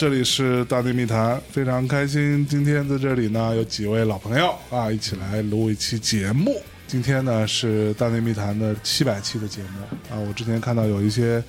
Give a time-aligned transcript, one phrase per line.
[0.00, 6.58] 这里是大内密谈，非常开心，今天在这里呢有几位老朋友啊，一起来录一期节目。
[6.86, 9.68] 今天呢是大内密谈的七百期的节目
[10.10, 11.44] 啊，我之前看到有一些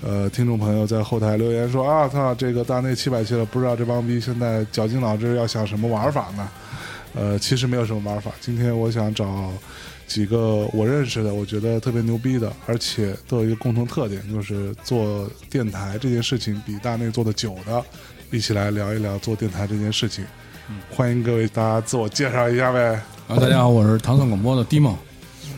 [0.00, 6.48] 呃听众朋友在后台留言说啊，操，这个大内七百期了，不知道这帮逼现在绞尽脑汁要想什么玩法呢？
[7.12, 8.30] 呃，其实没有什么玩法。
[8.40, 9.52] 今天我想找
[10.10, 17.80] 几个我认识的，我觉得特别牛逼的，而且都有一个共同特点，就是做电台这件事情比大内做的久的，
[18.32, 20.24] 一起来聊一聊做电台这件事情。
[20.90, 23.00] 欢迎各位大家自我介绍一下呗。
[23.28, 24.96] 啊，大家好，我是唐宋广播的 D 梦。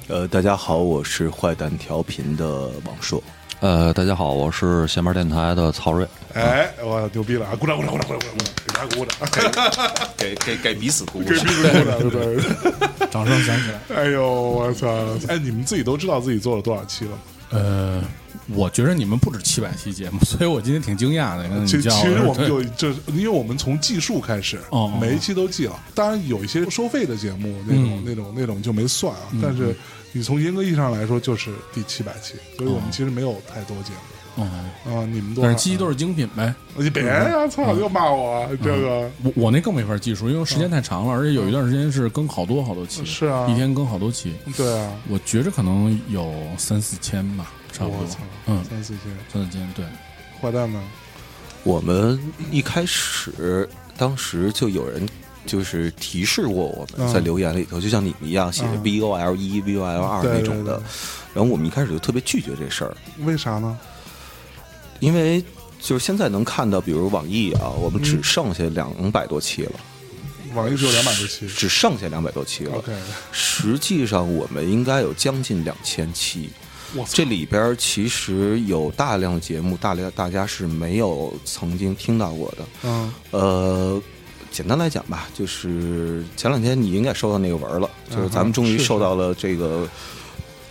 [0.08, 3.24] 呃，大家好，我是坏蛋调频的王硕。
[3.60, 6.06] 呃，大家好，我是闲班电台的曹睿。
[6.34, 7.56] 哎，我牛逼了啊！
[7.56, 11.52] 鼓掌，鼓掌，鼓掌，鼓掌，鼓掌，给大家鼓掌，给给给彼此鼓给掌彼。
[11.52, 12.88] 此鼓掌，对对。
[13.12, 13.80] 掌声响起来。
[13.94, 14.88] 哎呦，我操！
[15.28, 17.18] 哎，你们自己都知道自己做了多少期了吗？
[17.50, 18.02] 呃，
[18.54, 21.66] 我觉得你们不止七百期节目， 所以我今天挺惊讶的。
[21.66, 24.58] 其其实我们就就这，因为我们从计数开始，
[24.98, 25.78] 每一期都记了。
[25.94, 29.28] 当然有一些收费的节目，那种、嗯那种那种就没算啊。
[29.42, 29.76] 但是
[30.12, 35.04] 你从严格意义上来说，就是第七百期，所以我们其实没有太多节目哦，啊。
[35.06, 35.48] 你们多少？
[35.48, 36.54] 但是期都是精品呗。
[36.76, 37.46] 你别呀！
[37.48, 44.34] 操，又骂我这个我我那更没法计数，因为时间太长了，而且有一段时间是更好多好多期，是啊一天更好多期。
[44.56, 48.06] 对啊，我觉着可能有三四千吧，差不多。，
[48.46, 49.84] 嗯，三四千，三四千，对。
[50.40, 50.82] 坏蛋呢？
[51.62, 52.18] 我们
[52.50, 55.06] 一开始当时就有人
[55.46, 60.82] 就是提示过我们嗯在留言里头，就像你们一样写嗯 V O L 一、V O L 二那种的。
[61.32, 63.78] 然后我们一开始就特别拒绝这事儿，为啥呢？
[65.02, 65.42] 因为
[65.80, 69.72] 就是现在能看到，比如网易啊，我们嗯只剩下两百多期了，
[70.54, 71.48] 网易只有两百多期。
[71.48, 72.76] 只剩下两百多期了。
[72.76, 72.92] OK，
[73.32, 76.50] 实际上我们应该有将近两千期。
[77.10, 82.58] 这里边其实有大量的节目，大量大家是没有曾经听到过的。
[82.84, 84.00] 嗯呃，
[84.52, 89.88] 简单来讲吧，就是前两天你应该收到那个文了，就是嗯咱们终于是收到了这个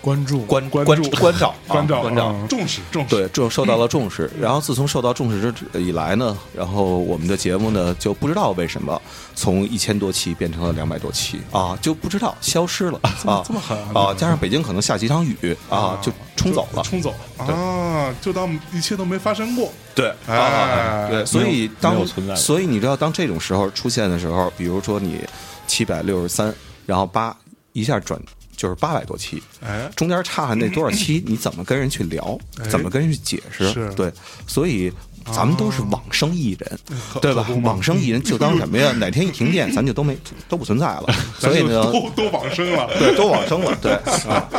[0.01, 2.25] 关注关关关注关照啊关照关照。
[2.25, 3.09] 啊重视重视。
[3.09, 4.29] 对，重受到了重视。
[4.39, 9.00] 然后自从受到重视之以来呢，然后我们的节目呢就不知道为什么
[9.35, 14.13] 从一千多期变成了两百多期啊，就不知道消失了啊这么狠啊啊！
[14.13, 16.81] 加上北京可能下几场雨啊，就冲走了。
[16.84, 18.13] 冲走了啊！
[18.19, 19.72] 就当一切都没发生过。
[19.94, 21.95] 对哎啊，对，所以当
[22.35, 25.19] 所以你知道，当这种时候出现的时候，比如说你
[25.67, 26.53] 七百六十三，
[26.85, 27.35] 然后八
[27.73, 28.19] 一下转
[28.61, 32.67] 就是八百多期，哎，中间差那多少期， 你怎么跟人去聊哎？
[32.67, 33.91] 怎么跟人去解释？
[33.95, 34.11] 对，
[34.45, 34.91] 所以。
[35.31, 36.79] 咱们都是网生艺人，
[37.22, 37.59] 对吧可不？
[37.59, 38.91] 嘛往生艺人就当什么呀？
[38.94, 40.17] 哪天一停电，咱就都没
[40.49, 41.03] 都不存在了。
[41.38, 42.89] 所以呢，都 都往生了。
[42.97, 43.91] 对，都往生了，对，
[44.27, 44.49] 啊，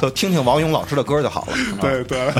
[0.00, 1.56] 都听听王勇老师的歌就好了。
[1.80, 2.32] 对对，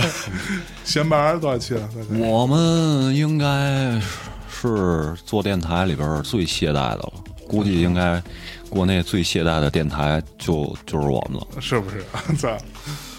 [0.85, 1.91] 闲白儿多少期了？
[2.17, 4.01] 我们应该
[4.49, 7.13] 是做电台里边最懈怠的了，
[7.49, 8.23] 估计应该
[8.75, 11.47] 国内最懈怠的电台就就是我们了。
[11.61, 12.05] 是不是？
[12.37, 12.61] 在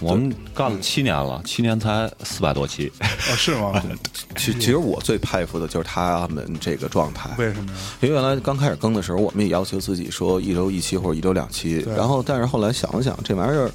[0.02, 2.92] 我们干了七年了，七年才四百多期。
[3.00, 3.08] 啊，
[3.38, 3.82] 是吗？
[4.36, 7.78] 其其实我最佩服的就是他们这个状态，为什么呀？
[8.02, 13.72] 因为原来刚开始更的时候，我们也要求自己说一周一期或者一周两期，然后但是后来想了想，这玩意儿，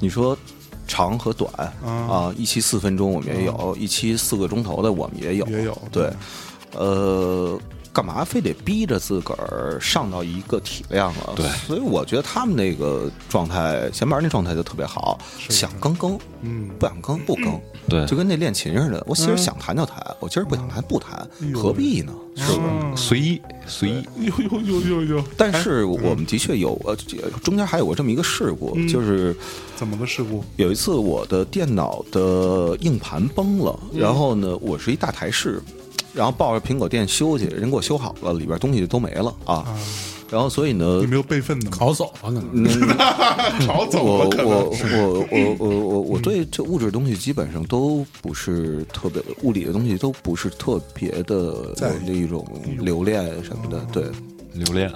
[0.00, 0.36] 你说
[0.86, 1.50] 长和短
[1.82, 6.12] 啊啊，一期四分钟我们也有，一期四个钟头的我们也有，也有对，
[6.72, 7.58] 呃。
[7.94, 11.32] 干嘛非得逼着自个儿上到一个体量啊？
[11.36, 11.46] 对。
[11.66, 15.18] 所以我觉得他们那个状态，前面那状态就特别好，
[15.48, 16.68] 想更更，嗯。
[16.78, 18.04] 不想更不更，对。
[18.06, 19.38] 就跟那练琴似的，我今儿嗯。
[19.38, 22.12] 想弹就弹，我今儿不想弹不弹何必呢？
[22.36, 22.58] 是不是？
[22.60, 25.24] 嗯随意随意，呦呦呦呦呦！
[25.36, 26.94] 但是我们的确有呃，
[27.42, 28.88] 中间还有过这么一个事故，嗯。
[28.88, 29.36] 就是
[29.76, 30.44] 怎么个事故？
[30.56, 35.60] 有一次我的电脑的硬盘崩了，然后呢，我是一大台式，
[36.14, 39.56] 然后抱着苹果店修去，人给我修好了，里边东西都没了啊。
[39.56, 39.76] 啊，
[40.30, 41.76] 然后所以呢你，没有备份的吗？
[41.76, 42.48] 考走了可能。
[42.52, 42.64] 嗯，
[43.66, 44.76] 逃走我了，我我。
[44.92, 52.46] 我我我我我对这物质的东西基本上都不是特别，物理的东西都不是特别的在那一种
[52.78, 54.04] 留恋什么的，对。
[54.54, 54.88] 留恋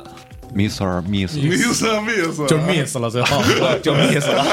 [0.54, 1.02] ，Mr.
[1.02, 3.42] Miss，miss miss 就 miss 了，最后
[3.82, 4.44] 就 miss 了。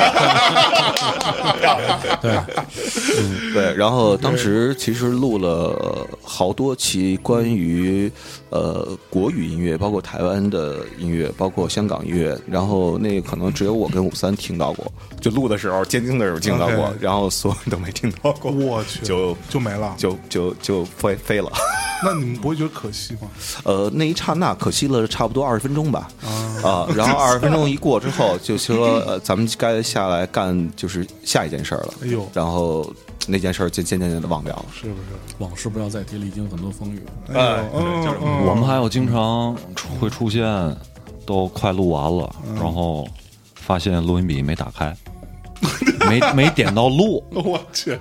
[2.21, 8.11] 对，对，然后当时其实录了好多期关于
[8.55, 19.93] 呃国语音乐，包括台湾的音乐，包括香港音乐，然后那个可能只有我跟五三听到过，就录的时候监听的时候听到过然后所有人都没听到过，我去，就就没了。
[19.97, 21.51] 就就就飞飞了。
[22.03, 23.29] 那你们不会觉得可惜吗？
[23.63, 26.07] 呃，那一刹那可惜了差不多二十分钟吧。
[26.23, 26.29] 啊
[26.63, 31.93] 啊，然后二十分钟一过之后，就说呃，咱们该下来干就是下一件事儿了。
[32.03, 32.91] 哎呦然后
[33.27, 34.65] 那件事儿就渐渐渐的忘掉了。
[34.73, 35.35] 是不是？
[35.39, 37.01] 往事不要再提，历经很多风雨。
[37.33, 39.55] 哎我们还有经常
[39.99, 40.43] 会出现，
[41.25, 43.07] 都快录完了，嗯然后
[43.55, 44.95] 发现录音笔没打开，
[46.07, 47.91] 没没点到录，我去，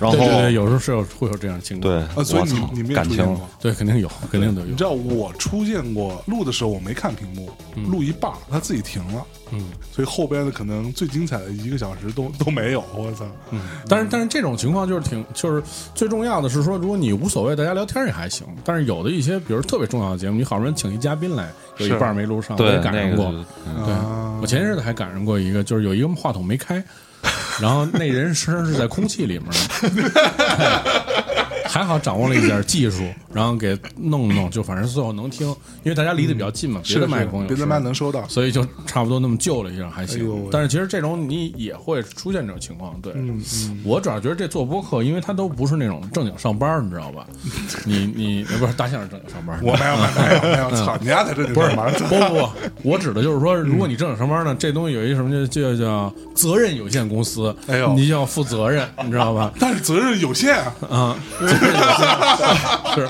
[0.00, 1.92] 然后对对对，有时候是有会有这样的情况。
[1.92, 3.48] 对，啊，所以你你们，也感情出现过。
[3.60, 4.74] 对，肯定有，肯定都有你。
[4.74, 7.50] 知道我出现过录的时候，我没看屏幕，
[7.90, 12.82] 录一半儿它自己停了，嗯所以后边的可能最精彩的一个小时都都没有。
[12.96, 15.62] 我操，嗯，但是但是这种情况就是挺就是
[15.94, 18.46] 最重要的是说，如果你无所谓，大家聊天也还行。
[18.64, 23.26] 但是有的一些，比如特别重要的节目，你好不容易请一嘉宾来，有一半没录上，我对也赶上过。
[23.26, 23.44] 嗯
[23.84, 26.82] 对啊，我前些日子还赶上过一个，就是有一个话筒没开，
[27.60, 29.46] 然后那人声儿是在空气里面
[29.94, 31.19] 的，
[31.70, 33.02] 还好掌握了一点技术，
[33.32, 35.46] 然后给弄弄，就反正最后能听，
[35.82, 38.26] 因为大家离得比较近嘛，别的麦克风别的麦能收到。
[38.28, 40.20] 所以就差不多那么救了一下，还行。
[40.20, 43.14] 哎但是其实这种你也会出现这种情况，对。
[43.84, 47.26] 我主要觉得这做播客，因为他都不是那种正经上班，你知道吧？
[47.86, 52.48] 你你呃不是大象是正经上班，我没有没有没有操，你丫才正经不是上班不不不，
[52.90, 59.52] 我指的就是说，如果你正经上班呢，这东西有一什么叫叫叫责任有限公司，哎呦你就要负责任，你知道吧？
[59.60, 60.56] 但是责任有限
[60.88, 61.16] 啊。
[62.94, 63.08] 是，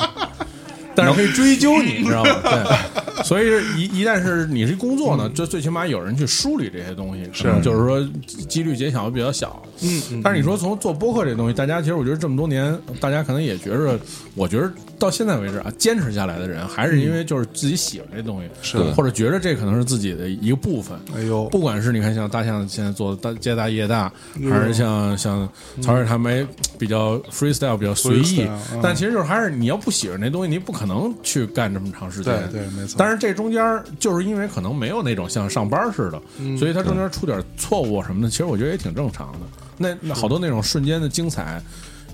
[0.94, 2.31] 但是可以追究你，你知道吗？
[2.43, 8.00] 对，所以一一旦是你是工作呢，就最起码有人去梳理这些东西，可能就是说
[8.49, 9.62] 几率减小比较小。
[9.82, 13.98] 嗯嗯，但是你说从做播客这东西，大家其实我觉得这么多年，大家可能也觉着，
[14.34, 20.98] 我觉得到现在为止啊，坚持下来的人，还是因为就是自己喜欢这东西，是或者觉着这可能是自己的一个部分。
[21.14, 24.12] 哎呦，不管是你看像大象现在做的大家大业大，
[24.50, 25.48] 还是像像
[25.80, 26.46] 曹睿他们
[26.78, 28.46] 比较 freestyle 比较随意
[28.82, 32.34] 但其实就是还是你要不喜欢那东西，你不可能去干这么长时间。
[32.50, 39.38] 对对没错但是这中间就是因为可能没有那种像上班似的，嗯所以它中间出点错误什么的，其实我觉得也挺正常的。
[39.82, 41.60] 那那好多那种瞬间的精彩，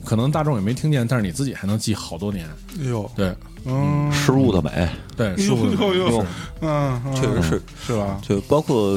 [0.05, 2.49] 可能大众也没听见，但是你自己还能记好多年。
[2.81, 3.35] 哎呦，对。
[3.69, 6.27] 嗯，失误的美，对，是呦不是呦呦，
[6.61, 8.21] 嗯，嗯确实是，是吧？
[8.23, 8.97] 就包括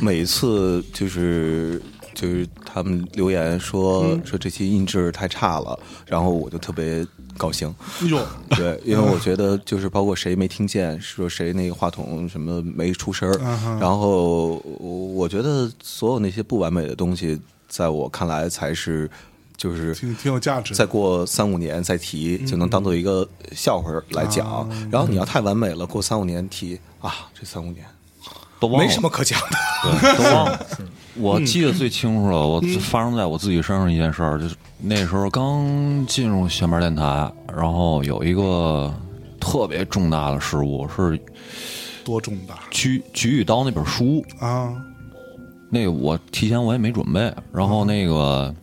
[0.00, 1.78] 每一次就是
[2.14, 4.22] 就是他们留言说、嗯。
[4.24, 7.06] 说这期音质太差了，然后我就特别
[7.36, 7.68] 高兴。
[8.00, 13.30] 哎呦，对，因为我觉得就是包括谁没听见，说谁那个话筒什么没出声
[13.78, 17.38] 然后我觉得所有那些不完美的东西，
[17.72, 19.10] 在我看来才是
[19.56, 20.74] 就是挺挺有价值。
[20.74, 24.68] 再过三五年再提，就能当做一个笑话来讲。
[24.90, 27.82] 然后你要太完美了，过三五年提啊，这三五年
[28.60, 29.56] 都忘了没什么可讲的。
[29.84, 30.66] 对，都忘了。
[31.16, 38.92] 我记得最清楚了，我发生在我自己身上一件事儿，就是那时候刚进入闲班电台，然后有一个
[39.40, 41.18] 特别重大的失误，是
[42.04, 44.74] 多重大《菊菊与刀》那本书，啊！
[45.74, 48.54] 那个我提前我也没准备，然后那个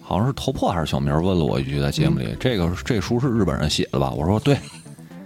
[0.00, 4.12] 好像是头破还是小明问了我一句，在节目里，这个这书是日本人写的吧？
[4.12, 4.56] 我说对，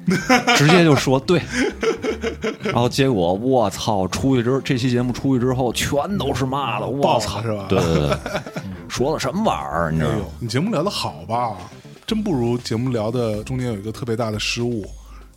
[0.56, 1.38] 直接就说对。
[2.64, 8.16] 然后结果我操，出去之这期节目出去之后，全都是骂的，我操，是吧对对对，
[8.88, 9.90] 说的什么玩意儿？
[9.92, 11.58] 你知道吗哎？，你节目聊的好吧？
[12.06, 14.86] 真不如节目聊的中间有一个特别大的失误，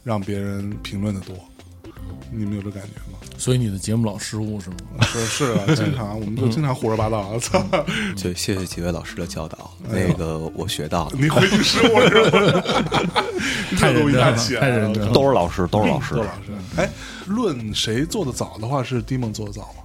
[0.06, 1.36] 让别人评论的多。
[2.36, 3.20] 你们有这感觉吗？
[3.38, 4.76] 所以你的节目老失误是吗？
[5.02, 7.38] 是是啊， 经常我们就经常胡说八道。
[7.40, 7.64] 操，
[8.16, 11.12] 就谢谢几位老师的教导，哎那个我学到了。
[11.18, 12.64] 你回去失误是吧？
[13.78, 16.28] 太热度一认真了下起来太认真了都是老师，都是老师都是。
[16.28, 16.90] 老师，哎，
[17.28, 19.84] 论谁做的早的话，是迪梦做的早吗？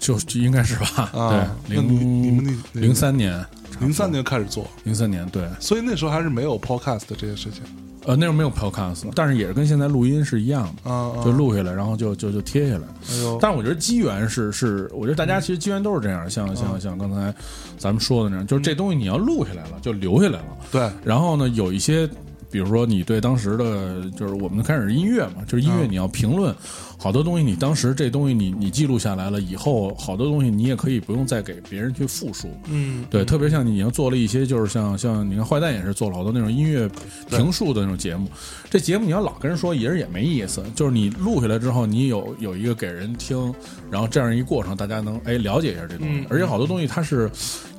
[0.00, 1.10] 就就应该是吧？
[1.12, 3.44] 啊对，那你你们零那零三年，
[3.80, 7.62] 零三年开始做，零三年对，所以那时候还是没有 podcast 的这些事情。
[8.06, 12.86] 呃，那时候没有 podcast，但是也是跟现在录音是一样的，啊啊就录下来，然后就就就贴下来。
[13.10, 17.34] 哎，但是我觉得机缘是是，我觉得大家其实机缘都是这样，像嗯像像刚才
[17.76, 20.56] 咱们说的那样，就是这东西你要录下来了，就留下来了。
[20.70, 22.08] 对，然后呢，有一些，
[22.50, 26.54] 比如说你对当时的，就是我们开始音乐嘛，就是音乐嗯你要评论，
[26.98, 32.48] 好多东西你当时这东西你你记录下来了以后，好多东西你也可以不用再给别人去复述。
[32.68, 36.88] 嗯，对，特别像你要做了一些，就是像像你看坏蛋也是做了好多那种音乐
[37.28, 38.28] 评述的那种节目，
[38.70, 40.64] 这节目你要老跟人说，也是也没意思。
[40.74, 43.54] 就是你录下来之后，你有有一个给人听，
[43.90, 46.20] 然后这样一过程，大家能哎了解一下这东西。
[46.20, 47.30] 嗯而且好多东西它是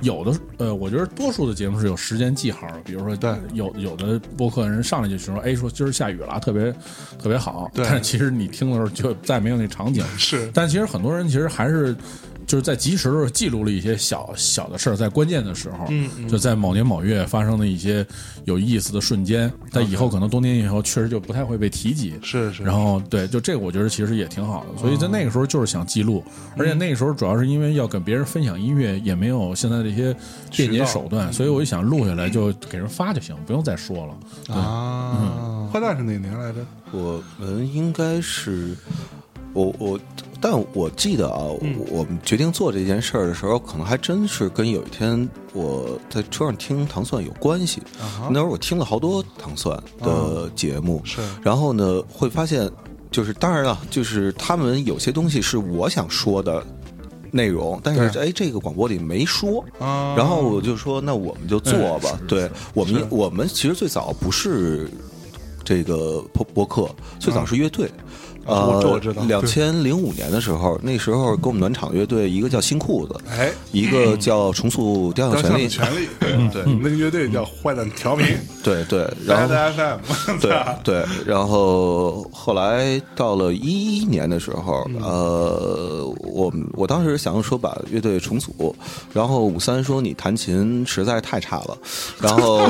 [0.02, 6.72] 有的，呃，我觉得多数的节目是有时间记号的，比如说对有有的播客人上来就说，哎，说今儿下雨了，特别
[7.22, 7.70] 特别好。
[7.74, 10.04] 对但是其实你听的时候就再没有那场景。
[10.18, 11.96] 是但其实很多人其实还是
[12.48, 18.04] 就是在及时的时候记录了一些小小的事儿，在关键的时候，嗯嗯就在某年某月发生的一些
[18.46, 22.16] 有意思的瞬间，但以后可能多年以后确实就不太会被提及。
[22.24, 26.24] 是是，然后对，就这个我觉得其实也挺好的，所以在那个时候就是想记录，
[26.58, 30.16] 而且那个时候主要是因为要跟别人分享音乐，也没有现在这些
[30.52, 34.56] 便捷手段，所以我就想录下来就给人发就行，不用再说了。
[34.56, 36.66] 啊，坏蛋是哪年来着？
[36.92, 38.74] 我们应该是
[39.52, 40.00] 我我，
[40.42, 47.82] 但我记得啊，嗯我们决定做这件事儿的时候，可能还真是跟有一天我在车上听糖蒜有关系。
[48.00, 52.70] 啊那会儿我听了好多糖蒜的节目，是然后呢，会发现
[53.12, 56.66] 就是当然了，就是他们有些东西是我想说的。
[57.30, 62.18] 内容，但是对哎，这个广播里没说，啊，然后我就说，那我们就做吧。
[62.26, 64.90] 对我们，我们其实最早不是
[65.62, 66.90] 这个播播客，
[67.20, 67.86] 最早是乐队。
[67.88, 67.92] 啊
[68.48, 76.32] 我这我知道两千零五年的时候，那时候跟我们暖场乐队，一个叫新裤子，哎，一个叫重塑雕雕像权利，权利，对
[76.64, 78.26] 对，那个乐队叫坏蛋调频，
[78.64, 88.76] 对对，然后 FM，对对，然后后来到了一一年的时候，呃，我我当时想说把乐队重组，
[89.14, 91.78] 然后五三说你弹琴实在是太差了，
[92.22, 92.62] 然后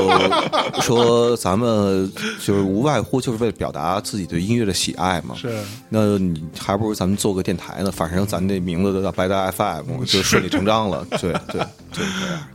[0.81, 2.11] 说咱们
[2.43, 5.55] 就是无外乎就是为了表达自己对音乐的喜爱嘛，是
[5.89, 11.61] 那你还不如咱们做个电台呢，反正咱这名字都叫白搭 FM，就顺理成章了，对对
[11.93, 12.05] 对。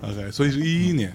[0.03, 1.13] OK，所以是一一年，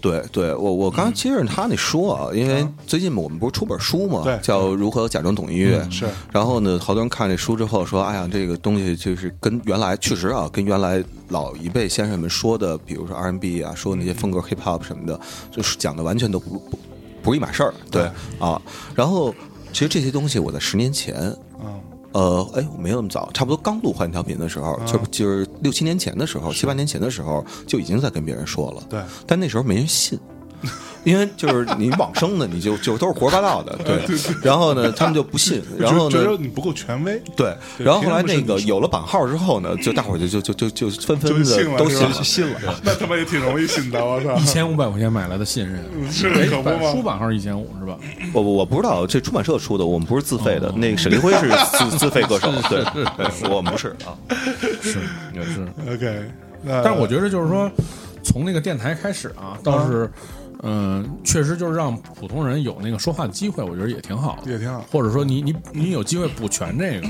[0.00, 5.80] 对对，我我刚接着他那说啊，因为最近我们不是出本书嘛对，叫《如何假装懂音乐》。
[5.90, 15.20] 是然后呢，好多人看这书之后说：“哎呀，这个东西就是跟原来确实啊，跟原来老一辈先生们说的，比如说 R&B 啊，说那些风格 hip hop 什么的，
[15.50, 16.78] 就是讲的完全都不不
[17.22, 18.08] 不是一码事儿。”对
[18.38, 18.60] 啊，
[18.94, 19.34] 然后
[19.72, 21.14] 其实这些东西我在十年前。
[21.62, 21.80] 嗯，
[22.12, 28.82] 呃，哎，我没有那么早，差不多刚录换调频的时候，就就是六七年前的时候，七八年前的时候，就已经在跟别人说了。
[28.88, 30.18] 对，但那时候没人信，
[31.04, 34.00] 因为就是你往生的，你就就都是胡说八道的，对。
[34.42, 37.54] 然后呢，他们就不信，然后呢觉得，你不够权威，对。
[37.78, 42.58] 然后后来那个有了版号之后呢，就大伙儿就就就就就纷纷的都信是吧信了。
[42.84, 47.96] 那他妈也挺容易信的，我操，一千五百块钱买来的信任，是哎可不吗出版号一千五是吧？
[48.32, 50.70] 我我我不知道，这出版社出的，我们不是自费的。
[50.76, 52.84] 那个沈立辉是自 自费歌手，对，
[53.16, 54.12] 对我们不是啊。
[54.82, 54.98] 是
[55.34, 55.66] 也是。
[55.90, 56.24] OK，
[56.66, 57.70] 但是我觉得就是说，
[58.22, 60.10] 从那个电台开始啊，倒是，
[60.62, 64.50] 嗯、确实就是让普通人有那个说话的机会，我觉得也挺好的。
[64.50, 67.08] 也挺好，或者说你你你有机会补全这个，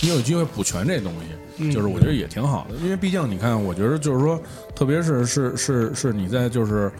[0.00, 1.12] 你有机会补全这东
[1.58, 2.76] 嗯西，就是我觉得也挺好的。
[2.76, 4.40] 因为毕竟你看，我觉得就是说，
[4.74, 6.90] 特别是是是是你在就是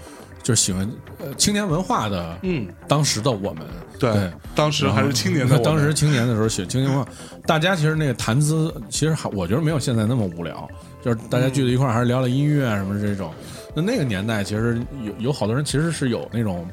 [0.43, 3.67] 就喜欢呃青年文化的，嗯，当时的我们，
[3.99, 7.11] 对对，当时还是青年的， 当时青年的时候写青年文化，
[7.47, 10.67] 大家其实那个谈资，其实还我觉得没有现在那么无聊，
[11.03, 13.33] 就是大家聚在一块儿还是聊聊音乐啊什么这种。
[13.75, 16.67] 那那个年代其实有有好多人其实是有那种。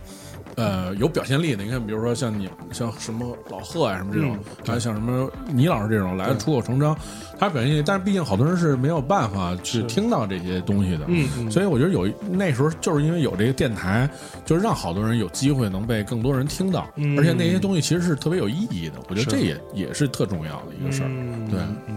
[0.55, 4.35] 呃，有表现力的，你看，比如说像你，像什么老贺啊，什么这种，
[4.65, 6.97] 还有像什么倪老师这种来出口成章，
[7.37, 11.51] 他表现力，但是毕竟好多人是没有办法去听到这些东西的，嗯嗯。
[11.51, 14.09] 所以我觉得有那时候就是因为有这个电台，
[14.45, 17.15] 就是让好多人有机会能被更多人听到，嗯。
[17.19, 21.07] 而且那些东西其实是特别有意义的，我觉得这也也是特重要的一个事儿。
[21.07, 21.96] 嗯对，嗯，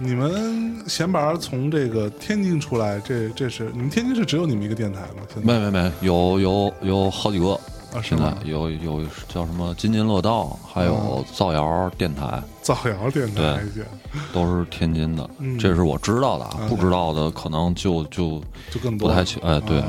[0.00, 5.22] 你们闲白儿从这个天津出来，这这是你们天津是只有你们一个电台吗？
[5.34, 7.54] 现在没没没，有有有好几个，
[7.92, 8.32] 啊，现在？
[8.44, 13.84] 有有叫什么津津乐道，还有造谣电台，造谣电台对，
[14.32, 18.40] 都是天津的嗯，这是我知道的不知道的可能就就
[18.70, 19.42] 就更多不太清。
[19.42, 19.82] 哎，对。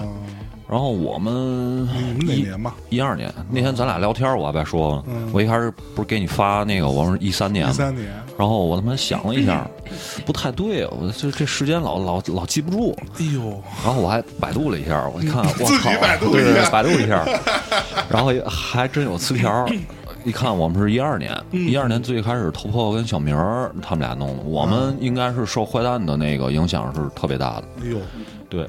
[0.70, 1.90] 啊然后我们
[2.22, 2.76] 一年吧？
[2.90, 8.08] 一二年那天咱俩聊天，我还别说我一开始不是给你发那个，我说一三年嘛，一三年，
[8.38, 9.68] 然后我他妈想了一下，
[10.28, 16.62] 不太对，我这这时间老老老记不住，哎呦，然后我还百度了一下，我一看，我 自己操，百度对一下。
[16.62, 17.26] 对，百度一下，
[18.08, 19.68] 然后也还真有词条。
[20.26, 21.68] 一看我们是一二年，嗯。
[21.68, 27.64] 一二年最开始头破跟小明儿他们俩弄的，我们应该是受坏蛋的那个影响是特别大的。
[27.82, 27.98] 哎呦，
[28.50, 28.68] 对，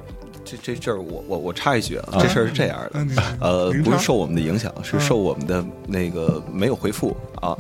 [0.51, 7.57] 这这这儿我我我插一句啊，这事儿是这样的呃，不是受我们的影响，是受我们的那个没有回复啊，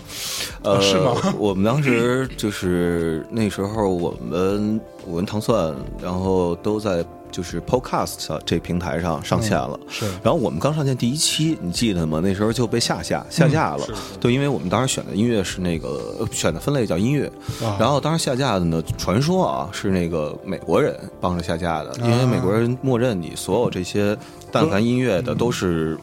[0.62, 1.34] 呃，啊是吗？
[1.38, 9.78] 我们当时就是那时候我们我跟唐蒜，然后都在就是 Podcast 这平台上上线了。
[9.88, 12.20] 是然后我们刚上线第一期，你记得吗？
[12.22, 13.86] 那时候就被下架下架了。
[14.20, 17.26] 对，因为我们当时选的音乐是那个呃选的分类叫音乐，
[17.62, 24.16] 啊然后当时下架的呢，传说啊是那个美国人帮着下架的，因为美国人默认你所有这些
[24.52, 25.96] 但凡音乐的都是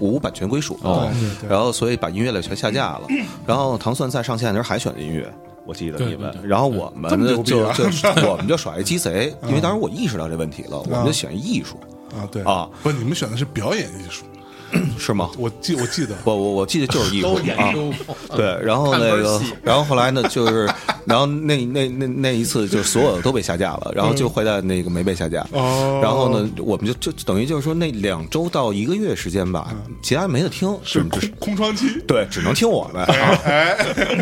[0.00, 0.88] 无版权归属的。
[0.88, 1.10] 哦
[1.48, 3.02] 然后所以把音乐类全下架了。
[3.46, 5.32] 然后糖蒜再上线的时候还选的音乐，
[5.66, 7.58] 我记得你们然后我们就就
[8.30, 11.76] 我们就耍一鸡贼，因为当时我意识到这问题了，我们就选艺术，
[12.16, 12.42] 啊，对。
[12.44, 14.24] 啊，不，你们选的是表演艺术，
[14.98, 15.30] 是吗？
[15.38, 16.14] 我记我记得。
[16.24, 17.92] 我我我记得就是艺术啊，究。
[18.36, 20.68] 对，然后那个然后后来呢，就是，
[21.04, 25.46] 然后那那那那一次，就所有的都被下架了，然后就坏蛋那个没被下架。
[25.52, 33.04] 哦，然后呢，我们就就等于就是说，那两周到一个月时间吧，其他没得听，是空空窗期，对，只能听我们。
[33.44, 33.76] 哎，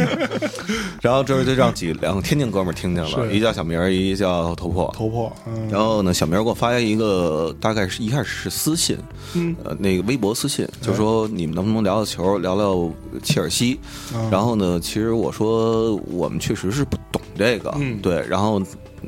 [1.01, 3.35] 然后这就让几两个天津哥们儿听见了，是。
[3.35, 4.93] 一叫小明儿，一叫头破。
[4.95, 8.99] 头破，嗯，然后呢，小明儿给我发一个，大概是一开始是私信，
[9.35, 12.91] 嗯，呃，那个微博私信，就说你们能不能聊聊球，聊聊
[13.23, 13.79] 切尔西。
[14.13, 18.25] 啊然后呢，其实我说我们确实是不懂这个，嗯对。
[18.29, 18.61] 然后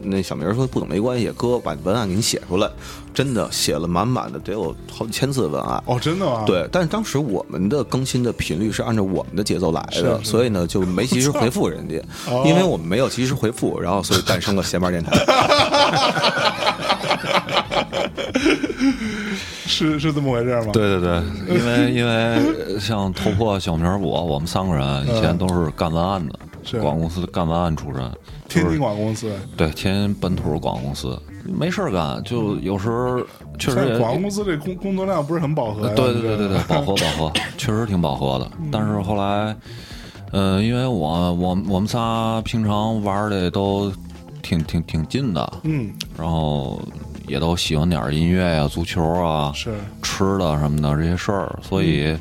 [0.03, 2.71] 那小明说不懂没关系，哥把文案给你写出来，
[3.15, 5.83] 真的写了满满的，得有好几千字的文案。
[5.87, 11.97] 哦，真的吗？，对，但是当时我们的更新的频率是按照我们的节奏来的，所以呢就没及时回复人家，
[12.31, 15.13] 哦因为我们没有及时回复，然后所以诞生了闲班电台。
[19.69, 22.13] 是是这么回事吗？，对对对，因为因为
[22.75, 28.01] 呃像头破、小明儿我，我们三个人以前都是干文案的，是广告公司干文案出身，
[28.49, 33.19] 天津就是广告公司，对天津本土广告公司，没事儿干，就有时候
[33.59, 38.51] 确实也广告公司这工工作量不是很饱和，对对对对对，饱和饱和， 确实挺饱和的。
[38.71, 39.55] 但是后来，
[40.33, 43.93] 呃，因为我我我们仨平常玩的都
[44.43, 46.81] 挺挺挺近的，嗯，然后
[47.27, 49.75] 也都喜欢点儿音乐呀、足球啊、是。
[50.03, 52.17] 吃的什么的这些事儿，所以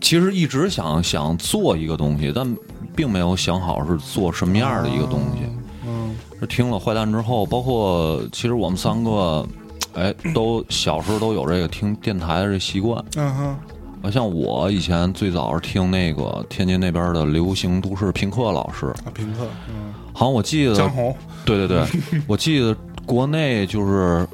[0.00, 2.56] 其实一直想想做一个东西，但
[2.94, 5.40] 并没有想好是做什么样的一个东西。
[5.86, 9.46] 嗯是听了坏蛋之后，包括其实我们三个，
[9.92, 13.04] 哎，都小时候都有这个听电台的这习惯。
[13.16, 13.56] 嗯哼，
[14.02, 22.74] 啊，像我以前最早是听那个天津那边的流行都市评课老师，啊，平克，嗯，好像我记得，江红，对对对， 我记得
[23.06, 24.26] 国内就是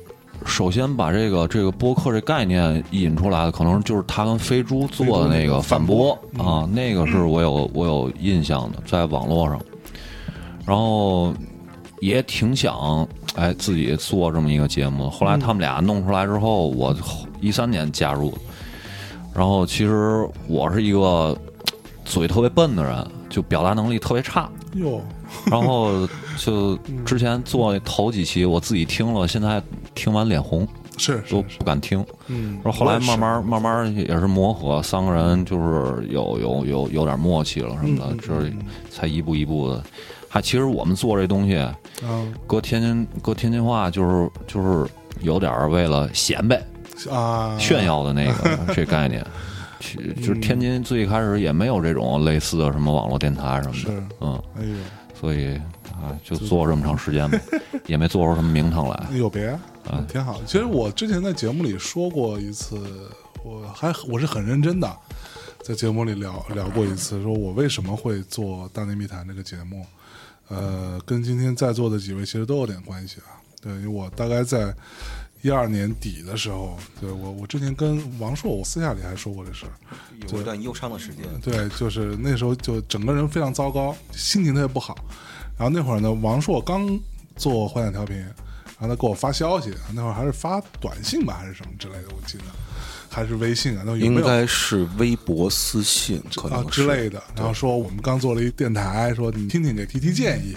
[0.44, 9.60] 首先把这个这个播客这概念引出来的，可能就是他跟飞猪做的那个反驳反驳啊，那个是我有我有印象的，在网络上，
[10.64, 11.32] 然后
[12.00, 15.08] 也挺想哎自己做这么一个节目。
[15.10, 16.94] 后来他们俩弄出来之后，我
[17.40, 18.38] 一三年加入的。
[19.34, 21.36] 然后其实我是一个
[22.04, 24.48] 嘴特别笨的人，就表达能力特别差。
[24.74, 25.00] 哟，
[25.50, 29.62] 然后就之前做头几期，我自己听了，现在
[29.94, 32.04] 听完脸红，是是是，都不敢听。
[32.28, 38.52] 嗯，然后后来慢慢慢慢也是磨合，三个人就是有有有有点默契了什么的，嗯这
[38.90, 39.82] 才一步一步的。
[40.28, 41.56] 还其实我们做这东西，
[42.02, 44.90] 嗯，搁天津搁天津话就是就是
[45.22, 46.60] 有点为了显摆
[47.10, 49.24] 啊，炫耀的那个 这概念。
[49.78, 54.74] 其就是天津最开始也没有这种类似的什么网络电台什么的，嗯，哎呦，
[55.18, 55.54] 所以
[55.92, 57.38] 啊，就做这么长时间吧，
[57.86, 59.06] 也没做出什么名堂来。
[59.12, 60.40] 有别啊挺好。
[60.44, 62.78] 其实我之前在节目里说过一次，
[63.42, 64.96] 我还我是很认真的，
[65.62, 69.86] 在节目里聊聊过一次，说我为什么会做《大内密谈》这个节目，
[70.48, 73.40] 呃，跟今天在座的几位其实都有点关系啊。
[73.62, 74.74] 对，因为我大概在
[75.42, 79.72] 一二年底的时候，对我我之前跟王硕，我私下里还说过这事儿。
[80.32, 84.96] 有一段忧伤的时间，对，就是那时候就整个人非常糟糕，心情特别不好。
[85.56, 86.98] 然后那会儿呢，王硕刚
[87.36, 92.44] 做幻想调频，然后他给我发消息，那会儿还是发短信吧，还是什么之类的，我记得
[93.08, 97.22] 还是微信啊，那有应没有该是微博私信，可啊之类的？
[97.36, 100.56] 然后说我们刚做了一电台，说你听听给提提建议。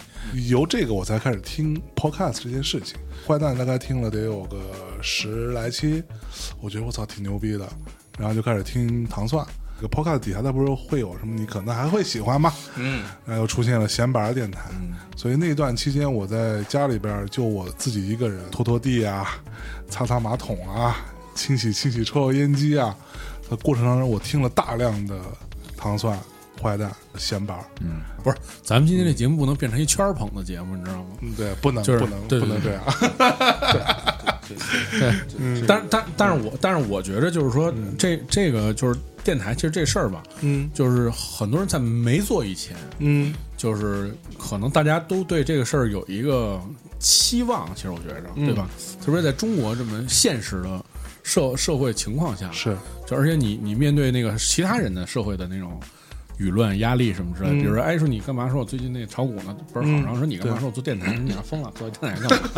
[0.50, 2.98] 由这个我才开始听 podcast 这件事情。
[3.26, 4.60] 坏蛋大概听了得有个
[5.02, 6.04] 十来期，
[6.62, 7.68] 我觉得我操挺牛逼的，
[8.18, 9.46] 然后就开始听糖蒜。
[9.82, 12.54] 这个 podcast 底下它不是会有什么你可能还会喜欢吗？
[12.76, 14.70] 嗯，然后又出现了闲板儿电台，
[15.16, 19.40] 所以那段期间我在家里边儿就我自己一个人拖拖地啊，
[19.88, 20.98] 擦擦马桶啊，
[21.40, 22.94] 清洗清洗抽油烟机啊，
[23.50, 25.18] 在过程当中我听了大量的
[25.78, 26.20] 糖蒜、
[26.62, 31.06] 坏蛋、闲板嗯，不是，咱们今天这节目不能变成一圈儿捧的节目，你知道吗？
[31.22, 32.84] 嗯，对，不能就是不能对对不能这样，
[34.50, 40.70] 对，但但但是我但是我觉得就是说，这这个就是电台，其实这事儿吧，嗯。
[40.74, 43.34] 就是很多人在没做以前，嗯。
[43.56, 46.62] 就是可能大家都对这个事儿有一个
[46.98, 48.70] 期望，其实我觉着，对吧？
[49.04, 50.86] 特别在中国这么现实的
[51.30, 55.80] 社社会情况下，是就而且你你面对那个其他人的社会的那种
[56.40, 57.56] 舆论压力什么之类的。
[57.56, 58.50] 嗯比如说，哎，说你干嘛？
[58.50, 60.58] 说我最近那炒股呢倍儿好，嗯然后说你干嘛？
[60.60, 62.50] 说我做电台， 你俩疯了，做电台干嘛？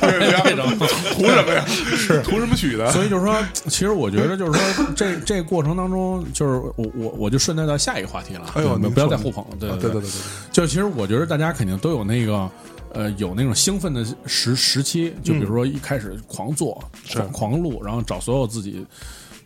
[0.00, 0.66] 对， 这种
[1.14, 1.64] 图什么呀？
[1.66, 2.90] 是图什么取的？
[2.90, 8.50] 所以就是说，其实我觉得就是说，这这过程当中，就是我我我就顺带到下一个话题了。
[8.54, 9.56] 哎呦你不要再互捧了。
[9.60, 10.10] 对对对对对，
[10.50, 12.50] 就其实我觉得大家肯定都有那个。
[12.92, 16.82] 呃，有那种兴奋的时时期，就比如说一开始狂做、
[17.32, 18.84] 狂录，然后找所有自己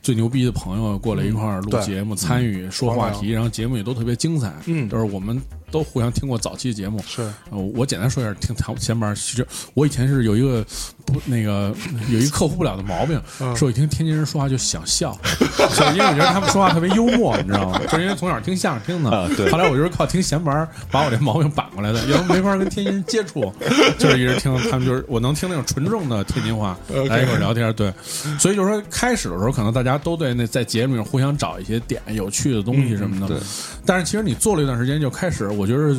[0.02, 4.54] 最牛逼的朋友过来一块儿录节目，参与说话题，然后节目也都特别精彩。
[4.66, 4.88] 嗯。
[4.88, 7.02] 就是我们都互相听过早期节目。
[7.06, 7.22] 是。
[7.50, 10.64] 呃我简单说一下，听前前面，其实我以前是有一个
[11.04, 11.74] 不那个
[12.08, 13.56] 有一个克服不了的毛病，嗯。
[13.56, 15.16] 是我一听天津人说话就想笑，
[15.74, 17.80] 就是因为我觉得他们说话特别幽默，你知道吗？
[17.90, 19.50] 就是因为从小听相声听的，啊对。
[19.50, 23.52] 后来我就是靠听闲玩把我这毛病扳过来的，要不没法跟天津人接触，
[23.98, 27.92] 就是一直听他们就是我能听那种纯正的天津话来一块儿聊天，对，
[28.38, 33.38] 所以就是说开始的时候，可能大家都对那在节目里互相找一些点有趣的东西什么的，对。
[33.84, 35.94] 但是其实你做了一段时间，就开始，我觉得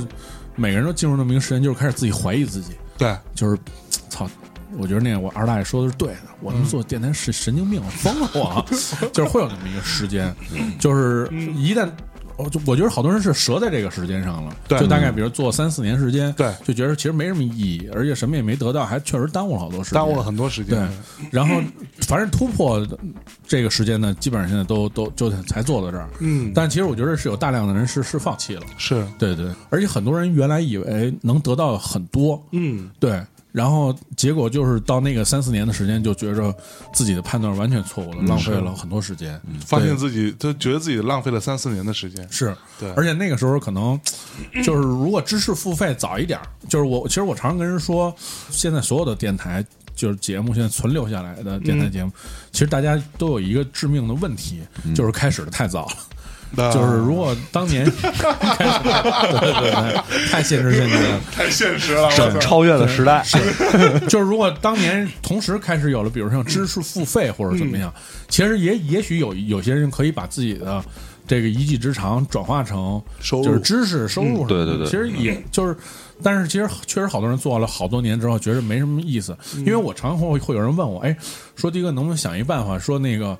[0.56, 3.58] 每个人都进入那么一个时间，就是开始自己怀疑自己，对，就是
[4.10, 4.28] 操。
[4.78, 8.66] 我觉得那个我二大爷说的是对的，我他妈做电台是神经病，疯了我，
[9.12, 10.34] 就是会有那么一个时间，
[10.80, 11.90] 就是一旦
[12.38, 20.76] 我就我觉得好多人是折在这个时间上了，对就大概比如做三四年时间，对就觉得其实没什么意义，而且什么也没得到，还确实耽误了好多时间，耽误了很多时间。
[20.76, 21.62] 对，然后
[22.08, 22.86] 凡是突破
[23.46, 26.10] 这个时间呢，基本上现在都都就才做到这儿。
[26.20, 36.56] 嗯，但其实我觉得是有大量的人是是放弃了，是，对对，而且很多人原来以为能得到很多，嗯，对，然后结果就是到那个三四年的时间，就觉着
[36.94, 42.26] 自己的判断完全错误了，浪费了很多时间，发现自己就觉得自己浪费了三四年的时间。
[42.32, 42.90] 是，对。
[42.94, 44.00] 而且那个时候可能
[44.64, 48.14] 就是如果知识付费早一点，就是我其实我常常跟人说，
[48.50, 52.12] 现在所有的电台就是节目，现在存留下来的电台节目，
[52.52, 54.62] 其实大家都有一个致命的问题，
[54.96, 55.94] 就是开始的太早了。
[55.94, 56.21] 那
[56.56, 58.80] 就是如果当年开始，
[59.40, 61.20] 对对对，太现实现实了。
[61.32, 63.24] 太现实了，是超越了时代，
[64.08, 67.94] 就是如果当年同时开始有了，比如像知识付费或者怎么样，
[68.28, 70.84] 其实也也许有有些人可以把自己的
[71.26, 73.46] 这个一技之长转化成收入。
[73.46, 74.86] 就是知识收入什么的、对对对。
[74.86, 75.76] 其实也就是，
[76.22, 79.38] 但是其实确实好多人做了好多年之后，觉得没什么意思。
[79.60, 81.16] 因为我常会会有人问我，哎，
[81.56, 83.38] 说第一个能不能想一办法，说那个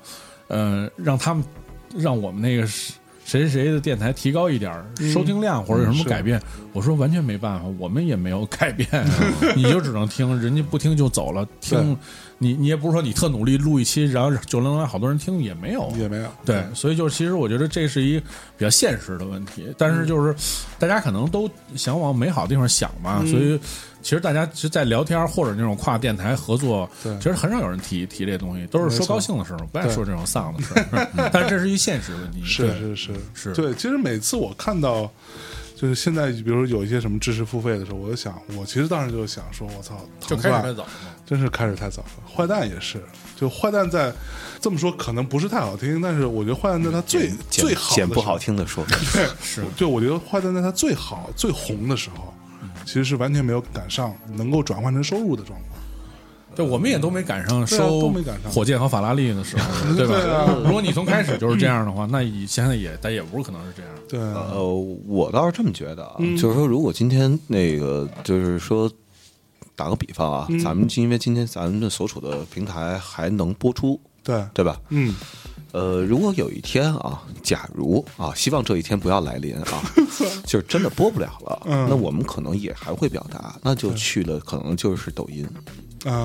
[0.48, 1.44] 呃，让他们
[1.94, 2.66] 让我们那个
[3.32, 6.38] 谁谁谁的电台提高一点儿收听量或者有什么改变？
[6.74, 9.08] 我说完全没办法，我们也没有改变，啊
[9.56, 11.48] 你就只能听，人家不听就走了。
[11.58, 11.96] 听
[12.42, 15.90] 你你也不是说你特努力录一期，然后就能让好多人听，也没有。
[15.96, 16.28] 也没有。
[16.44, 18.24] 对，所以就是其实我觉得这是一比
[18.64, 20.34] 较现实的问题，但嗯是就是
[20.78, 23.58] 大家可能都想往美好的地方想嘛，嗯所以
[24.02, 31.08] 其实大家其实，在聊天或者那种跨电台合作，其实很少有人提提这东西，都是说高兴的时候，不爱说这种丧的事儿。
[31.32, 33.72] 但是这是一现实问题，是对是是是对。
[33.74, 35.08] 其实每次我看到，
[35.82, 40.88] 就是现在，比如有一些什么知识付费的时候，我就想，我其实当时就想说，我操，就开始太早了。
[41.26, 42.08] 真是开始太早了。
[42.32, 43.02] 坏蛋也是，
[43.34, 44.12] 就坏蛋在
[44.60, 52.32] 这么说可能不是太好听，但是我觉得坏蛋在他最剪最好的时候剪不好，听的说，对，是就我觉得坏蛋在他最好最红的时候，
[52.84, 55.71] 其实是完全没有赶上能够转换成收入的状况。
[56.54, 58.12] 对，我们也都没赶上收
[58.50, 59.64] 火箭和法拉利的时候，
[59.96, 60.14] 对吧？
[60.14, 63.92] 对啊如果你从开始就是这样的话，那你现在也，但也不是可能是这样。
[64.08, 64.62] 对啊，呃，
[65.06, 68.90] 我倒是这么觉得啊，嗯就是说，如果今天那个，就是说，
[69.74, 74.78] 打个比方啊，嗯咱们因为今天咱们的所处的平台还能播出，对，对吧？
[74.90, 75.14] 嗯，
[75.72, 79.82] 呃，如果有一天啊，假如啊，希望这一天不要来临啊，
[80.44, 85.56] 就是真的播不了了，嗯那我们可能也还会表达，那就去了，可能就是抖音，啊，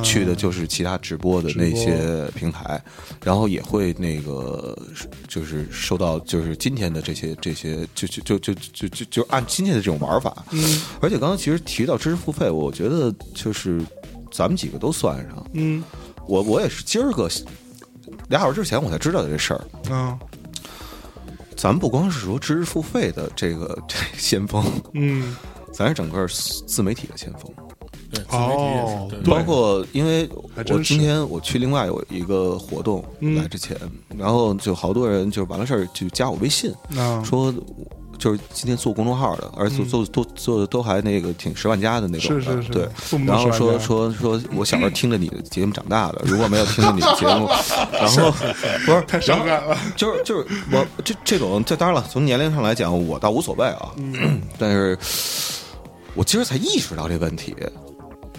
[0.03, 2.81] 去的就是其他直播的那些平台，
[3.23, 4.77] 然后也会那个
[5.27, 10.81] 就是收到就是今天的这些这些就就就就就就就按今天的这种玩法，嗯。
[10.99, 13.81] 而且刚刚其实提到知识付费，我觉得就是
[14.31, 15.83] 咱们几个都算上，嗯。
[16.27, 17.29] 我我也是今儿个
[18.29, 19.93] 俩小时之前我才知道的这事儿。
[19.93, 20.17] 啊。
[21.55, 24.63] 咱不光是说知识付费的这个这先锋，
[24.93, 25.35] 嗯。
[25.71, 27.51] 咱是整个自媒体的先锋。
[28.29, 29.19] 哦，对。
[29.21, 33.35] 包括因为我今天我去另外有一个活动嗯。
[33.35, 33.77] 来之前，
[34.17, 37.53] 然后就好多人就完了事儿就加我微信，啊说
[38.17, 42.89] 就是今天做公众号的，而且做做都做的都还那个挺十万加的那种的，是是是，对。
[43.27, 47.47] 然后说说说，我小时候听着你的节目长大的，如果没有听着你的节目，
[47.93, 48.31] 然后
[48.87, 53.91] 不是太伤感了，就是就是我这这种，这当然了，从年龄上来讲，我倒无所谓啊。
[54.57, 54.97] 但是，
[56.15, 57.55] 我今儿才意识到这问题，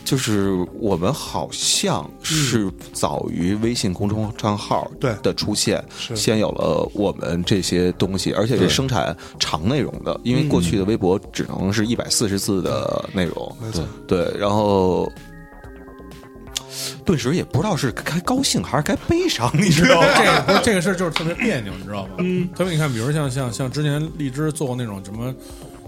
[0.09, 5.15] 就是我们好像是早于微信公众账号对。
[5.23, 6.17] 的出现，是。
[6.17, 15.13] 先有了我们这些东西，而且是生产长内容的，因为过去的微博只能是一百四十字的内容，没错，对，然后。
[17.05, 20.07] 顿时也不知道是该高兴还是该悲伤，你知道吗？
[20.17, 22.17] 这个不是这个事儿就是特别别扭，你知道吗？
[22.19, 25.35] 嗯，特别你看，比如像像像之前荔枝做过那种什么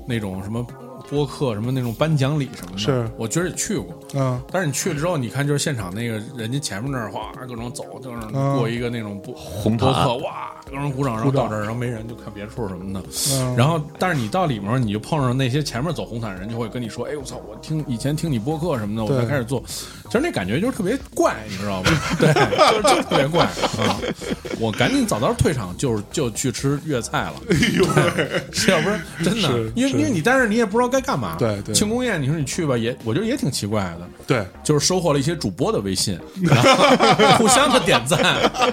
[0.07, 0.67] 那种什么
[1.11, 3.99] 播客什么那种颁奖礼什么的，是我觉得也去过。
[4.15, 13.05] 嗯，但是你去了之后，你看就是现场那个人家前面那儿哗各种走，就是嗯过一个那种播红毯播客，哇，各种鼓掌，然后到这儿，然后没人就看别处什么的。
[13.33, 19.63] 嗯然后，但是你到里面，你就碰上那些前面走红毯的人，就会跟你说：“哎，我操，我听以前听你播客什么的，我才开始做。”
[20.07, 21.91] 其实那感觉就是特别怪，你知道吗？
[22.19, 23.99] 对，就是就特别怪啊！
[24.59, 27.35] 我赶紧早早退场，就是就去吃粤菜了。
[27.51, 27.85] 哎呦
[28.73, 31.37] 要不然真的因为因为你但是你也不知道该干嘛。
[31.39, 34.09] 对对庆功宴，你说你去吧，也我觉得也挺奇怪的。
[34.27, 38.21] 对，就是收获了一些主播的微信， 然后互相的点赞、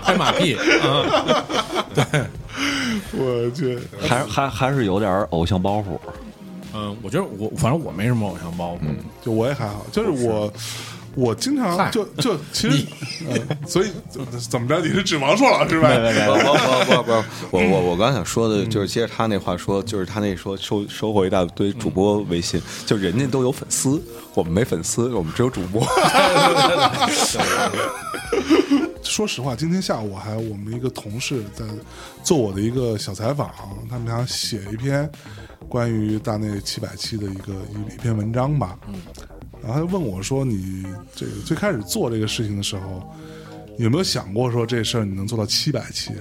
[0.04, 1.44] 拍马屁嗯。
[1.96, 2.24] 对，
[3.14, 6.00] 我去，还还还是有点偶像包袱。
[6.74, 8.80] 嗯，我觉得我反正我没什么偶像包袱，
[9.26, 10.52] 就我也还好，就是我。
[11.18, 12.86] 我经常就就 其实，
[13.28, 13.36] 呃，
[13.68, 13.92] 所以
[14.48, 14.80] 怎么着？
[14.80, 16.14] 你是指王硕老师呗？
[16.28, 16.44] 不不
[16.86, 17.24] 不不不，
[17.58, 24.00] 我我我刚想说的就是接着他那话说，就是他那说收收获一大堆主播微信，就人家都有粉丝，
[24.36, 25.84] 我们没粉丝，我们只有主播。
[29.02, 31.66] 说实话，今天下午还我们一个同事在
[32.24, 33.50] 做我的一个小采访，
[33.90, 35.10] 他们想写一篇
[35.68, 38.78] 关于大内七百七的一个一一篇文章吧。
[38.88, 38.94] 嗯，
[39.68, 43.14] 然后他就问我说：“你这个最开始做这个事情的时候，
[43.78, 46.14] 有没有想过说这事儿你能做到七百期？”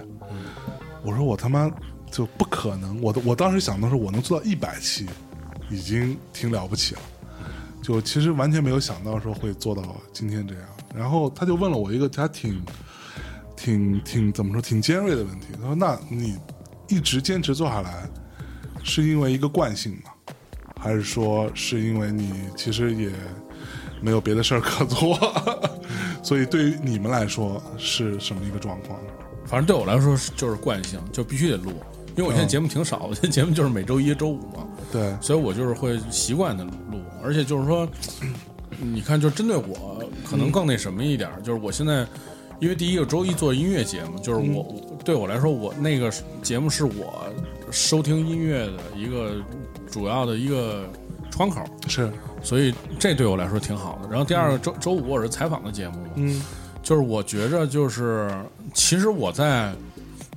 [1.04, 1.70] 我说：“我他妈
[2.10, 3.00] 就不可能！
[3.00, 5.06] 我的我当时想的是我能做到一百期，
[5.70, 7.00] 已经挺了不起了。
[7.80, 10.64] 就其实完全没有想到说会做到今天这样。
[10.92, 12.60] 然后他就问了我一个他挺
[13.54, 15.46] 挺挺怎么说挺尖锐的问题。
[15.60, 16.36] 他说：“那你
[16.88, 18.10] 一直坚持做下来，
[18.82, 20.10] 是因为一个惯性吗？
[20.80, 23.10] 还是说是因为你其实也
[24.00, 25.18] 没有别的事儿 可做？
[26.22, 28.98] 所以对于你们来说是什么一个状况？
[29.46, 31.72] 反正对我来说是就是惯性，就必须得录，
[32.16, 37.88] 因为我现在节目挺少，我现在节目就是每周一、周五嘛，对，所以我就是会习惯的录，而且就是说，
[38.78, 42.06] 你看，就针对我，可能更那什么一点儿，就是我现在。
[42.58, 46.10] 因为第一个周一做音乐节目，就是我、我对我来说，我那个
[46.40, 47.22] 节目是我
[47.70, 49.36] 收听音乐的一个
[49.90, 50.88] 主要的一个
[51.30, 54.08] 窗口，是，所以这对我来说挺好的。
[54.08, 56.42] 然后第二个周周五我是采访的节目嘛，嗯。
[56.82, 58.30] 就是我觉着就是
[58.72, 59.74] 其实我在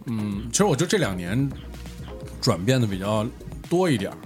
[0.05, 1.47] 嗯，其实我觉得这两年
[2.41, 3.23] 转变的比较
[3.69, 4.17] 多一点儿，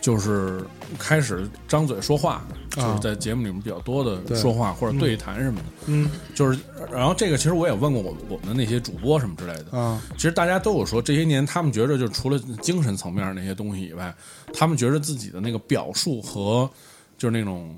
[0.00, 0.60] 就是
[0.98, 2.44] 开始张嘴说话，
[2.78, 5.64] 就是在节目里面比较多的说话或者对谈什么的。
[5.86, 6.58] 嗯就是，
[6.92, 14.14] 然后这个其实我也问过我我们的那些主播什么之类的，啊其实大家都有说，这些年他们觉着，就除了精神层面那些东西以外，
[14.52, 16.70] 他们觉着自己的那个表述和
[17.16, 17.74] 就是那种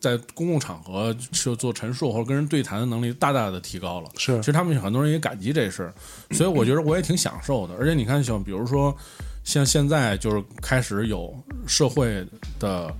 [0.00, 4.10] 在公共场合就做陈述或者跟人对谈的能力大大的提高了。
[4.18, 5.94] 是其实他们很多人也感激这事儿，
[6.32, 7.74] 所以我觉得我也挺享受的。
[7.78, 8.94] 而且你看，像比如说，
[9.44, 11.32] 像现在就是开始有
[11.66, 12.26] 社会
[12.58, 12.92] 的。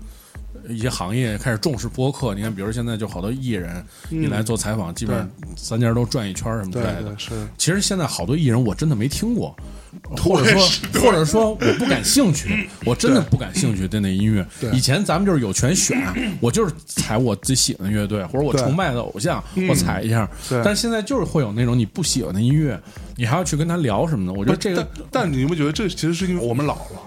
[0.68, 7.14] 一些行业开始重视播客，你看，比如现在就好多艺人，你来做采访，基本上三家都转一圈儿什么之类的。
[7.18, 9.54] 是，其实现在好多艺人我真的没听过，
[10.16, 14.46] 或者说或者说我不感兴趣，我真的不感兴趣对那音乐。
[14.72, 16.00] 以前咱们就是有权选，
[16.40, 20.28] 我就是踩我最喜欢的乐队，或者我崇拜的偶像，我踩一下。
[20.48, 22.80] 对但是现在就是会有那种你不喜欢的音乐，
[23.16, 24.32] 你还要去跟他聊什么呢。
[24.36, 27.00] 我觉得这个但但你有没有觉得这其实是因为我们老了？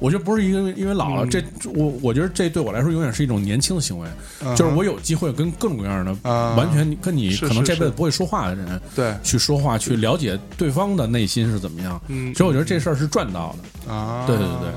[0.00, 1.42] 我觉得不是因为因为老嗯了，这
[1.74, 4.08] 我我觉得这对我来说永远是一种年轻的行为，
[4.56, 12.00] 就是我有机会跟各种各样的啊完全跟你可能这辈子不会说话的人，对去说话，去了解对方的内心是怎么样。
[12.08, 13.92] 嗯其实我觉得这事儿是赚到的。
[13.92, 14.70] 啊，对对对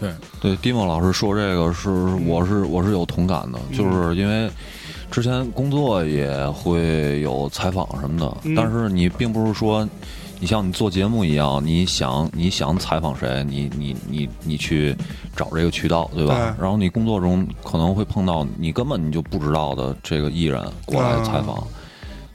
[0.00, 1.90] 对，对，蒂莫老师说这个是
[2.26, 4.50] 我是我是有同感的，就是因为
[5.20, 9.84] 之前工作也会有采访什么的，但是你并不是说
[10.38, 14.96] 你像你做节目一样，你想你想采访谁，你你你你去
[15.34, 16.34] 找这个渠道，对吧？
[16.36, 21.66] 对然后你工作中可能会碰到你根本你就不知道的这个艺人过来采访，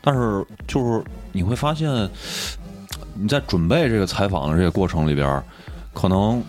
[0.02, 1.90] 但是就是你会发现
[3.14, 5.42] 你在准备这个采访的这个过程里边儿，
[5.94, 6.44] 可能。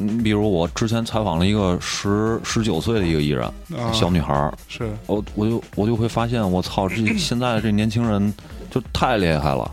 [0.00, 3.44] 嗯，比如我之前采访了一个十十九岁的一个艺人，
[3.76, 8.32] 啊小女孩儿，是我我就我就会发现，我操，这现在这年轻人
[8.70, 9.70] 就太厉害了。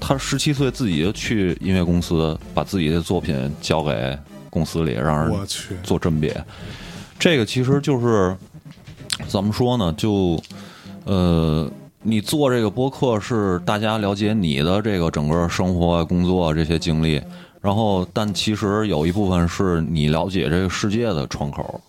[0.00, 4.16] 他十七岁自己就去音乐公司，把自己的作品交给
[4.50, 5.46] 公司里，让人，
[5.82, 6.44] 做甄别。
[7.18, 8.36] 这个其实就是
[9.26, 9.92] 怎么说呢？
[9.96, 10.40] 就
[11.04, 11.68] 呃，
[12.02, 17.20] 你做这个播客是大家了解你的这个整个生活、工作这些经历，
[17.66, 21.80] 然后但其实有一部分是你了解这个世界的窗口，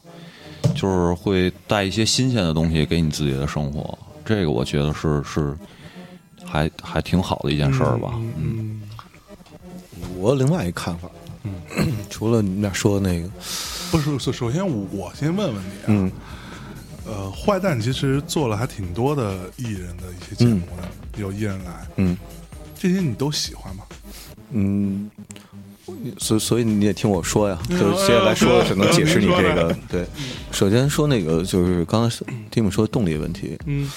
[0.74, 3.96] 就是会带一些新鲜的东西给你自己的生活。
[4.26, 5.56] 这个我觉得是是
[6.44, 8.13] 还还挺好的一件事儿吧。
[8.38, 8.82] 嗯
[10.18, 11.08] 我有另外一个看法，
[11.44, 11.54] 嗯，
[12.10, 13.30] 除了你们俩说的那个，
[13.92, 16.12] 不是，首首先我我先问问你啊，嗯
[17.06, 22.18] 呃，坏蛋其实做了还挺多的艺人的一些节目的，有艺人来，嗯
[22.76, 23.84] 这些你都喜欢吗？
[24.52, 25.12] 嗯，
[26.17, 29.76] 所所以你也听我说呀，就是接下来说的只能解释你这个。
[29.89, 30.06] 对，
[30.52, 33.89] 首先说那个就是刚才蒂姆说动力问题，嗯，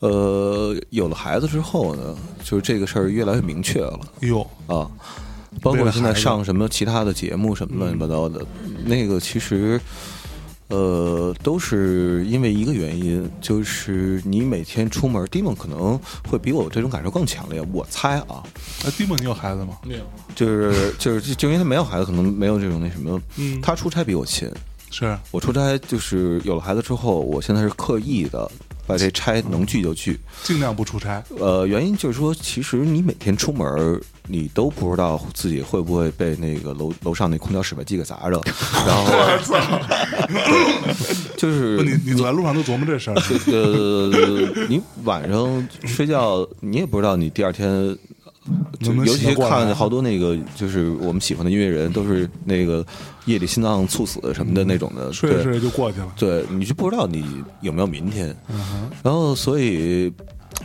[0.00, 4.00] 呃，有了孩子之后呢，就是这个事儿越来越明确了。
[4.20, 4.90] 哟，啊。
[5.62, 8.44] 包括现在上什么其他的节目什么乱七八糟的，
[8.84, 9.80] 那个其实，
[10.74, 15.96] 呃，都是因为一个原因，就是你每天出门，蒂梦可能
[16.28, 17.64] 会比我这种感受更强烈。
[17.72, 18.42] 我猜啊，
[18.84, 19.78] 哎，蒂梦，你有孩子吗？
[19.84, 20.00] 没有，
[20.34, 24.50] 就是就是就因为他没有孩子，可能没有这种那什么，嗯他出差比我勤。
[24.90, 28.50] 是，我出差就是有了孩子之后，我现在是刻意的
[28.86, 30.18] 把这拆能聚就聚。
[30.42, 31.22] 尽量不出差。
[31.38, 38.40] 呃，原因就是说，其实你每天出门，你都不知道自己会不会被那个楼楼上那空调室外机给砸着，
[38.86, 39.12] 然后
[41.36, 43.14] 就是，你你走在路上都琢磨这事儿。
[43.52, 44.10] 呃
[44.68, 47.96] 你晚上睡觉，你也不知道你第二天。
[48.80, 52.84] 就尤其看好多那个，就是我们喜欢的音乐人，都是那个
[53.24, 56.12] 夜里心脏猝死什么的那种的，对睡着睡着就过去了。
[56.16, 57.24] 对，你就不知道你
[57.62, 58.36] 有没有明天。
[58.48, 60.12] 嗯，然后，所以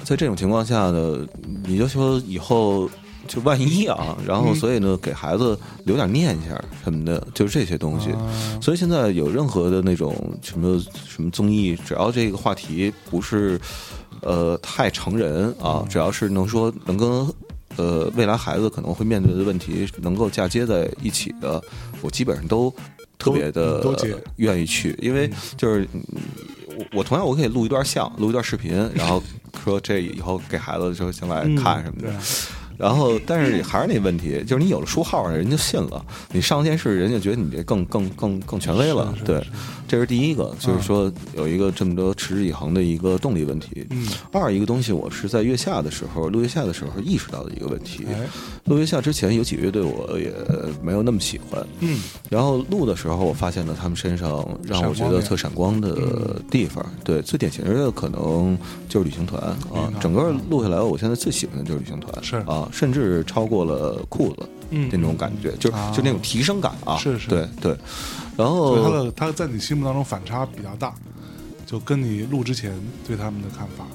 [0.04, 1.26] 在这种情况下呢，
[1.64, 2.90] 你就说以后
[3.30, 8.12] 就万一啊，然后所以呢，给孩子留点念想什么的，就是这些东西。
[8.12, 13.58] 啊所以现在有任何的那种什么什么综艺，只要这个话题不是
[14.22, 17.26] 呃太成人啊，只要是能说能跟。
[17.80, 21.64] 呃，未来孩子可能会面对的问题能够嫁接在一起的，
[22.02, 22.70] 我基本上都
[23.18, 23.82] 特别的
[24.36, 26.04] 愿意去，因为就是嗯
[26.78, 29.24] 我我同样我可以录一段像，录一段视频，然后
[29.64, 32.10] 说这以后给孩子的时候想来看什么的。
[32.10, 32.18] 对
[32.80, 36.06] 然后，但是还是那问题，就是你有了书号，人就信了。
[36.32, 39.14] 你上电视，人家觉得你这更更更更权威了。
[39.26, 39.46] 对，
[39.90, 43.88] 这是第一个，就是说有一个这么多持之以恒的一个动力问题。
[43.90, 48.06] 嗯，二一个东西，我是在月下的时候，录月下的时候意识到的一个问题。
[48.08, 48.28] 哎，
[48.66, 50.32] 录月下之前有几个乐队我也
[50.84, 52.00] 没有那么喜欢，嗯，
[52.30, 56.86] 然后录的时候，我发现了他们身上让我觉得特闪光的地方。
[57.04, 58.56] 对，最典型的可能
[58.88, 59.42] 就是旅行团
[59.74, 67.78] 啊，整个录下来，我现在最喜欢的就是旅行团，是啊，甚至超过了裤子，嗯那种感觉，就啊就那种提升感啊，是是对对。
[68.38, 70.94] 然后他的他在你心目当中反差比较大，
[71.66, 72.74] 就跟你录之前
[73.08, 73.86] 对他们的看法。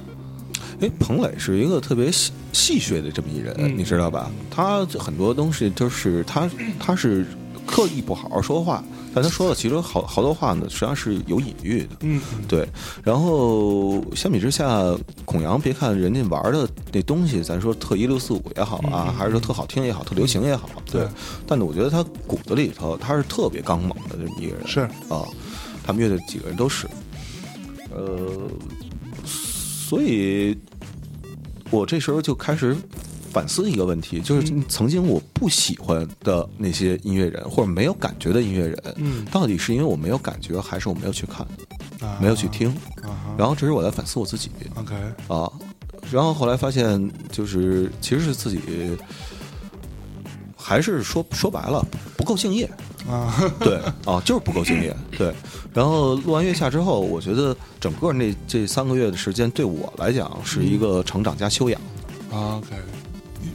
[0.80, 4.30] 哎，彭磊是一个特别戏戏谑的这么一人，嗯你知道吧？
[4.50, 7.24] 他很多东西就是他他是
[7.66, 8.82] 刻意不好好说话，
[9.14, 11.96] 但他说的其实好好多话呢，实际上是有隐喻的。
[12.00, 12.68] 嗯，对，
[13.02, 21.08] 然后相比之下，孔阳别看人家玩的那东西，咱说特一六四五也好啊，还是说特好听也好，特流行也好，对对，
[21.46, 24.80] 但是我觉得他骨子里头他是特别刚猛的这么一个人，是。
[25.08, 25.24] 啊，
[25.86, 26.86] 他们乐队几个人都是，
[27.94, 28.48] 呃，
[29.24, 30.56] 所以
[31.70, 32.74] 我这时候就开始
[33.34, 41.44] 反思一个问题，就是曾经我不喜欢的那些音乐人，或者没有感觉的音乐人，嗯到底是因为我没有感觉，还是我没有去看，
[42.00, 42.70] 啊没有去听？
[43.02, 44.94] 啊然后这是我在反思我自己，OK，
[45.28, 45.50] 啊，
[46.10, 48.96] 然后后来发现，就是其实是自己。
[50.66, 51.84] 还是说说白了
[52.16, 52.64] 不够敬业，
[53.06, 54.96] 啊，对啊，就是不够敬业。
[55.10, 55.30] 对，
[55.74, 61.78] 然后录完月下之后，我觉得整个那这三个月的时间对我来讲是一个成长加修养。
[62.32, 62.76] OK，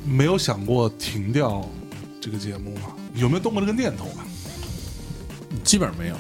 [0.06, 1.68] 没有想过停掉
[2.22, 2.94] 这个节目吗？
[3.16, 4.26] 有没有动过这个念头啊？
[5.64, 6.16] 基本上没有。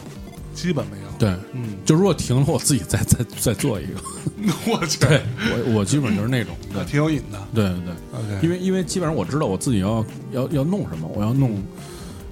[0.56, 1.04] 基本没有。
[1.18, 3.94] 对，嗯，就如果停了，我自己再再再做一个。
[4.68, 6.54] 我去，对我我基本就是那种。
[6.74, 7.48] 对挺有瘾的。
[7.54, 11.64] 对对，OK，因为因为基本上我知道我自己要要要弄什么，我要弄，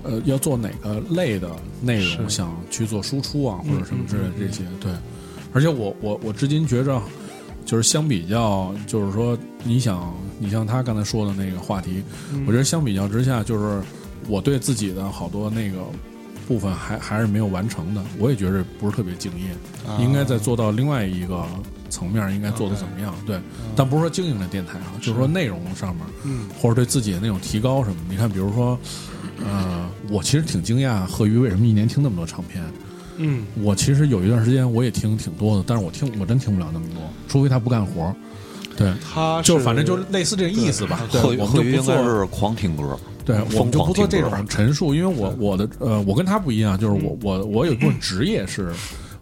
[0.03, 1.49] 呃，要做哪个类的
[1.81, 4.63] 内容，想去做输出啊，或者什么之类的嗯嗯这些。
[4.81, 4.91] 对，
[5.53, 7.01] 而且我我我至今觉着，
[7.67, 12.01] 就是相比较，就是说，你想，你像他刚才说的那个话题，
[12.33, 13.81] 嗯我觉得相比较之下，就是
[14.29, 15.79] 我对自己的好多那个
[16.47, 19.49] 部分还还是没有完成的，我也觉得不是特别敬业，
[19.85, 21.45] 啊应该再做到另外一个
[21.89, 23.13] 层面，应该做的怎么样？
[23.25, 23.37] 对，
[23.75, 27.97] 但不是说经营的电台啊，就是说内容上面，嗯或者对自己的那种提高什么。
[28.09, 28.79] 你看，比如说，
[29.45, 32.63] 呃，我其实挺惊讶，贺鱼为什么一年听那么多唱片，
[33.17, 38.15] 嗯，我其实有一段时间我也听挺多的，但是我听我真听不了那么多，除非他不干活儿。
[38.75, 41.01] 对，他就反正就类似这个意思吧。
[41.11, 42.95] 对，贺我们就不做该是狂听歌，
[43.25, 48.71] 对，我们就不做这种陈述，因为我我的呃，我跟他不一样，就是我我我有一部分职业是，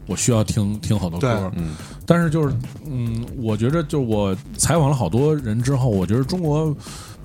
[0.07, 1.69] 我需要听听好多歌，嗯，
[2.05, 2.53] 但是就是
[2.85, 6.75] 嗯，我觉着就是我采访了好多人之后，我觉得中国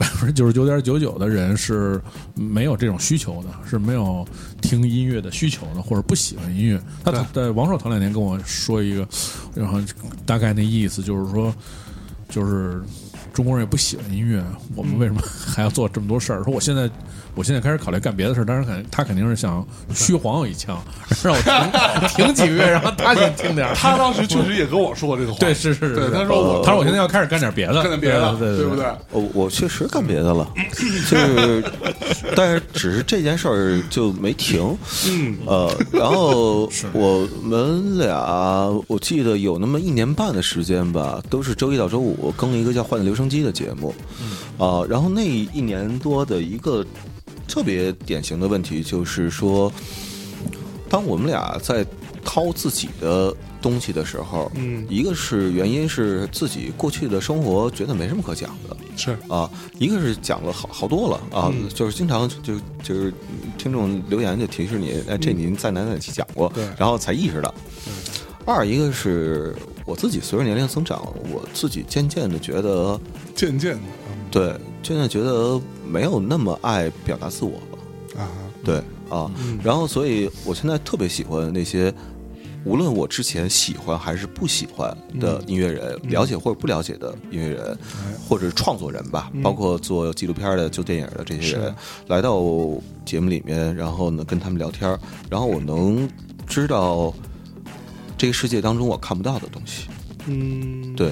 [0.00, 2.00] 百分之九十九点九九的人是
[2.34, 4.26] 没有这种需求的，是没有
[4.62, 6.80] 听音乐的需求的，或者不喜欢音乐。
[7.04, 9.06] 他对在王朔头两年跟我说一个，
[9.54, 9.78] 然后
[10.24, 11.54] 大概那意思就是说，
[12.30, 12.80] 就是
[13.32, 14.42] 中国人也不喜欢音乐，
[14.74, 16.42] 我们为什么还要做这么多事儿？
[16.44, 16.88] 说我现在，
[17.34, 20.82] 我现在开始考虑干别的事儿，当然肯他肯定是想虚晃我一枪，
[21.22, 23.74] 让我停停几个月，然后他先听点儿。
[23.80, 28.84] 他当时确实也跟我说过这个话， 对，是是是，他说我他说我现在要开始干点别的，干点别的，对不对？？
[29.12, 30.46] 我我确实干别的了，
[31.08, 31.64] 就是，
[32.34, 34.76] 但是只是这件事儿就没停。
[35.08, 43.94] 嗯，呃，然后我们俩，我记得有那么一年半的时间吧，都是周一到周五更一个叫《换留声机》的节目。
[44.56, 46.84] 啊、然后那一年多的一个
[47.46, 49.72] 特别典型的问题就是说，
[50.88, 51.84] 当我们俩在
[52.22, 63.12] 掏自己的东西的时候，嗯一个是原因是自己过去的生活觉得没什么可讲的，是，啊，一个是讲了好好多了啊，嗯就是经常就就是
[63.56, 67.52] 听众留言就提示你，哎，这您在哪哪期讲过，对然后才意识到。
[68.44, 71.00] 二一个是我自己随着年龄增长，
[71.32, 73.00] 我自己渐渐的觉得，
[73.34, 73.80] 渐渐的
[74.30, 77.78] 对，渐渐觉得没有那么爱表达自我了，
[78.16, 78.28] 嗯啊，
[78.64, 79.30] 对啊，
[79.62, 81.92] 然后所以我现在特别喜欢那些。
[82.66, 87.78] 无论我之前喜欢还是不喜欢的音乐人，了解或者不了解的音乐人，
[88.28, 91.74] 或者是创作人吧，包括做纪录片的、做电影的这些人，
[92.08, 92.38] 来到
[93.02, 94.94] 节目里面，然后呢跟他们聊天，
[95.30, 96.06] 然后我能
[96.46, 97.14] 知道
[98.20, 99.86] 这个世界当中我看不到的东西。
[100.26, 101.10] 嗯，对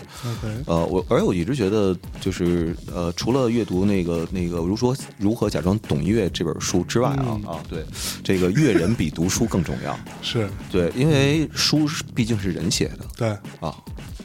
[0.67, 7.83] 呃，我而且我一直觉得，就是呃，除了阅读那个那个如说如何假装懂音乐这本书之外啊、啊，对，
[8.23, 9.99] 这个阅人比读书更重要。
[10.21, 13.29] 是对，因为书毕竟是人写的对，
[13.67, 13.75] 啊。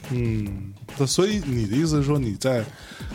[0.10, 2.66] 嗯，那所以你的意思是说你在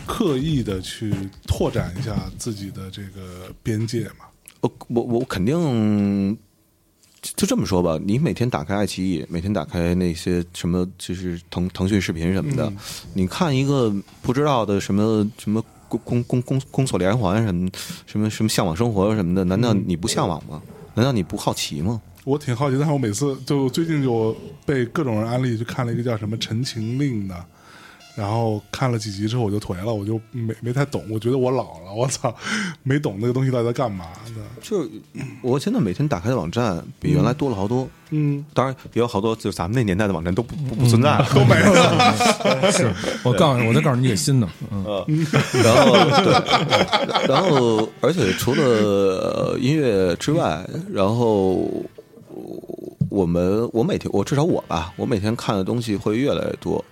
[0.07, 1.13] 刻意的去
[1.47, 4.25] 拓展一下自己的这个边界嘛？
[4.63, 6.37] 我我我肯定
[7.21, 12.73] 就就这么说吧，你每天打开爱奇艺，每天打开那些什么，就是腾腾讯视频什么的，
[13.15, 17.69] 你看一个不知道的什么什么宫宫宫宫宫锁连环什么
[18.07, 20.63] 什么什么向往生活什么的，难道你不向往吗？
[20.95, 22.01] 难道你不好奇吗？
[22.25, 27.45] 我挺好奇，但是我每次就最近就被各种人安利去看了一个叫什么《陈情令》的，
[28.19, 32.35] 然后看了几集之后我就颓了，我就没没太懂，我觉得我老了，我操，
[32.83, 34.43] 没懂那个东西到底在干嘛的。
[34.61, 34.91] 就是
[35.41, 37.89] 我现在每天打开的网站比原来多了好多。
[38.11, 42.17] 嗯，当然也有好多就是咱们那年代的网站都不不不存在了，都没了。
[42.73, 42.93] 是
[43.23, 44.83] 我告诉你，我再告诉你一个新的，嗯，
[45.63, 45.93] 然后
[46.25, 51.71] 对，然后而且除了呃音乐之外，然后
[53.11, 56.83] 我们我每天我至少我吧，我每天看的东西会越来越多，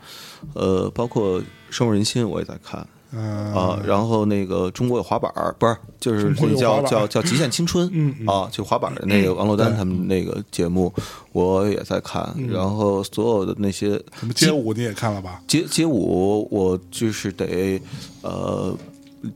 [0.55, 2.86] 呃，包括深入人心我也在看。
[3.12, 10.92] 嗯啊，然后那个中国有滑板儿，不是，就是叫叫叫极限青春，嗯嗯啊，就滑板的那个王珞丹他们那个节目，
[11.32, 15.40] 我也在看，然后所有的那些什么街舞你也看了吧？
[15.47, 17.80] 街街舞，我就是得
[18.22, 18.76] 呃，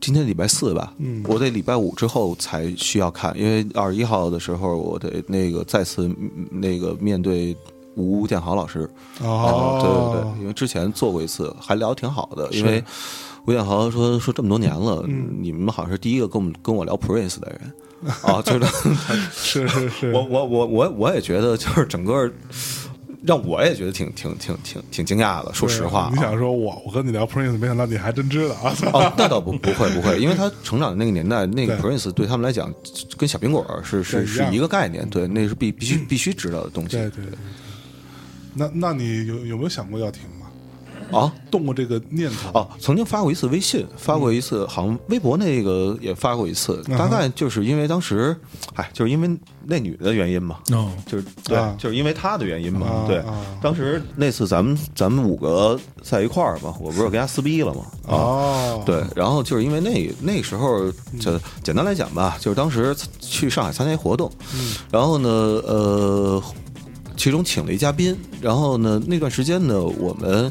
[0.01, 7.57] 今天礼拜四吧，嗯我得礼拜五之后才需要看，因为二十一号的时候我得那个再次嗯那个面对
[7.97, 8.89] 吴建豪老师，
[9.21, 9.79] 哦。
[9.83, 12.83] 对对对，因为之前做过一次，还聊得挺好的，因为
[13.47, 15.29] 吴建豪说说这么多年了，嗯。
[15.41, 17.73] 你们好像是第一个跟我们跟我聊 Prince 的人。
[18.23, 18.67] 啊，就是
[19.31, 22.31] 是是是，我我我我我也觉得 就是整个。
[23.23, 28.75] 让我也觉得挺挺挺挺挺惊讶的，说实话、啊，你想说我我跟你聊 Prince，没想到你还真知道啊！
[28.95, 32.73] 哦，那倒不不会不会，因为他成长的那个年代，那个 Prince 对他们来讲，
[33.19, 36.97] 跟小苹果是是是一个概念，对，那是必必须必须知道的东西。
[36.97, 37.35] 对对对。
[38.55, 40.37] 那那你有有没有想过要停吗？
[41.13, 42.61] 啊动过这个念头？
[42.61, 48.37] 哦，曾经发过一次微信，发过一次，好像微博那个也发过一次，嗯大概就是因为当时，
[48.75, 49.29] 哎，就是因为
[49.65, 53.35] 那女的原因嘛，哦，就是对，啊就是因为她的原因嘛，啊对啊。
[53.61, 58.15] 当时那次咱们咱们五个在一块儿嘛，我不是跟人家撕逼了嘛，啊。
[58.15, 64.31] 哦，对，然后就是因为那那时候，就简单来讲吧，就是当时去上海参加一活动，
[64.93, 66.41] 然后呢，呃，
[67.21, 70.51] 其中请了一嘉宾，然后呢，那段时间呢，我们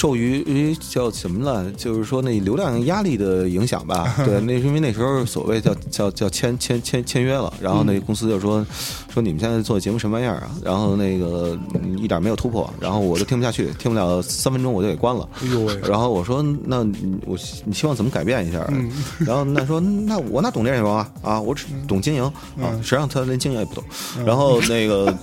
[0.00, 1.70] 受于于叫什么呢？
[1.76, 4.14] 就是说那流量压力的影响吧。
[4.24, 8.64] 对，那是因为那时候所谓叫叫叫签签签签约了，然后那公司就说
[9.12, 10.50] 说你们现在做的节目什么玩意儿啊？
[10.64, 15.28] 然后那个嗯一点没有突破，然后我就听不下去，听不了三分钟我就给关了。
[15.42, 17.36] 哎呦喂，然后我说，那你我
[17.66, 18.66] 你希望怎么改变一下？
[19.20, 22.24] 然后那说，那我哪懂电影啊啊，我只懂经营
[22.58, 23.84] 啊，实际上他连经营也不懂。
[24.24, 25.14] 然后那个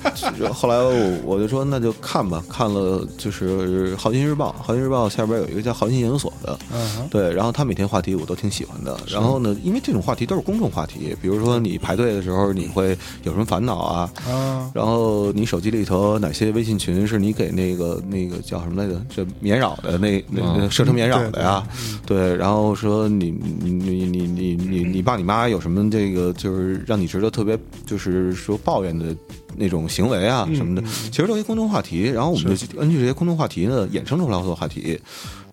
[0.54, 8.99] 后来我我就说，那就看吧，看了就是《好心日报》，《好心日报》下边有一个叫好心研究所的，嗯对，然后他每天话题我都挺喜欢的。
[9.07, 12.89] 然后呢，因为这种话题都是公众话题，比如说你排队的时候你会
[13.24, 14.11] 有什么烦恼啊？
[14.28, 19.01] 啊，然后你手机里头哪些微信群是你给那个那个叫什么来着？
[19.07, 21.65] 这免扰的那那那设成免扰的呀？
[22.05, 29.15] 对，然后说你你你你你你你爸你妈有什么这个就是让你觉得特别就是说抱怨的
[29.58, 30.82] 那种行为啊什么的，
[31.12, 32.03] 其实都是公众话题。
[32.03, 34.99] 然后我们就根据这些公众话题呢衍生出来好多话题，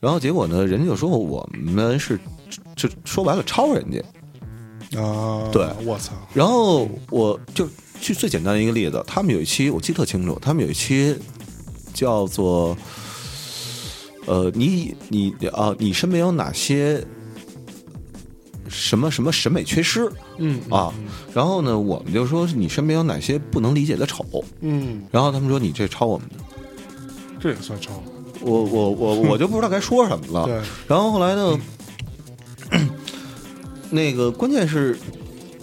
[0.00, 2.20] 然后结果呢，人家就说我们是
[2.76, 4.00] 就说白了抄人家。
[5.00, 7.66] 啊，对我操，然后我就
[8.00, 11.16] 举最简单的一个例子，他们有一期我记得特清楚，他们有一期
[11.92, 12.76] 叫做
[14.26, 17.04] 呃，你你啊，你身边有哪些
[18.68, 20.10] 什么什么审美缺失？
[20.38, 20.92] 嗯啊，
[21.32, 24.24] 然后呢，我们就说你身边有哪些不能理解的丑，
[24.60, 26.34] 嗯，然后他们说你这抄我们的，
[27.40, 28.02] 这也算抄，
[28.40, 30.46] 我我我 我就不知道该说什么了。
[30.46, 31.58] 对，然后后来呢，
[33.90, 34.98] 那个关键是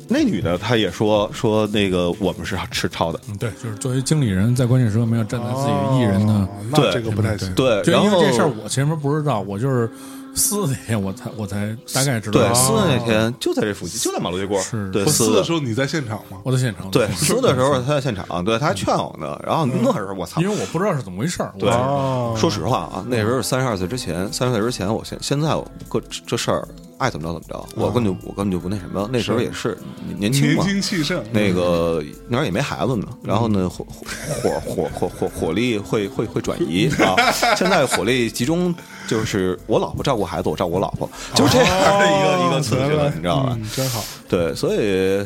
[0.07, 9.89] 那女的她也说说那个我们是吃抄的，嗯，对，就是作为经理人，在关键时刻没有站在自己的艺人的哦，那对这个不太行，对，就然后因为这事儿，我前面不知道，我就是
[10.35, 12.41] 撕那天我才我才大概知道。
[12.41, 14.59] 啊对撕的那天就在这附近，就在马路对过。
[14.61, 16.37] 是对我撕的的时候你在现场吗？
[16.43, 16.89] 我在现场。
[16.91, 19.39] 对撕的时候他在现场，对他还劝我呢。
[19.45, 21.53] 然后那时候我操因，为我不知道是怎么回事儿。
[21.59, 26.67] 对哦，说实话啊，那时候三十二岁之前，三十岁之前，我现现在我这这事儿
[26.97, 29.09] 爱怎么着怎么着，我根本就我根本就不那什么。
[29.11, 29.77] 那时候也是
[30.17, 37.15] 年轻年嘛，轻气盛，那个那时候也没孩子呢，然后呢火火火火火火力会会会转移 啊，
[37.57, 38.73] 现在火力集中
[39.07, 43.57] 就是我老婆照顾孩子，我照顾我老婆，就是这样的一个一个次序了，你知道吧？
[43.59, 45.25] 嗯，真好，对，所以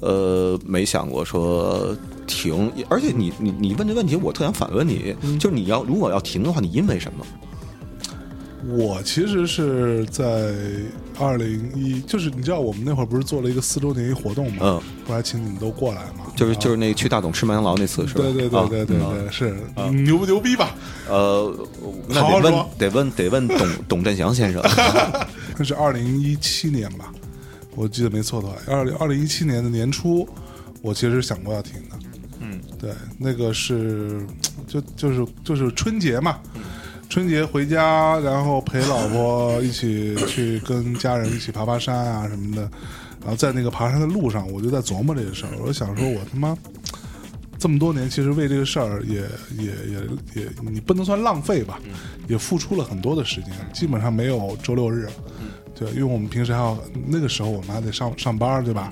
[0.00, 1.96] 呃，没想过说
[2.26, 7.24] 停，而且你你你问这问题，我特想反问你，就是你要如果要停的话，你因为什么？
[8.68, 10.54] 我其实是在
[11.18, 18.22] 二零一，就是你知道我们那会儿不是做了一个四周年一活动嘛，嗯，后来请你们都过来嘛，就是就是那去大董吃麦当劳那次是吧？
[18.22, 19.56] 对对对啊对对对，是。
[19.90, 20.76] 牛不牛逼吧？
[21.08, 21.52] 呃，
[22.08, 24.62] 那得问得问得问董董振祥先生。
[25.58, 27.12] 那是二零一七年吧，
[27.74, 30.28] 我记得没错的话，二零二零一七年的年初，
[30.82, 31.98] 我其实想过要停的。
[32.40, 34.26] 嗯，对，那个是
[34.66, 36.62] 就就是就是春节嘛，嗯
[37.12, 42.62] 春节回家，然后陪老婆一起去跟家人一起爬爬山啊什么的，
[43.20, 46.56] 然后在那个爬山的路上，我就在琢磨这个事儿，我就想说，我他妈。
[47.58, 49.20] 这么多年，其实为这个事儿也
[49.58, 51.78] 也也也，你不能算浪费吧，
[52.28, 55.06] 也付出了很多的时间，基本上没有周六日。
[55.78, 58.90] 对，因为我们平时还要那个时候我们还得上上班，对吧？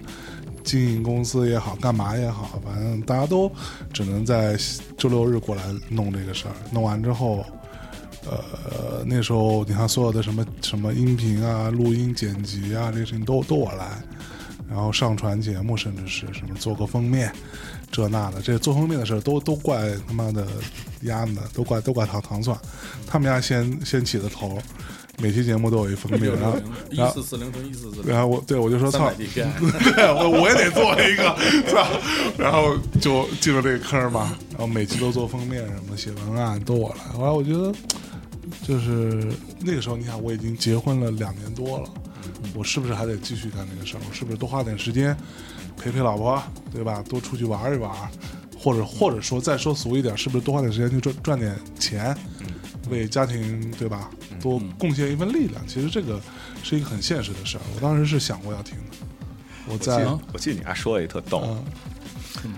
[0.63, 3.51] 经营公司也好，干嘛也好，反正大家都
[3.95, 4.59] 只能在
[4.99, 6.55] 周六日过来弄这个事儿。
[6.71, 7.43] 弄完之后，
[8.25, 14.03] 呃，那时候你看所有的什么什么音频啊、录音剪辑啊，这些事情都都我来，
[14.69, 17.33] 然后上传节目，甚至是什么做个封面，
[17.91, 20.47] 这那的，这做封面的事儿都都怪他妈的
[21.03, 22.57] 丫呢，都怪都怪唐唐蒜，
[23.07, 24.59] 他们家先先起的头，
[25.19, 26.59] 每期节目都有一封面，然后
[26.91, 31.89] 一四四零乘一四四零，然后我对我就说操 对我我也得做一个，是吧？
[32.39, 37.13] 然后就进了这个坑嘛，然后每期都做封面什么，写文案都我来。
[37.17, 37.73] 后来我觉得，
[38.63, 41.89] 就是那个时候，你想我已经结婚了两年多了，
[42.55, 44.01] 我是不是还得继续干这个事儿？
[44.09, 45.17] 我是不是多花点时间
[45.77, 46.43] 陪陪老婆，
[46.73, 47.03] 对吧？
[47.09, 47.91] 多出去玩一玩，
[48.59, 52.17] 或者或者说再说俗一点，是不是多花点时间去赚赚点钱，
[52.91, 55.67] 为家庭对吧多贡献一份力量？
[55.67, 56.21] 其实这个
[56.63, 57.61] 是一个很现实的事儿。
[57.75, 58.97] 我当时是想过要听的，
[59.69, 61.65] 我在我记得你还说一特逗，嗯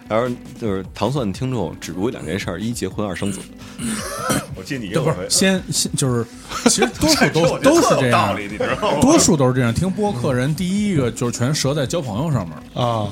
[0.08, 0.28] 然后
[0.60, 3.40] 就是糖蒜听众只如两件事儿：一结婚，二生子。
[4.54, 6.26] 我记得你这不是先先就是，
[6.68, 9.00] 其实多数都都是这样，你知道吗？
[9.00, 9.72] 多数都是这样。
[9.72, 13.08] 听播客人第一个就是全折在交朋友上面啊，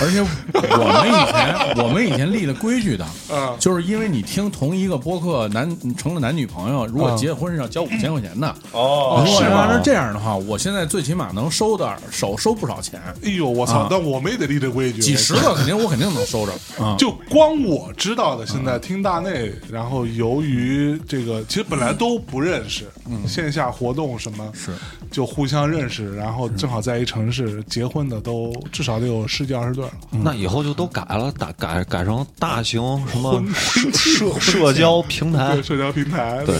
[0.00, 0.20] 而且
[0.52, 3.04] 我们以前我们以前立了规矩的，
[3.34, 8.48] 啊就是因为你听同一个播客男成了男女朋友，如果啊结婚是要交五千块钱的。
[8.72, 13.88] 哦如果是吗要是这样的话，我现在最起码能收的少收不少钱，哎呦，我操啊！
[13.90, 16.96] 但我们也得立这规矩，几十个肯定我肯定能收着 啊。
[16.98, 22.86] 就光我知道的，现在听大内，然后由于这个，其实本来都不认识，
[23.26, 24.72] 线下活动什么是
[25.10, 29.90] 就互相认识，然后正好在一城市结婚的都至少得有十几二十对了。
[30.10, 36.54] 那以后就都改了，改改改成大型什么社社社交平台对，社交平台，对，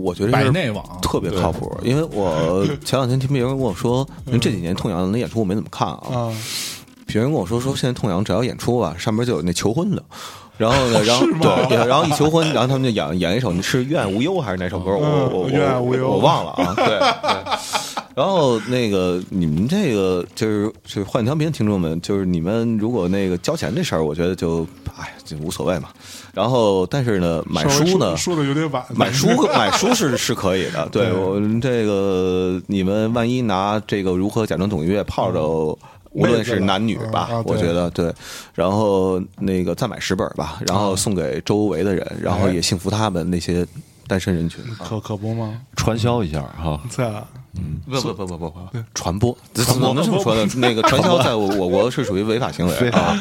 [0.00, 6.32] 我觉得是百内网特别靠谱，因为我 前两天听别人跟我说，因为这几年痛痒的演出我没怎么看啊，啊，
[7.06, 10.02] 别人跟我说说现在痛痒只要演出吧，上面就有那求婚的。
[10.62, 11.26] 然后呢， 然后
[11.68, 14.92] 对，然后一求婚，然后他们就演演一首，你是《愿无忧》还是哪首歌？
[14.92, 16.72] 我嗯我我愿无忧我忘了啊。
[16.76, 17.58] 对对。
[18.14, 24.64] 然后那个你们这个就是就是换调频听众们，就是你们如果那个交钱这事儿，我觉得就
[24.96, 25.88] 哎就无所谓嘛。
[26.32, 35.76] 然后但是呢，买书呢，说的有点晚，买书 买书是是可以的，对对我这个你们万一拿这个如何假装懂音乐泡着。
[36.12, 38.12] 无论是男女吧，我觉得对，
[38.54, 43.66] 然后那个再买十本吧，然后送给周围的人，然后也幸福他们那些
[44.06, 44.64] 单身人群。
[44.78, 45.60] 可可不吗？
[45.76, 46.80] 传销一下哈。
[46.90, 47.08] 在。
[47.08, 47.26] 啊
[47.84, 48.50] 不不不不不。
[48.50, 48.62] 不，
[48.94, 50.46] 传播，怎么能这么说的？
[50.56, 53.14] 那个传销在我我国是属于违法行为啊。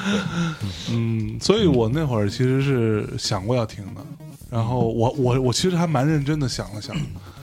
[0.90, 4.02] 嗯，所以我那会儿其实是想过要停的，
[4.50, 6.96] 然后我我我其实还蛮认真的想了想，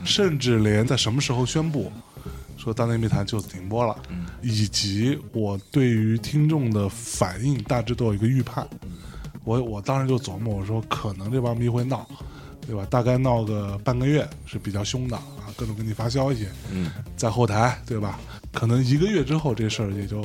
[0.03, 1.91] 甚至连在什么时候宣布
[2.61, 3.95] 说《大内密谈》就此停播了，
[4.41, 8.67] 以及我对于听众的反应大致都有一个预判。
[9.45, 12.05] 我我当时就琢磨，我说可能这帮逼会闹，
[12.67, 12.85] 对吧？
[12.89, 18.19] 大概闹个半个月是比较凶的啊，各种给你发消息，嗯，在后台，对吧？
[18.51, 20.21] 可能一个月之后，这事儿也就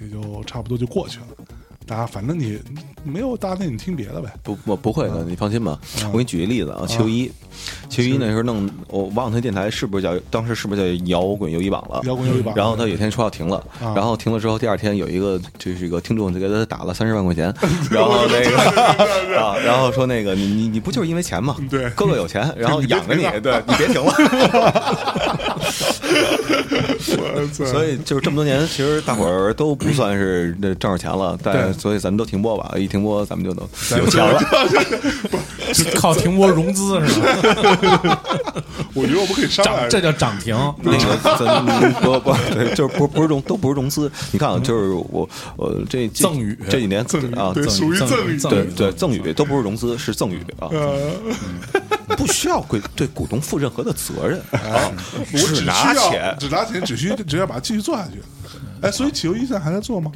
[0.00, 1.26] 也就差不多就过去了。
[1.86, 2.58] 大家反正你
[3.02, 4.32] 没有大那，你听别的呗。
[4.42, 5.78] 不我不会的，你放心吧。
[6.06, 7.30] 我给你举个例子啊，七六一，
[7.90, 12.00] 邱一那时候弄，我忘了他电台是不是叫当时是不是叫摇滚游一榜了？
[12.04, 17.54] 摇滚游一榜然后他有一天说要停了，啊然后停了之后，第二天有一个就是一个听众就给他打了三十万块钱，
[17.90, 18.56] 然后那个
[19.38, 21.54] 啊，然后说那个你你你不就是因为钱吗？
[21.68, 24.14] 对哥哥有钱，然后 养着你，对你别停了。
[27.16, 33.66] 我操所以就是这么多年，其实大伙儿都不算是那挣着钱了，但所以咱们都停播吧，一停播咱们就能
[33.98, 34.40] 有钱了。
[35.96, 38.22] 靠停播融资是吧？
[38.94, 40.54] 我觉得我们可以商量涨，这叫涨停。
[40.82, 40.98] 那个
[41.38, 41.64] 咱
[42.02, 44.10] 不不对，就是不不是融都不是融资。
[44.30, 48.36] 你看啊，就是我我这这赠与这几年赠与啊，对，属于赠赠与。
[48.36, 51.10] 赠对对赠与都不是融资，是赠与啊，呃，
[52.16, 54.90] 不需要对对股东负任何的责任 啊，
[55.32, 56.36] 我只需拿要钱。
[56.38, 58.22] 只拿钱，只需只要把它继续做下去。
[58.82, 60.12] 哎，所以企鹅一现在还在做吗？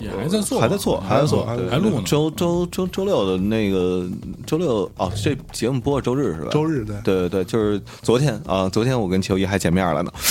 [0.00, 4.08] 也还在做，还在做，还在做，还在做对还录呢周周周周六的那个
[4.46, 6.50] 周六哦，这节目播是周日是吧？
[6.52, 10.12] 周日对对对对，就是昨天啊，昨天我跟秋一还见面了呢。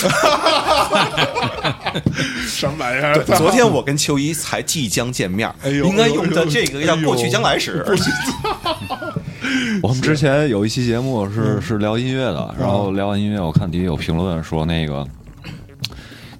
[2.46, 3.22] 什么玩意儿？
[3.36, 7.84] 昨天我跟秋一才即将见面，哎呦应该用的这个哎呦叫过去将来时。
[9.82, 15.06] 我们之前有一期节目是是聊音乐的，然后聊完音乐，我看底下有评论说那个。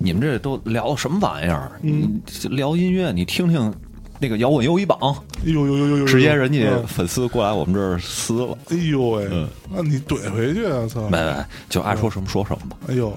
[0.01, 1.73] 你们这都聊什么玩意儿？
[1.83, 3.73] 嗯，聊音乐，你听听
[4.21, 4.99] 那个摇滚又一榜，
[5.45, 6.05] 哎呦呦呦呦呦！
[6.05, 10.87] 直接人家嗯粉丝过来我们这儿撕了，哎呦喂嗯，那你怼回去啊！
[10.87, 11.03] 操！
[11.09, 12.77] 没没，就爱说什么说什么吧。
[12.89, 13.17] 哎呦，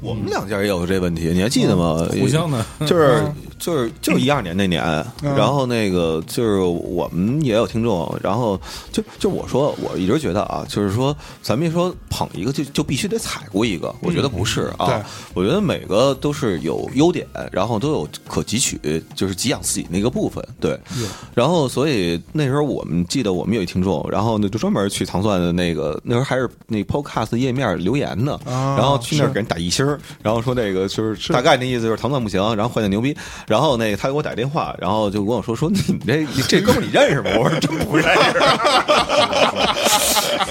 [0.00, 2.06] 我们两家也有这问题，你还记得吗？
[2.18, 3.22] 互相的，就是
[3.58, 4.82] 就是就是一二年那年，
[5.22, 8.58] 嗯然后那个就是我们也有听众，然后
[8.90, 15.04] 就就我说，我一直觉得啊，就是说咱们一说捧一个就就必须得踩过一个，我觉得不是啊，
[15.34, 18.80] 我觉得每个都是有优点，然后都有可汲取，
[19.14, 20.78] 就是给养自己那个部分，对。
[21.34, 35.76] 然后所以那时候我们记得我们有一听众，然后呢就专门去糖蒜的那个那时候还是那 Podcast 页面留言呢，啊然后去那儿给人打一星儿，然后说那个就是大概那意思就是糖蒜不行，然后坏蛋牛逼，然后那个他给我打电话，然后就跟我说说你
[36.06, 37.30] 这你这哥们你认识吗？
[37.38, 38.38] 我说真不认识。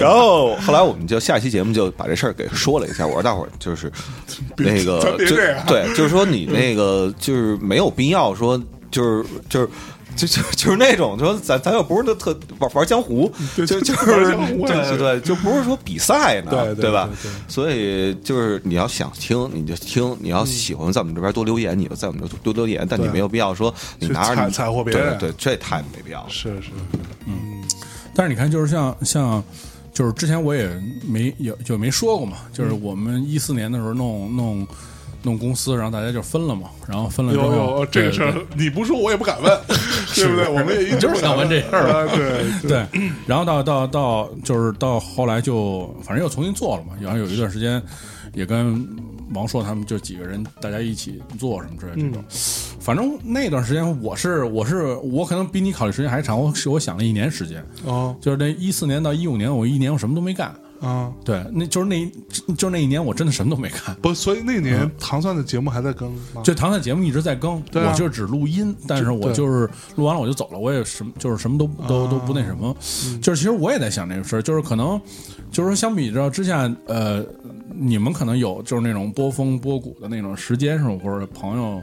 [0.00, 3.92] 然后后来我们就下一期节目就把这事儿给说了一下，我说大伙儿就是
[4.56, 5.36] 那个 就
[5.66, 9.68] 对，就是说你那个就是没有必要说就是就是。
[10.26, 17.08] 就就 就是那种，就说咱咱又不是那特玩玩江湖， 就就是对对对，就不是说比赛呢，对对吧？
[17.48, 26.28] 所以就是你要想听你就听，你要喜欢在我们这边多留言，你就在我们这多留言，但你没有必要说你拿着你踩踩货别人对对，这太没必要了。
[26.28, 26.70] 是是，
[27.26, 27.62] 嗯。
[28.14, 29.42] 但是你看，就是像像，
[29.94, 30.68] 就是之前我也
[31.08, 34.66] 没有就没说过嘛，就是我们一四年的时候弄弄
[35.22, 39.60] 弄公司，然后大家就分了嘛，然后分了之后，有有这个事儿，你不说我也不敢问，
[40.14, 40.48] 对不对？
[40.48, 42.86] 我们也一直就是想问这事儿啊对对，
[43.26, 47.82] 然后到到到就是到后来就反正又重新做了嘛，然后有一段时间
[48.34, 48.86] 也跟
[49.34, 52.24] 王硕他们就几个人大家一起做什么之类的这种。
[52.80, 58.16] 反正那段时间我是我是我可能比你考虑时间还长，我是我想了一年时间，哦。
[58.20, 60.54] 就是那一四年到一五年，我一年我什么都没干。
[60.80, 62.10] 啊，对，那就是那一
[62.54, 63.94] 就是那一年我真的什么都没看。
[63.96, 66.42] 不，所以那年糖蒜的节目还在更吗？
[66.42, 72.74] 就唐探节目一直在更，对啊我就只录音，但是我就是录完了我就走了，我也什么就是什么都都都不那什么，
[73.20, 75.00] 就是其实我也在想这个事儿，就是可能
[75.50, 77.22] 就是说相比较之下，呃，
[77.74, 81.82] 你们可能有就是那种波峰波谷的那种时间上，或者朋友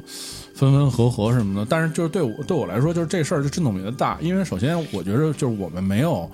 [0.56, 6.28] 分分合合什么的，但是就是对我对我来说，就是这事儿就震动比较大，因为首先我觉得就是我们没有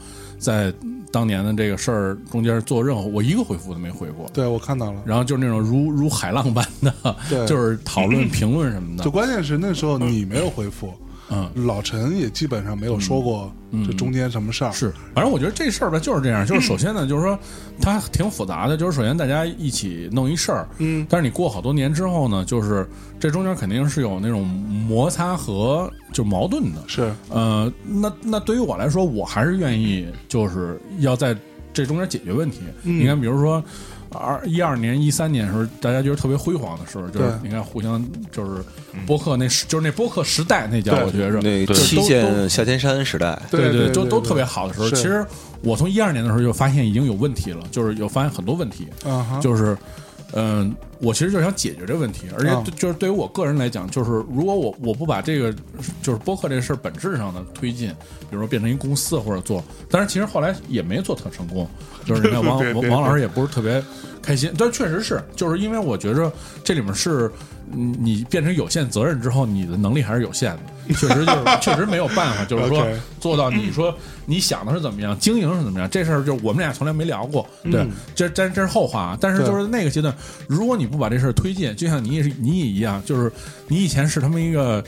[0.44, 0.72] 在
[1.12, 4.30] 当年的这个事儿中间做任何，我一个回复都没回过。
[4.34, 5.02] 对，我看到了。
[5.06, 9.10] 然后就是那种如如海浪般的，对 就是讨论、 评论什么的就。
[9.10, 11.13] 关键是那时候你没有回复，嗯，
[11.56, 13.52] 老陈也基本上没有说过
[13.86, 14.72] 这中间什么事儿。
[14.72, 17.38] 是，反正我觉得这事儿吧就是这样，就是首先呢，就是说
[17.82, 22.88] 它挺复杂的，就是首先大家一起弄一事儿，嗯，但是你过好多年之后呢，就是
[23.20, 27.12] 这中间肯定是有那种摩擦和就矛盾的，是。
[27.30, 31.36] 呃，那那对于我来说，我还是愿意就是要在
[31.74, 32.60] 这中间解决问题。
[32.84, 33.00] 嗯。
[33.00, 33.64] 你看，比如说
[34.14, 38.62] 二一二年、一三年的时候，大家觉得特别辉煌的时候，就是你看互相就是
[39.06, 45.26] 播客那时，就是那播客时代那叫我觉着那就都七剑夏天山时代，对对对对就都特别好的时候，其实
[45.62, 49.78] 我从一二年的时候就发现已经有问题了，就是有发现很多问题，啊哈，就是，
[50.36, 55.54] 嗯、我其实就想解决这个问题，而且就是对于我个人来讲，就是如果我我不把这个
[56.02, 57.90] 就是播客这事儿本质上的推进，
[58.22, 61.68] 比如说变成一公司或者做，但是其实后来也没做特成功，
[62.06, 62.60] 就是你看 王
[62.90, 63.84] 王老师也不是特别
[64.22, 66.32] 开心，但确实是，就是因为我觉着
[66.64, 67.32] 这里面是。
[67.72, 72.86] 嗯你变成有限责任之后，你的能力还是有限的， 确实就是确实没有办法，就是说
[73.20, 73.96] 做到你说
[74.26, 79.18] 你想的是怎么样，经营是怎么样，这事儿就我们俩从来没聊过，对，这这这是后话啊。
[79.20, 80.14] 但是就是那个阶段，
[80.48, 83.32] 如果你不把这事儿推进，就像你也是你也一样，就是
[83.68, 84.84] 你以前是他们一个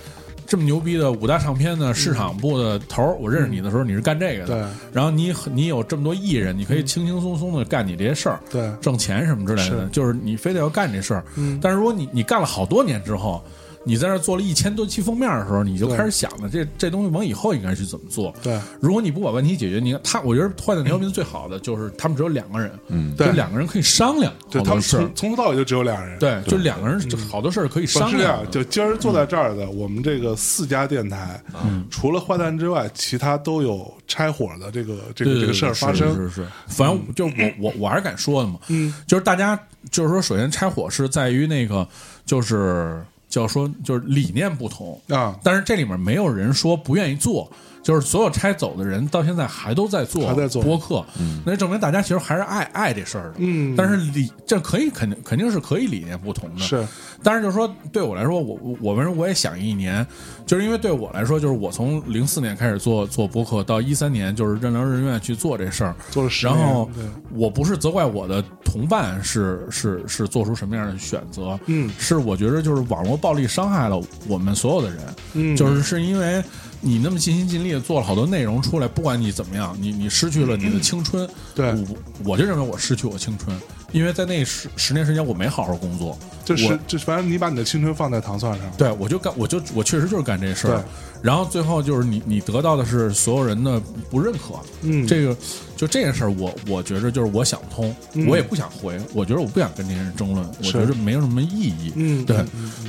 [0.48, 4.66] 这么牛逼的五大唱片的市场部的头儿，我认识你的时候你是干这个的，对。
[4.94, 8.72] 然后你你有这么多艺人，你可以轻轻松松的干你这些事儿，对。
[8.82, 11.24] 挣钱什么之类的是，就是你非得要干这事儿。
[11.36, 11.60] 嗯。
[11.62, 13.44] 但是如果你你干了好多年之后，
[13.86, 18.34] 你在那做了一千多期封面的时候，你就开始想了，这这东西往以后应该去怎么做。
[18.44, 25.10] 对如果你不把问题解决，你看他，我觉得《坏蛋调频》最好的就是他们只有两个人，嗯就对两个人可以商量对他们从。
[25.16, 26.18] 从头到尾就只有俩人。
[26.20, 28.50] 对，就两个人，就好多事儿可以商量。
[28.50, 36.14] 就今儿坐在这儿的，我们这个四家电台，嗯除了坏蛋之外，其他都有拆伙的这个这个这个事儿发生。
[36.16, 39.60] 是是是，反正就我我我还是敢说的嘛，嗯，就是大家
[39.92, 41.88] 就是说，首先拆伙是在于那个
[42.26, 43.04] 就是
[43.36, 47.52] 叫说就是理念不同，啊，但是这里面没有人说不愿意做，
[47.86, 50.64] 就是所有拆走的人到现在还都在做，还在做。
[50.64, 51.06] 播客，
[51.46, 53.34] 那证明大家其实还是爱爱这事儿的。
[53.38, 53.76] 嗯。
[53.78, 56.84] 但是理这可以肯定肯定是可以理念不同的，是。
[57.22, 60.06] 但是就是说，对我来说，我我我们我也想一年，
[60.48, 66.90] 就是因为对我来说，就是我从零四年开始做做播客，到一三年就是任劳任怨去做这事儿，做了十年，然后
[67.34, 71.88] 我不是责怪我的同伴是是是做出什么样的选择，嗯。
[72.00, 75.00] 是我觉得就是网络暴力伤害了我们所有的人，
[75.34, 75.56] 嗯。
[75.56, 76.44] 就是是因为
[76.86, 81.72] 你那么尽心尽力的做了好多内容出来，不管你怎么样，你你失去了你的青春，对。
[81.72, 83.60] 我我就认为我失去我青春，
[83.92, 86.16] 因为在那十十年时间我没好好工作，
[86.46, 90.86] 就是我就是反正你把你的青春放在糖蒜上，对，我就干，我就我确实就是干这事儿，
[91.24, 93.82] 然后最后就是你你得到的是所有人的
[94.12, 95.08] 不认可，嗯。
[95.08, 95.36] 这个
[95.76, 98.28] 就这件事儿，我我觉着就是我想不通，嗯。
[98.28, 102.38] 我也不想回，我觉得我不想跟这些人争论，我觉得没有什么意义，嗯对，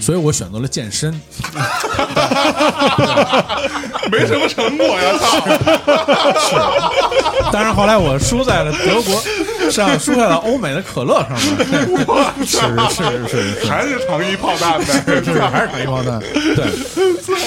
[0.00, 1.12] 所以我选择了健身，
[4.10, 6.92] 没什么成果呀，操！
[7.52, 9.22] 但是后来我输在了德国
[9.70, 11.46] 上，输在了欧美的可乐上面，
[12.46, 12.56] 是
[12.94, 13.66] 是是是。
[13.68, 14.86] 还是糖衣炮弹呗，
[15.24, 16.66] 是还是糖衣炮弹，对，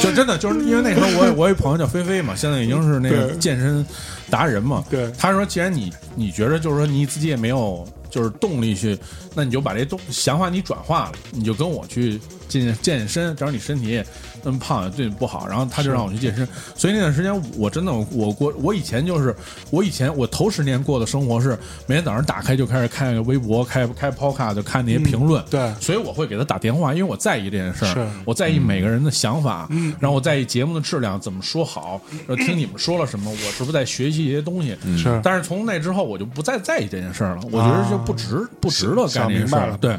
[0.01, 3.85] 就真的就是因为那时候我我有一朋友叫菲菲嘛，现在已经是那个健身
[4.29, 5.11] 达人嘛，对。
[5.17, 8.97] 他说既然你你觉得就是说你自己也没有就是动力去，
[9.35, 14.03] 那你就把这动想法你转化了，你就跟我去健健身，只要你身体
[14.43, 19.35] 那么胖也对你不好，然后他就让我去健身，所以那段时间我真的我过我以前就是
[19.69, 29.69] 我以前我头十年过的生活是每天早上打开就开始看个微博，开开 Podcast 就看那些评论，对所以我会给他打电话，因为我在意这件事儿，我在意每个人的想法，
[29.99, 34.77] 然后我在意节目的质量怎么说好，然后听你们说了什么，我是不是在学习一些东西？
[34.97, 39.97] 是但是从那之后，我就不再在意这件事儿了，我觉得就不值不值得干这件事儿想明白了对。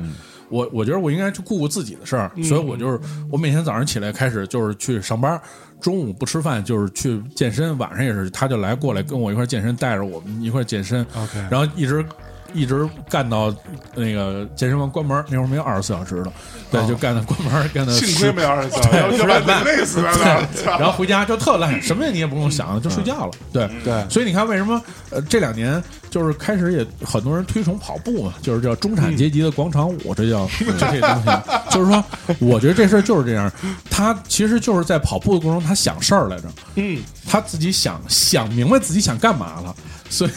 [0.51, 5.41] 我我觉得我应该去顾顾自己的事儿，所以我就是我每天早上起来开始就是去上班，
[5.81, 12.05] 中午不吃饭就是去健身，晚上也是他就来过来跟我一块儿健身，带着我们一块儿健身 OK 然后一直。
[12.53, 13.55] 一直干到
[13.95, 16.33] 那个健身房关门，那会儿没有二十四小时的，
[16.71, 20.49] 对，就干到关门，干到幸亏十没二十四， 要要不然得累死了呢。
[20.79, 23.33] 然后回家就特懒，什么也你也不用想，就睡觉了。
[23.53, 24.81] 对对所以你看，为什么
[25.11, 31.31] 呃这两年就是开始也很多人推崇跑步嘛，就是叫中产阶级的广场舞，这叫 就这东西。
[31.71, 32.05] 就是说，
[32.39, 33.51] 我觉得这事儿就是这样，
[33.91, 39.75] 他其实就是在跑步的过程中，他想事儿来着，嗯，他自己想想明白自己想干嘛了，
[40.09, 40.31] 所以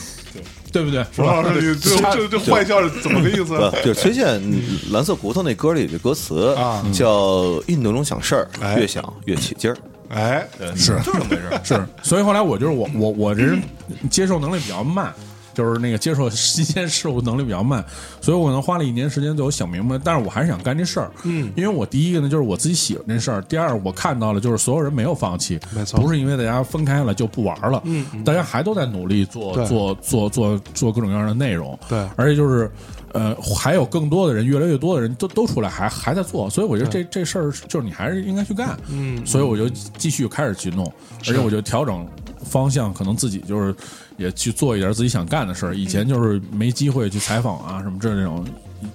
[0.74, 1.04] 对不对？
[1.12, 3.56] 冯老师，你这这这坏笑是怎么个意思？
[3.56, 4.42] 不，就是崔健
[4.92, 6.84] 《蓝色骨头》那歌里的歌词啊。
[6.92, 9.78] 叫“运动中想事儿，哎越想越起劲儿
[10.10, 10.94] 哎，是。
[10.96, 11.62] 就是这么回事儿。
[11.64, 13.62] 是，所以后来我就是我我我这人
[14.10, 15.14] 接受能力比较慢，
[15.54, 17.84] 就是那个接受新鲜事物能力比较慢，
[18.22, 21.12] 所以我可能花了一年时间对我想明白，但是我还是想干这事儿。
[21.24, 26.00] 嗯，因为我第一个呢就是我自己喜欢这事儿，第二我看到了就是所有人没有放弃，没错。
[26.00, 32.08] 不是因为大家分开了就不玩了，嗯，大家还都在努力做做做做做各种各样的内容，对。
[32.16, 32.72] 而且就是。
[33.14, 40.84] 呃，还有更多的人，越来越多的人都都出来还还在做，所以我觉得这这事儿就是你还是应该去干，嗯，所以我就继续开始去弄，
[41.20, 42.08] 而且我就调整
[42.44, 43.76] 方向，可能自己就是
[44.18, 45.76] 也去做一点自己想干的事儿。
[45.76, 48.46] 以前就是没机会去采访啊什么这种，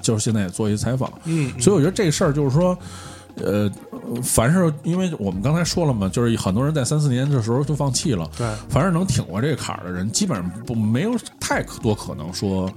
[0.01, 2.77] 就是现在也做一些采访，嗯，所以我觉得这事儿就是说。
[3.41, 3.71] 呃，
[4.21, 8.29] 凡是因为我们刚才说了嘛，就是很多人在三四年的时候就放弃了。
[8.37, 12.69] 对凡是能挺过这个坎儿的人，基本上不没有太多可能说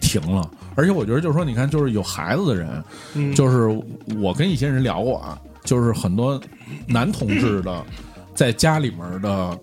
[0.00, 0.50] 停了。
[0.74, 3.68] 而且我觉得，就是说，你看，就是有孩子的人，就是
[4.18, 6.40] 我跟一些人聊过啊，就是很多
[6.86, 7.84] 男同志的
[8.34, 9.58] 在家里面的。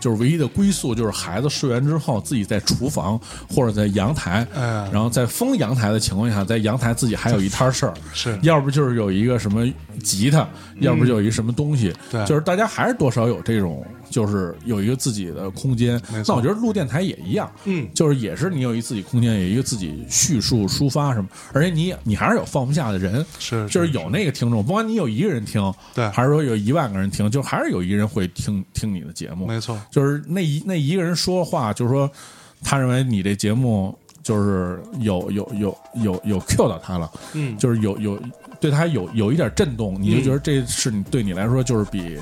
[0.00, 4.88] 就是唯一的归宿，就是孩子睡完之后，自己在厨房或者在阳台，哎。
[4.92, 8.38] 然后在封阳台的情况下，在阳台自己还有一摊事儿，是。
[8.42, 9.66] 要不就是有一个什么
[10.02, 10.48] 吉他，
[10.80, 12.24] 要不就有一什么东西，对。
[12.26, 16.00] 就是大家还是多少有这种，就是有一个自己的空间。
[16.26, 17.88] 那我觉得录电台也一样，嗯。
[17.94, 26.08] 就是也是你有一自己空间，有一个自己叙述抒发什么，而且你你还是有放不下的人，是就是有那个听众，不管你有一个人听，对。
[26.10, 32.10] 还是说有一万个人听，就还是有一个人会听听你的节目，没错，就是那一那一个人说话，就是说
[32.62, 37.56] 他认为你这节目就是有有有有有 Q 到他了，嗯。
[37.58, 38.20] 就是有有
[38.60, 42.18] 对他有有一点震动，你就觉得这是你对你来说就是比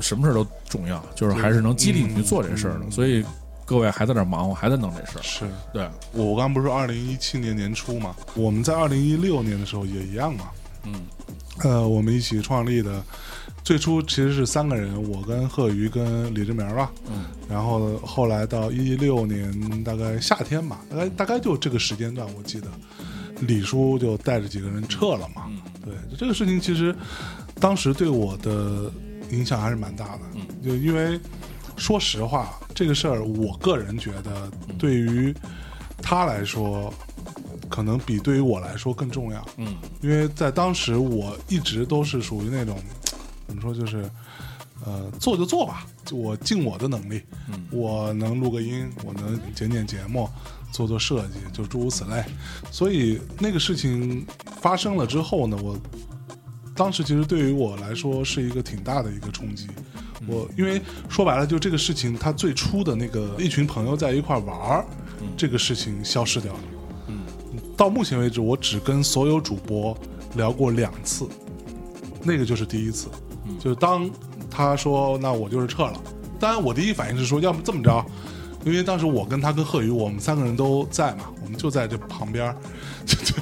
[0.00, 2.90] 什么事儿都重要，就是还是能激励你去做这事儿的。
[2.90, 3.24] 所以
[3.64, 5.44] 各位还在那儿忙活，还在弄这事儿，是。
[5.72, 10.50] 对，我我刚不是说二零一七年年初嘛，我们在二零一六年的时候也一样嘛，
[10.84, 10.94] 嗯，
[11.60, 13.02] 呃，我们一起创立的，
[13.62, 22.66] 最初其实是三个人，我跟贺宇跟李志明吧，嗯，然后后来到一六年大概夏天吧，大概大概就这个时间段，我记得
[23.40, 25.50] 李叔就带着几个人撤了嘛，
[25.84, 26.94] 对，这个事情其实
[27.60, 28.90] 当时对我的
[29.32, 30.46] 影响还是蛮大的，嗯。
[30.62, 31.18] 就因为
[31.76, 35.34] 说实话，这个事儿我个人觉得对于
[36.00, 36.92] 他来说，
[37.68, 39.76] 可能比对于我来说更重要，嗯。
[40.00, 42.78] 因为在当时我一直都是属于那种
[43.48, 44.08] 怎么说，就是
[44.84, 47.66] 呃做就做吧，就我尽我的能力，嗯。
[47.70, 50.28] 我能录个音，我能剪剪节目，
[50.70, 52.22] 做做设计，就诸如此类。
[52.70, 54.26] 所以那个事情
[54.60, 55.76] 发生了之后呢，我
[56.74, 59.68] 当时其实对于我来说是一个挺大的一个冲击。
[60.26, 64.86] 我因为说白了，就这个事情，他最初的那个一群朋友在一块玩儿，
[65.36, 66.60] 这个事情消失掉了。
[67.08, 67.20] 嗯。
[67.76, 69.96] 到目前为止，我只跟所有主播
[70.36, 71.26] 聊过两次，
[72.22, 73.08] 那个就是第一次，
[73.58, 74.08] 就是当
[74.48, 76.00] 他说那我就是撤了，
[76.38, 78.04] 当然我第一反应是说，要不这么着，
[78.64, 82.56] 因为当时我跟他跟贺宇，我们三个人都在嘛，我们就在这旁边儿，
[83.06, 83.34] 就就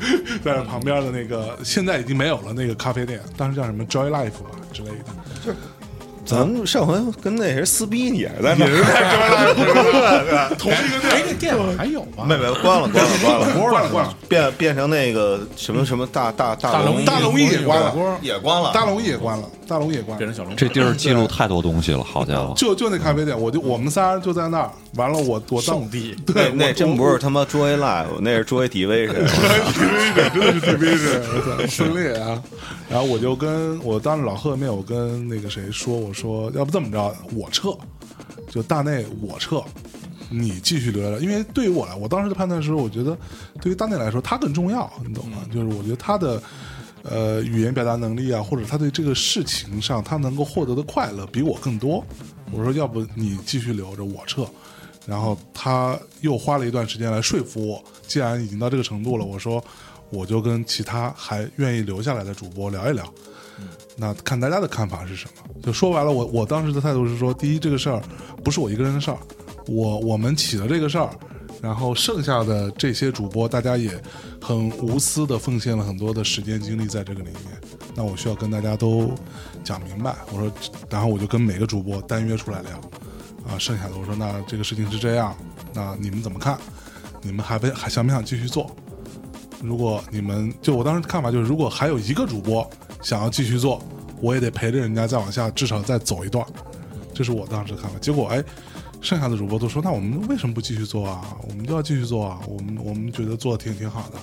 [0.43, 5.05] 在这旁边的那个，现在已经没有了那个咖啡店，当时叫什么 Joy Life 吧之类的，
[5.45, 5.53] 就
[6.25, 12.25] 咱们上回跟那谁撕逼也是在那儿，同一个店，哎，那店还有吗？
[12.25, 20.19] 没没关了关了关了，关了 关了，变变成那个什么什么大大大龙大龙燚也关了也关了，大龙也关了，大龙也关了。
[20.19, 22.53] 变成小龙这地儿记录太多东西了，好家伙！
[22.57, 29.15] 就就那咖啡店，我就我们仨就在那儿，完了我我当地对，那真不是他妈 Joy Live，那是 Joy Division。
[29.71, 32.43] TV 真的是 TV 是，我操，分裂啊！
[32.91, 37.71] 然后我就跟我当着老贺面，我跟那个谁说，我说要不这么着，我撤，
[38.51, 39.63] 就大内我撤，
[40.29, 43.17] 你继续留下来，因为对于我来，我当时的判断是，我觉得
[43.63, 45.39] 对于大内来说，他更重要，你懂吗？
[45.55, 46.43] 就是我觉得他的。
[47.03, 52.05] 呃，语言表达能力啊，或者他对这个事情上他能够获得的快乐比我更多。
[52.53, 54.47] 我说，要不你继续留着，我撤。
[55.07, 59.65] 然后他又花了一段时间来说服我，既然已经到这个程度了，我说
[60.11, 63.11] 我就跟其他还愿意留下来的主播聊一聊，
[63.97, 65.55] 那看大家的看法是什么。
[65.63, 68.01] 就说白了，我我当时的态度是说，第一，这个事儿
[68.45, 69.19] 不是我一个人的事儿，
[69.67, 71.11] 我我们起了这个事儿，
[71.63, 73.91] 然后剩下的这些主播，大家也
[74.41, 77.61] 很无私的奉献了很多的时间精力在这个里面。
[77.95, 79.11] 那我需要跟大家都
[79.63, 80.53] 讲明白，我说，
[80.89, 82.71] 然后我就跟每个主播单约出来聊，
[83.47, 85.37] 啊，剩下的我说，那这个事情是这样，
[85.75, 86.59] 那你们怎么看？
[87.23, 88.75] 你们还不还想不想继续做？
[89.63, 92.69] 如果你们就我当时看法就是，如果还有一个主播
[93.03, 93.83] 想要继续做，
[94.23, 96.47] 我也得陪着人家再往下，至少再走一段。
[97.13, 97.99] 这是我当时的看法。
[97.99, 98.43] 结果哎，
[99.01, 101.37] 剩下的主播都说，那我们为什么不继续做啊？
[101.49, 102.41] 我们就要继续做啊！
[102.47, 104.19] 我们我们觉得做的挺挺好的。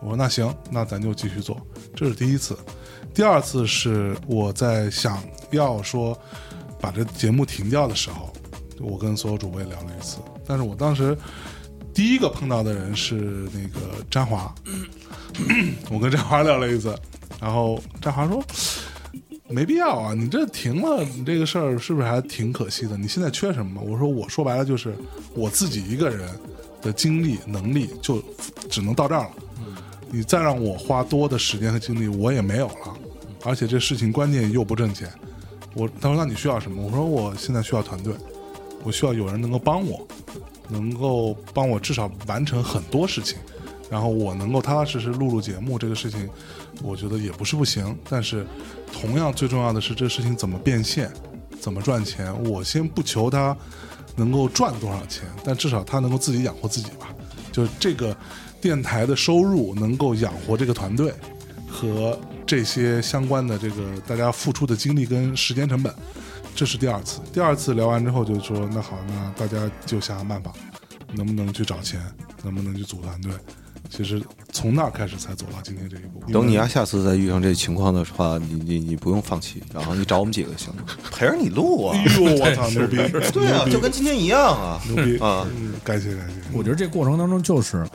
[0.00, 1.60] 我说那行，那咱就继续做。
[1.94, 2.56] 这是第一次。
[3.12, 6.16] 第二次是我在想要说
[6.80, 8.32] 把这节目停掉的时候，
[8.80, 10.18] 我跟所有主播也聊了一次。
[10.46, 11.16] 但是我当时
[11.92, 14.54] 第一个碰到的人是那个詹华，
[15.90, 16.96] 我跟詹华聊了一次，
[17.40, 18.44] 然后詹华说。
[19.54, 20.14] 没必要啊！
[20.14, 22.96] 你这停了，你这个事儿是不是还挺可惜的？
[22.96, 23.80] 你现在缺什么？
[23.80, 24.92] 我说，我说白了就是
[25.32, 26.28] 我自己一个人
[26.82, 28.20] 的精力能力就
[28.68, 29.30] 只能到这儿了。
[30.10, 32.96] 你再让我花多的时间和精力，我也没有了。
[33.44, 35.08] 而且这事情关键又不挣钱。
[35.74, 36.82] 我他说那你需要什么？
[36.82, 38.12] 我说我现在需要团队，
[38.82, 40.04] 我需要有人能够帮我，
[40.68, 43.38] 能够帮我至少完成很多事情，
[43.90, 46.28] 然后我能够踏踏实实录录节目，这个事情
[46.82, 47.96] 我觉得也不是不行。
[48.08, 48.46] 但是
[48.92, 51.12] 同样最重要的是，这事情怎么变现，
[51.60, 52.34] 怎么赚钱。
[52.44, 53.56] 我先不求他
[54.16, 57.14] 能够赚多少钱，但至少他能够自己养活自己吧。
[57.52, 58.16] 就这个
[58.60, 61.12] 电台的收入能够养活这个团队
[61.68, 65.94] 和这些相关的这个大家付出的精力跟时间成本。
[66.56, 70.52] 这是第二次，第二次聊完之后就说，那好，那大家就想想办法，
[71.12, 72.00] 能不能去找钱，
[72.42, 73.32] 能不能去组团队。
[73.96, 74.20] 其实
[74.52, 76.32] 从那儿开始才走到今天这一步。
[76.32, 81.96] 等你呀，下次再遇上这情况的话，你你你不用放弃，然后你找我们几个就行了，陪着你录啊。
[81.96, 82.96] 哎呦，我操， 牛逼！
[83.32, 84.80] 对啊，就跟今天一样啊。
[84.92, 85.46] 牛逼啊！
[85.56, 86.34] 嗯，感谢感谢。
[86.52, 87.86] 我觉得这过程当中就是，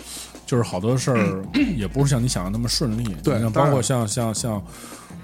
[0.45, 1.43] 就是好多事儿
[1.76, 3.04] 也不是像你想的那么顺利。
[3.22, 4.64] 对包括像像像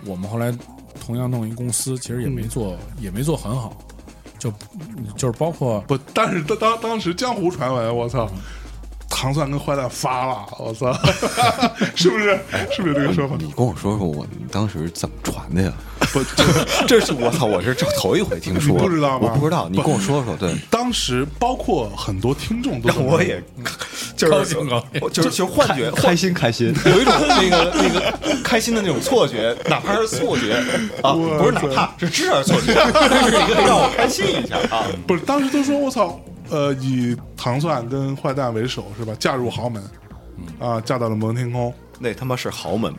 [0.06, 0.54] 我们后来
[1.00, 3.78] 同样弄一公司，其实也没做、也没做很好，
[4.38, 4.52] 就
[5.16, 8.30] 就是包括不，但是当当当时江湖传闻，我操，
[9.10, 10.94] 糖蒜跟坏蛋发了，我操，
[11.96, 12.40] 是不是？
[12.76, 13.36] 是不是这个说法？
[13.40, 15.72] 你跟我说说，我你当时怎么传的呀？
[16.12, 16.22] 不，
[16.88, 20.36] 这是我操，我是这头一回听说，你不知道吗我不知道，你跟我说说。
[20.38, 23.42] 对，当时包括很多听众都我也
[24.16, 26.74] 就高是兴高兴就是就幻觉，开心开心。
[26.86, 30.54] 有一种那个那个开心的那种错觉，哪怕是错觉
[31.02, 34.86] 啊，不是哪怕是知道是错觉，但是一个让我开心一下啊。
[35.08, 36.20] 不是当时都说我操，
[36.50, 39.14] 呃，以糖蒜跟坏蛋为首是吧？
[39.20, 39.84] 嫁入豪门，
[40.60, 42.94] 啊，嫁到了摩天空，那他妈是豪门，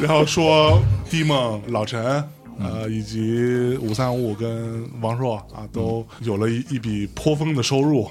[0.00, 2.22] 然 后说迪梦、老陈，
[2.58, 8.08] 呃，以及五三五跟王朔啊，都有了一一笔颇丰的收入，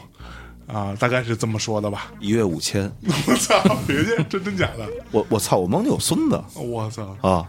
[0.68, 2.12] 啊，大概是这么说的吧。
[2.20, 2.92] 一月五千。
[3.28, 4.88] 我操，别介，真真假的？
[5.12, 7.46] 我我操，我梦里有孙子我操，啊！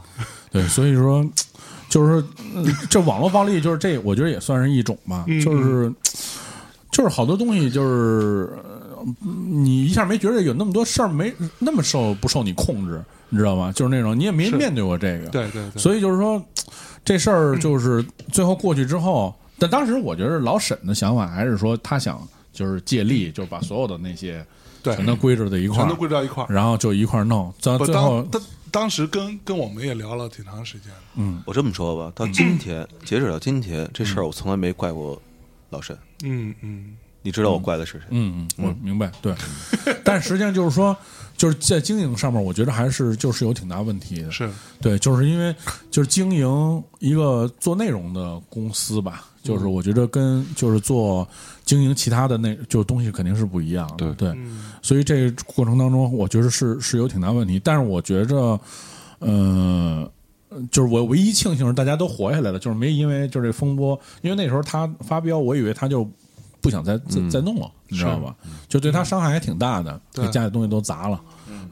[0.50, 1.24] 对，所以说
[1.88, 2.24] 就是
[2.54, 5.92] 嗯这网络暴力，就是这，我觉得也算是一种吧，就是
[6.90, 8.50] 就是好多东西就是。
[8.54, 8.64] 呃
[9.54, 13.70] 你一下没觉得有那么多事儿没那么受不受你控制，你知道吗？
[13.72, 16.42] 就是那种你也没面对过这个，对对对，所以就是说，
[17.04, 22.20] 这事儿就是最后过去之后，但当时我觉得老沈的想法还是说他想
[22.52, 24.44] 就是借力，就把所有的那些
[24.82, 26.52] 全都归置在一块儿全都归置到一块儿。
[26.52, 31.42] 然后就一块儿弄，最后当当当时跟跟我们也聊了挺长时间嗯。
[31.44, 35.20] 我这么说吧，到今天，截止到今天，这事儿我从来没怪过
[35.68, 35.94] 老沈。
[36.22, 38.06] 嗯嗯，你知道我怪的是谁？
[38.08, 39.34] 嗯嗯，我明白，对。
[40.02, 40.96] 但实际上就是说，
[41.36, 44.30] 就是在经营上面，我觉得还是就是有挺大问题的。
[44.30, 44.50] 是
[44.80, 45.54] 对，就是因为
[45.90, 51.26] 就是经营一个做内容的公司吧，就是我觉得跟就是做
[51.64, 54.12] 经营其他的那就东西肯定是不一样的。
[54.14, 54.38] 对对，
[54.82, 57.60] 所以这个过程当中，我觉得是是有挺大问题。
[57.62, 58.60] 但是我觉着，
[59.18, 60.10] 呃。
[60.70, 66.08] 就是我唯一庆幸是大家都活下来了，就是没因为就是这风波，因为那时候他发飙，我以为他就
[66.62, 68.34] 不想再再再弄了，你知道吧？
[68.66, 70.00] 就对他伤害还挺大的，
[70.32, 71.20] 家里东西都砸了。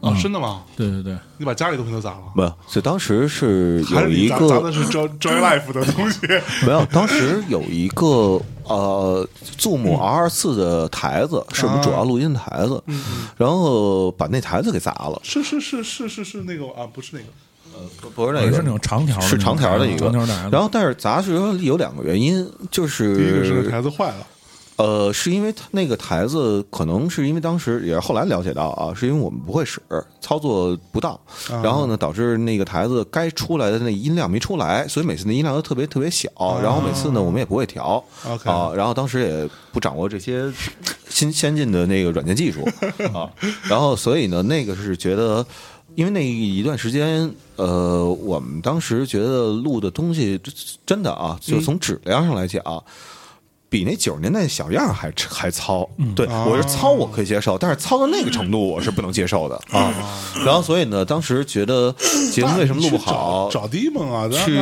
[0.01, 0.63] 啊，真的吗？
[0.75, 2.23] 对对对，你把家里东西都砸了？
[2.35, 6.19] 没有，所以当时是有一个砸砸的是 Joy Joy Life 的东西？
[6.65, 9.27] 没有，当时有一个呃
[9.57, 12.81] ，Zoom R 二四的台子是我们主要录音台子，
[13.37, 15.19] 然后把那台子给砸了。
[15.23, 17.25] 是是是是是是那个啊，不是那个，
[18.01, 20.11] 不不是那个，也是那种长条是长条的一个。
[20.51, 22.93] 然后，但是砸是有两个原因，就第
[23.23, 24.27] 一个是是台子坏了，
[24.77, 29.81] 呃，是因为他那个台子，可能是因为当时也是后来了解到啊，是因为我们不会使，
[30.21, 31.19] 操作不到，
[31.49, 31.61] 啊。
[31.63, 36.29] 然后呢，导致那个台子该出来的那音量没出来，所以每次那音量都特别特别小，
[36.61, 38.03] 然后每次呢我们也不会调
[38.45, 40.51] 啊，然后当时也不掌握这些
[41.09, 42.63] 新先进的那个软件技术
[43.13, 43.29] 啊，
[43.63, 45.45] 然后所以呢，那个是觉得。
[45.95, 50.39] 因为那一段时间，呃，我们当时觉得录的东西
[50.85, 52.61] 真的啊，就从质量上来讲，
[53.69, 55.87] 比那九十年代小样儿还还糙。
[56.15, 59.93] 对我是糙我可以接受，但是糙到那个程度我是不能接受的啊。
[60.45, 61.93] 然后所以呢，当时觉得
[62.31, 64.57] 节目为什么录不好，找找 Demon 啊，去。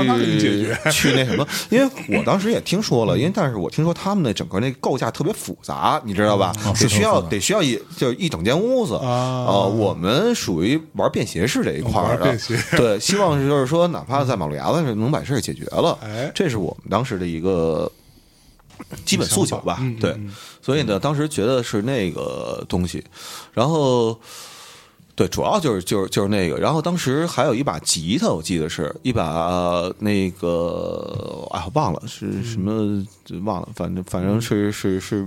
[0.91, 6.53] 去那什么， 因为我当时也听说了，因为但是我听说他们那整个那构架特别复杂，你知道吧？
[6.79, 12.37] 得需要得需要一就是一整间屋子啊呃我们属于玩便携式这一块儿的
[12.77, 17.91] 对，希望是就是说，哪怕在马路牙子上能把事儿解决了，哎这是我们当时的一个。
[19.05, 20.11] 基本诉求吧，对。
[20.11, 23.03] 嗯，所以呢，当时觉得是那个东西，
[23.53, 24.19] 然后
[25.15, 33.05] 对，主要就是就是就是那个，然后当时还有一把吉他，我记得是一把、呃那个，哎，我忘了是什么，
[33.43, 35.25] 忘了，反正反正是是是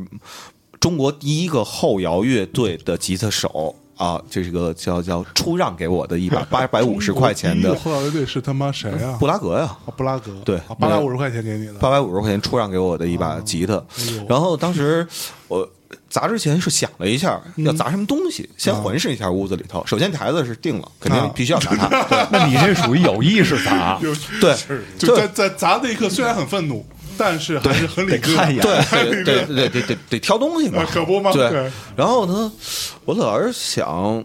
[0.78, 9.16] 中国第一个后摇乐队的吉他手啊，这是个叫叫出让给我的一把八百五十块钱的后摇乐队是他妈谁啊？
[9.18, 13.74] 布拉格呀，啊布拉格，对啊八百五十块钱给你的，八百五十块钱出让给我的一把吉他。
[13.98, 15.06] 哎，然后当时
[15.48, 15.68] 我
[16.08, 17.64] 砸之前是想了一下嗯。
[17.64, 19.84] 要砸什么东西，先啊环视一下屋子里头。
[19.84, 21.72] 首先台子是定了，肯定必须要砸
[22.30, 24.56] 那你这属于有意识砸， 有对，
[24.96, 26.86] 就在在砸那一刻虽然很愤怒，
[27.18, 32.50] 但是还是很理智看一眼对对对对对得得挑东西嘛啊，可不嘛对对，然后呢，
[33.04, 34.24] 我老是想。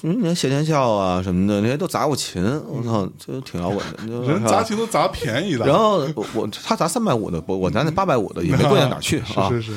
[0.00, 4.32] 你看谢天笑啊什么的，那些都砸过琴，我操，这挺摇滚的。
[4.32, 9.50] 人砸琴都砸便宜的，然后我我他砸三百五的，我我拿那八百五的也没 贵到哪儿去啊。
[9.50, 9.72] 是是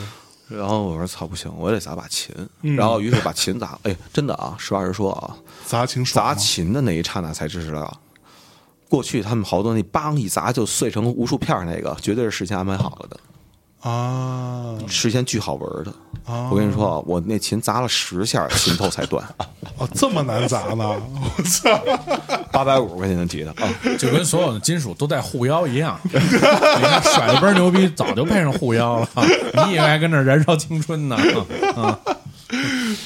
[0.48, 2.34] 是，然后我说操不行，我得砸把琴。
[2.62, 5.36] 嗯然后于是把琴砸，哎，真的啊，实话实说啊，
[5.66, 8.00] 砸琴砸琴的那一刹那才知道，
[8.90, 13.20] 过去他们好多那梆一砸就碎成无数片儿那个，绝对是事先安排好了的，
[13.90, 15.94] 啊事先锯好纹儿的。
[16.26, 16.50] 啊！
[16.52, 19.26] 我跟你说啊，我那琴砸了十下，琴头才断，
[19.80, 21.02] 哦，这么难砸呢？
[21.38, 21.70] 我操！
[22.52, 23.74] 八百五十块钱的吉他啊！
[23.98, 25.98] 就跟所有的金属都带护腰一样。
[26.04, 29.10] 你看甩的倍儿牛逼，早就配上护腰了。
[29.68, 31.16] 你以为还跟那燃烧青春呢？
[31.78, 31.98] 啊，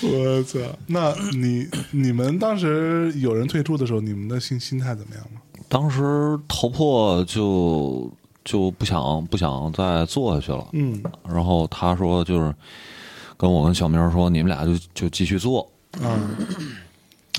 [0.01, 0.57] 我操！
[0.87, 5.39] 那你你们当时有人退出的时候，你们的心心态怎么样吗？
[5.71, 8.11] 当时头破就
[8.43, 10.67] 就不想不想再做下去了。
[10.73, 12.53] 嗯然后他说就是
[13.37, 15.65] 跟我跟小明说，你们俩就就继续做。
[16.01, 16.35] 嗯，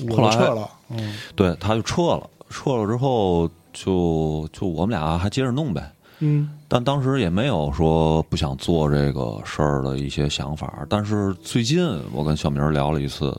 [0.09, 0.67] 我后来撤了。
[0.89, 5.91] 嗯对，他就撤了，撤了之后就就我们俩还接着弄呗。
[6.17, 10.83] 嗯但当时也没有说不想做这个事儿的一些想法。
[10.89, 13.31] 但是最近我跟小明聊了一次，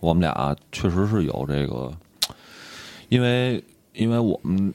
[0.00, 1.90] 我们俩确实是有这个，
[3.08, 3.62] 因为
[3.94, 4.72] 因为我们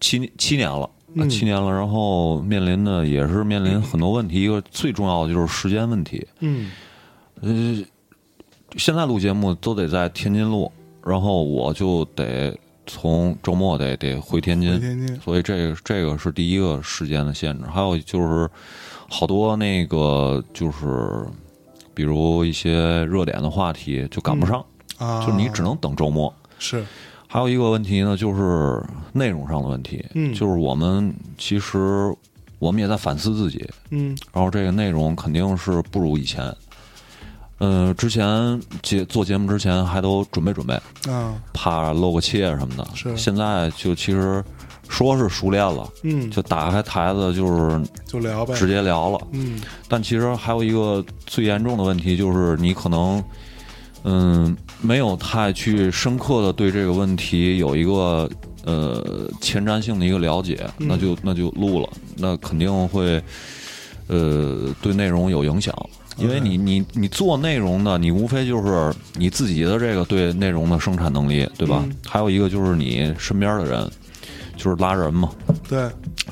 [0.00, 0.88] 七七年了。
[1.14, 6.24] 嗯七年了，然后面临的也是面临很多问题，一个最重要的就是时间问题。
[6.40, 6.70] 嗯
[7.40, 7.82] 呃，
[8.76, 10.70] 现在录节目都得在天津录，
[11.02, 12.56] 然后我就得
[12.86, 17.64] 从周末得得回天津，天津所以这个这个是第一个时间的限制。
[17.64, 18.48] 还有就是
[19.08, 21.26] 好多那个就是
[21.94, 24.64] 比如一些热点的话题就赶不上，
[24.98, 26.32] 啊，就你只能等周末。
[26.58, 26.84] 是
[27.28, 32.12] 还有一个问题呢，就是内容上的问题，嗯就是我们其实
[32.58, 36.52] 我们也在反思自己，嗯然后这个内容肯定是不如以前。
[37.60, 40.74] 嗯、之前节做节目之前还都准备准备，
[41.10, 42.88] 啊怕露个怯什么的。
[42.94, 44.42] 是现在就其实
[44.88, 48.54] 说是熟练了，嗯，就打开台子就是就聊呗。
[48.54, 49.18] 直接聊了。
[49.32, 53.22] 嗯但其实还有一个最严重的问题，就是你可能
[54.04, 58.28] 嗯没有太去深刻的对这个问题有一个
[58.64, 63.22] 呃前瞻性的一个了解，嗯那就那就录了，那肯定会
[64.06, 65.74] 呃对内容有影响。
[66.16, 71.84] 因为你你你做内容的，你无非就是你自己的这个对内容的生产能力，对吧？
[71.86, 73.88] 嗯还有一个就是你身边的人，
[74.56, 75.30] 就是拉人嘛。
[75.68, 75.78] 对，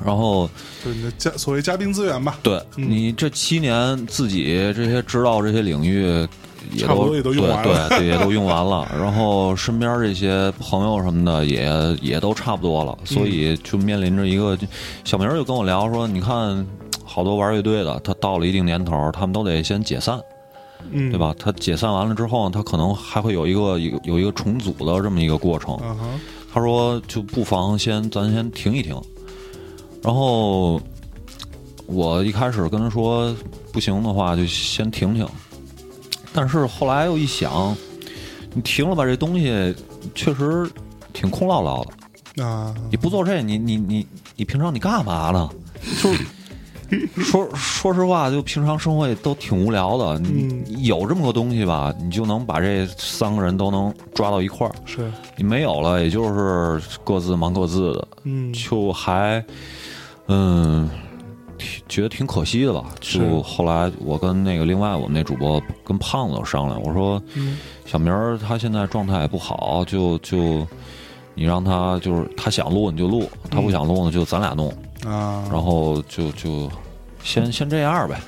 [0.05, 0.51] 然后
[0.82, 2.36] 对你的嘉所谓嘉宾资源吧。
[2.42, 4.44] 对、嗯你这七年自己
[4.74, 6.26] 这些知道这些领域
[6.72, 8.86] 也都用完了对对 对，也都用完了。
[8.98, 11.70] 然后身边这些朋友什么的也
[12.02, 14.58] 也都差不多了，所以就面临着一个，
[15.04, 16.66] 小明就跟我聊说，你看
[17.04, 20.20] 好多玩乐队的，他到了一定年头，他们都得先解散。
[20.92, 21.18] 嗯，对？
[21.18, 21.34] 吧？
[21.38, 25.76] 他解散完了之后，他可能还会有一个有有一个重组的这么一个过程。
[26.53, 28.95] 他说就不妨先咱先停一停，
[30.03, 30.80] 然后
[31.86, 33.34] 我一开始跟他说
[33.72, 35.26] 不行的话，就先停停。
[36.37, 37.75] 但是后来又一想，
[38.53, 39.75] 你停了吧，这东西
[40.14, 40.71] 确实
[41.14, 42.45] 挺空落落的。
[42.45, 44.07] 啊，你不做这，你你你
[44.37, 45.49] 你平常你干嘛呢？
[46.03, 50.18] 就是说说实话，就平常生活也都挺无聊的。
[50.18, 54.75] 你你有这么个东西吧，你就能把这三个人都能抓到一块儿。
[54.84, 59.42] 是，你没有了，也就是各自忙各自的，嗯，就还
[60.29, 60.88] 嗯，
[61.57, 62.84] 挺觉得挺可惜的吧。
[63.00, 67.58] 就后来我跟那个另外我们那主播跟胖子商量，我说嗯。
[67.84, 70.66] 小明儿他现在状态也不好，就就
[71.34, 74.68] 你让他就是他想录你就录，他不想录呢就咱俩弄，
[75.04, 76.68] 啊，然后就就
[77.22, 78.20] 先先这样呗，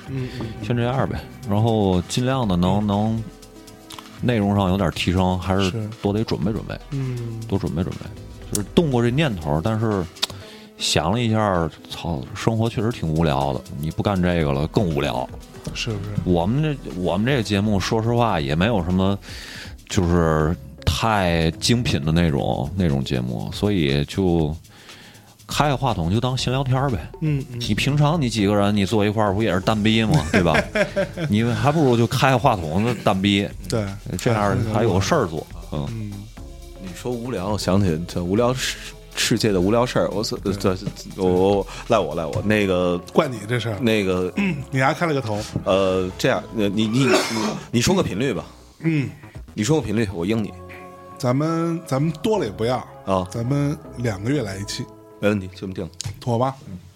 [0.63, 1.19] 先这样呗，
[1.49, 3.21] 然后尽量的能能
[4.21, 5.89] 内容上有点提升，还是是。
[6.01, 6.79] 多得准备准备。
[6.91, 8.05] 嗯，多准备准备，
[8.49, 10.05] 就是动过这念头，但是
[10.79, 13.61] 想了一下，操，生活确实挺无聊的。
[13.79, 15.29] 你不干这个了，更无聊。
[15.75, 16.09] 是不是？
[16.23, 19.17] 我们这我们这个节目，说实话也没有什么，
[19.89, 24.55] 就是太精品的那种那种节目，所以就
[25.45, 26.97] 开个话筒就当闲聊天儿呗。
[27.21, 30.25] 嗯嗯，你平常你几个人你坐一块儿不也是单逼吗？
[30.31, 30.55] 对吧？
[31.29, 33.85] 你还不如就开个话筒子单逼，对，
[34.17, 35.45] 这样还有事儿做。
[35.71, 36.11] 嗯，嗯，
[36.81, 38.53] 你说无聊，我想起这无聊
[39.19, 40.09] 世世界的无聊事儿。
[40.11, 40.75] 我这这
[41.17, 41.25] 我
[41.57, 42.41] 我赖我赖我。
[42.45, 44.33] 那个 怪你这事儿，那个
[44.71, 47.11] 你还开了个头，呃，这样，呃你你你
[47.71, 48.45] 你说个频率吧，
[48.79, 49.09] 嗯，
[49.53, 50.51] 你说个频率，我应你。
[51.17, 54.85] 咱们咱们多了也不要，啊，咱们两个月来一期，
[55.19, 55.87] 没问题，就这么定。
[56.21, 56.55] 妥吧？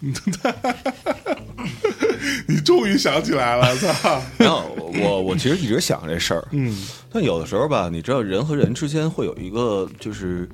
[2.48, 4.22] 你终于想起来了，操！
[4.38, 4.64] 然后
[5.02, 6.74] 我我其实一直想这事儿，嗯，
[7.12, 10.48] 但有的时候吧，你知道人和人之间会有一个，就是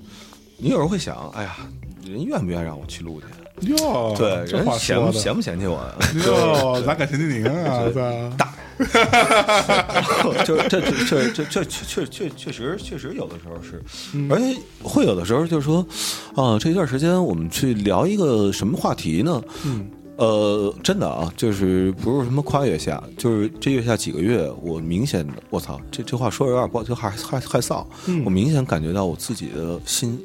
[0.61, 1.57] 你有时候会想，哎呀，
[2.05, 3.27] 人愿不愿意让我去录去？
[3.73, 5.95] 哟，对，人嫌不嫌不嫌弃我呀？
[6.27, 7.89] 哟，哪敢嫌弃您啊？
[7.93, 8.01] 操，
[8.39, 8.55] 大，
[10.45, 13.83] 就这这这这这确确确确实确实有的时候是，
[14.31, 15.87] 而且会有的时候就是说，
[16.35, 19.43] 啊，这一段时间我们去聊一个什么话题呢？
[19.67, 27.85] 嗯，呃，真的啊，就是不是什么跨月下，就是这月下几个月，我明显的，我操，这这话说的有点不好，就害害害臊。
[28.07, 30.19] 嗯我明显感觉到我自己的心，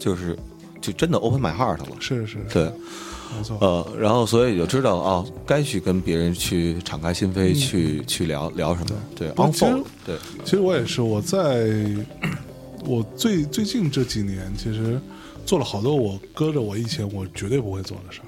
[0.00, 0.36] 就是
[0.80, 1.86] 就真的 open my heart 了。
[2.00, 8.96] 是是，对，没错，呃，然后所以就知道啊，该去跟别人去敞开心扉，去去聊聊什么。
[9.14, 11.68] 对其实，unfold，对，其实我也是，我在
[12.86, 14.98] 我最最近这几年，其实
[15.44, 18.26] 做了好多我搁着我以前我绝对不会做的事儿，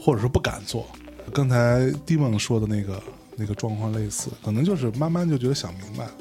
[0.00, 0.86] 或者说不敢做。
[1.32, 3.02] 刚才蒂梦说的那个
[3.36, 6.12] 那个状况类似，可能就是慢慢就觉得想明白了，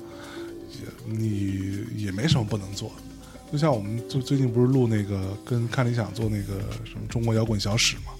[0.71, 3.08] 也你也没什么不能做的。
[3.51, 8.13] 就像我们最最近不是录那个跟看理想做那个什么中国摇滚小史嘛，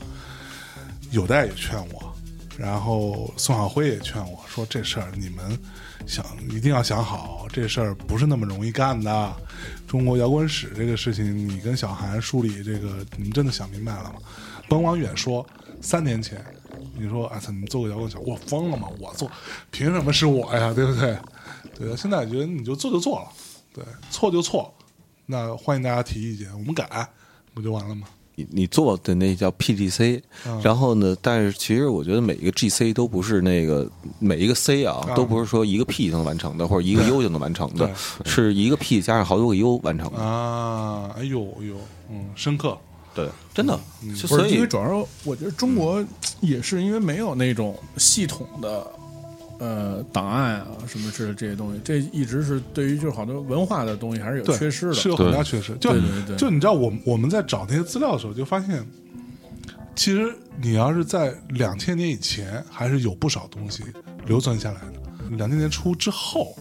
[1.12, 2.14] 有代也劝我，
[2.58, 5.58] 然后宋晓辉也劝我说这事儿你们
[6.08, 9.34] 想一定要想好，这事儿不是那么容易干的。
[9.88, 14.16] 中国摇滚史这个事情，你跟小韩梳理这个，你们真的想明白了吗？
[14.68, 15.46] 甭往远说，
[15.82, 16.44] 三年前
[16.98, 18.88] 你说啊，操，你做个摇滚小，我疯了吗？
[19.00, 19.30] 我做，
[19.70, 20.74] 凭什么是我呀？
[20.74, 21.18] 对不对？
[21.78, 23.28] 对，现在觉得你就做就做了，
[23.74, 24.74] 对，错就错，
[25.32, 27.08] 那欢迎大家提意见，我们改，
[27.54, 28.08] 不就完了吗？
[28.34, 33.88] 你你做的那叫 PDC，、嗯然后呢，但是其实我觉得每一个 GC 都不是那个
[34.18, 37.94] 每一个 C 啊，啊都不是说一个 P 就能完成的，或者一个 U 就能完成的，
[38.26, 40.18] 是一个 P 加上好多个 U 完成的。
[40.18, 41.76] 啊，哎呦哎呦，
[42.10, 42.76] 嗯，深刻，
[43.14, 43.80] 对，真的，
[44.20, 46.04] 就不是，因所以为主要是我觉得中国
[46.42, 48.90] 也是因为没有那种系统的
[49.60, 54.94] 呃档案啊什么之类这些东西，这一直是对于就是好多文化的东西还是有，缺失的。
[54.94, 55.74] 是有很大缺失。
[55.76, 58.84] 就对对对就你知道，我我们在找那些资料的时候，就发现，
[59.96, 63.84] 其实你要是在两千年以前，还是有不少东西
[64.26, 65.38] 留存下来的。
[65.38, 66.58] 两千年初之后，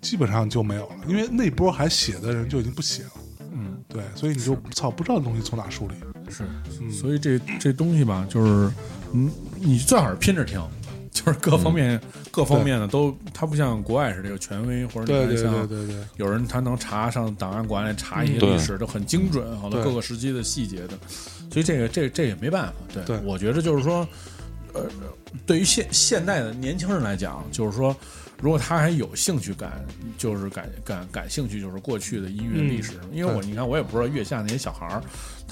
[0.00, 3.10] 基本上就没有了，因为那波还写的人就已经不写了。
[3.52, 5.94] 嗯，对，所以你就操不知道东西从哪梳理。
[6.28, 6.44] 是，
[6.90, 8.72] 所以这这东西吧，就是
[9.12, 10.60] 嗯，你最好是拼着听。
[11.12, 20.98] 就是各方面、各方面的都，它不像国外似的有权威，或者对对你看像对对对，有人他能查上档案馆里查一些历史，都很精准，好多各个时期的细节的，
[21.50, 22.72] 所以这个这这也没办法。
[22.94, 23.20] 对，对。
[23.24, 24.08] 我觉得就是说，
[24.72, 24.86] 呃，
[25.44, 27.94] 对于现现代的年轻人来讲，就是说，
[28.40, 29.84] 如果他还有兴趣感，
[30.16, 32.92] 就是感感感兴趣，就是过去的音乐历史。
[33.12, 35.02] 因为我你看，我也不知道月下那些小孩儿，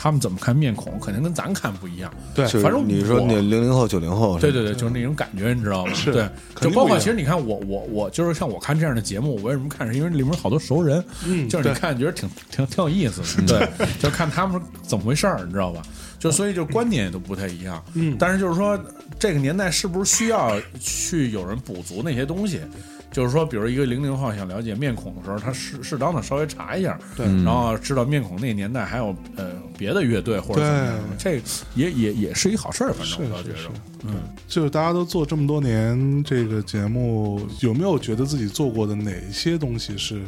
[0.03, 2.11] 他们怎么看面孔，肯定跟咱看不一样。
[2.35, 5.93] 对反正你说那零零后、九零后，对对对，就是那种感觉，你知道吗？
[5.93, 6.27] 是对，
[6.59, 9.87] 就包括其实你看我我我就是像我看这样的节目，我为什么看？
[9.87, 15.83] 是因为里面好多熟人，嗯就是你看觉得挺挺挺有意思的，对， 就看他们怎么回事儿，你知道吧？
[16.19, 17.83] 就所以就观点也都不太一样。
[17.93, 18.79] 嗯但是就是说
[19.19, 22.63] 这个年代是不是需要去有人补足那些东西？
[23.11, 27.27] 就是说，比如一个零零后想了解面孔的时候，他适适当的稍微查一下，对。
[27.45, 31.41] 然后知道面孔那个年代还有呃别的乐队或者怎么样，这
[31.75, 33.69] 也也也是一好事儿，反是正我倒觉是是。
[33.69, 33.75] 得，，
[34.05, 34.15] 嗯，
[34.47, 40.23] 就是大家都做这么多年这个节目，有没有觉得自己做过的哪些东西是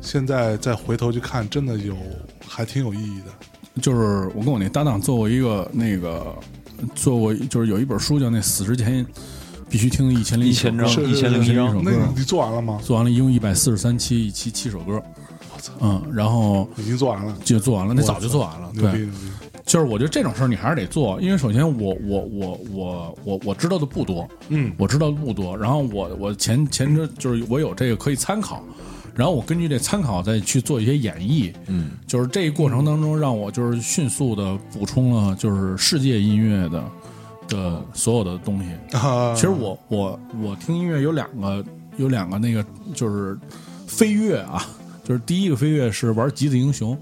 [0.00, 1.96] 现在再回头去看，真的有
[2.46, 3.80] 还挺有意义的？
[3.82, 6.32] 就是我跟我那搭档做过一个那个
[6.94, 9.04] 做过，就是有一本书叫那死之前
[9.74, 11.66] 必须听一千零一千张一千零一张。
[11.72, 11.90] 首歌。
[11.90, 12.78] 那你，你做完了吗？
[12.80, 15.02] 做完了一共一百四十三期，一期七首歌，
[15.52, 19.08] 我操，嗯，然后已经做完了，就做完了，那早就做完了，对！
[19.66, 28.62] 就是我觉得这种事儿你还是得做，因为首先我我我我我我知道的不多，嗯我知道的不多，然后我我前前阵就是我有这个可以参考，
[29.12, 36.80] 然后我根据这参考再去做一些演绎，嗯，就是这一过程当中让我就是迅速的补充了就是世界音乐的
[37.54, 38.96] 的所有的东西。
[38.96, 41.64] 啊，其实我我我听音乐有两个
[41.96, 42.64] 有两个那个
[42.94, 43.38] 就是
[43.86, 44.66] 飞跃啊，
[45.04, 46.98] 就是第一个飞跃是玩极子英雄，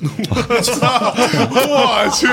[0.00, 2.26] 我去，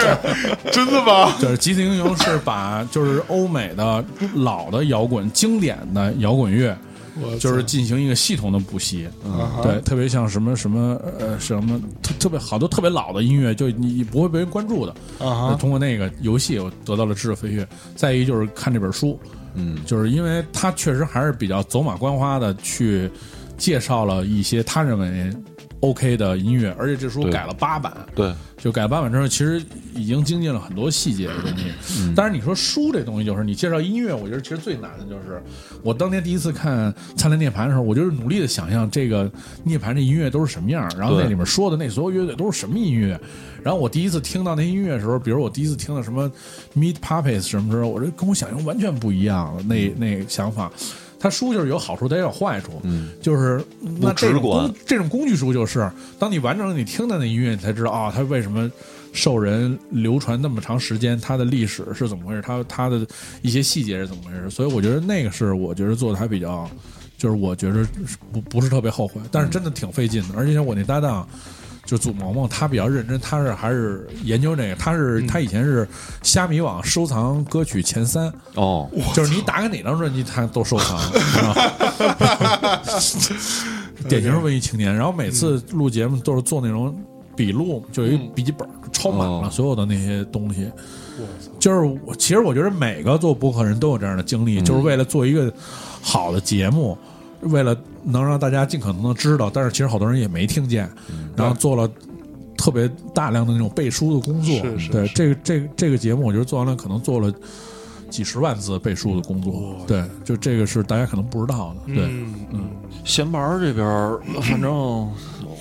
[0.71, 1.33] 真的吗？
[1.39, 4.03] 就是极地英雄是把就是欧美的
[4.35, 6.77] 老的摇滚经典的摇滚乐。
[7.19, 17.67] 我就是进行一个系统的补习，嗯对，特别像什么什么呃什么特特别好多特别老的音乐，就你你不会被人关注的，啊哈，通过那个游戏我得到了知识飞跃。
[17.95, 19.19] 再一就是看这本书，
[19.55, 23.09] 嗯，就是因为他确实还是比较走马观花的去
[23.57, 25.31] 介绍了一些他认为
[25.81, 29.61] OK 的音乐，而且这书对改了八版，对，就改了八版之后，其实
[29.95, 32.13] 已经精进了很多细节的东西。
[32.15, 35.41] 但是，你说书这东西，就是你介绍音乐，我觉得其实最难的就是
[35.81, 39.29] 我当年第一次看《灿烂涅槃》的时候，我就是努力的想象这个
[39.63, 43.19] 涅槃这音乐都是什么样，然后那里面说的那所有乐队都是什么音乐。
[43.63, 46.31] 然后我第一次听到那音乐的时候，比如我第一次听到什么
[46.75, 50.71] Meat Puppets 什么时候，我这跟我想象完全不一样，那那想法。
[51.21, 52.81] 他书就是有好处，它也有坏处。
[52.83, 53.63] 嗯，就是
[53.99, 55.87] 那这种工这种工具书就是，
[56.17, 58.69] 当你完整的你听到那音乐，你才知道啊，它为什么
[59.13, 63.05] 受人流传那么长时间，它的历史是怎么回事，它它的
[63.43, 64.49] 一些细节是怎么回事。
[64.49, 66.69] 所以我觉得那个是我觉得做的还比较，
[67.17, 67.85] 就是我觉得
[68.33, 70.29] 不不是特别后悔，但是真的挺费劲的。
[70.35, 71.27] 而且像我那搭档。
[71.91, 75.85] 就祖萌萌，他比较认真，他是还是研究这个，他是、他以前是
[76.23, 80.97] 虾米网收藏歌曲前三，哦，就是你打开哪张专辑，他都收藏，
[84.07, 84.95] 典型文艺青年。
[84.95, 86.97] 然后每次录节目都是做那种
[87.35, 90.71] 笔录，就有一笔记本抄满了哦所有的那些东西。
[91.59, 95.53] 就是我，其实我觉得每个做播客人都有这样的经历，就是为了做一个
[96.01, 96.97] 好的节目，
[97.43, 100.89] 为了能让大家尽可能的知道，但是其实好多人也没听见，
[101.35, 101.89] 然后做了。
[102.57, 104.91] 特别大量的那种背书的工作，是是是。
[104.91, 107.33] 对这个这个这个节目，我觉得做完了可能做了
[108.07, 112.35] 几十万字背书的工作，对，就这个是大家可能不知道的，对，嗯。
[112.51, 112.69] 嗯，
[113.03, 114.71] 闲班儿这边，反正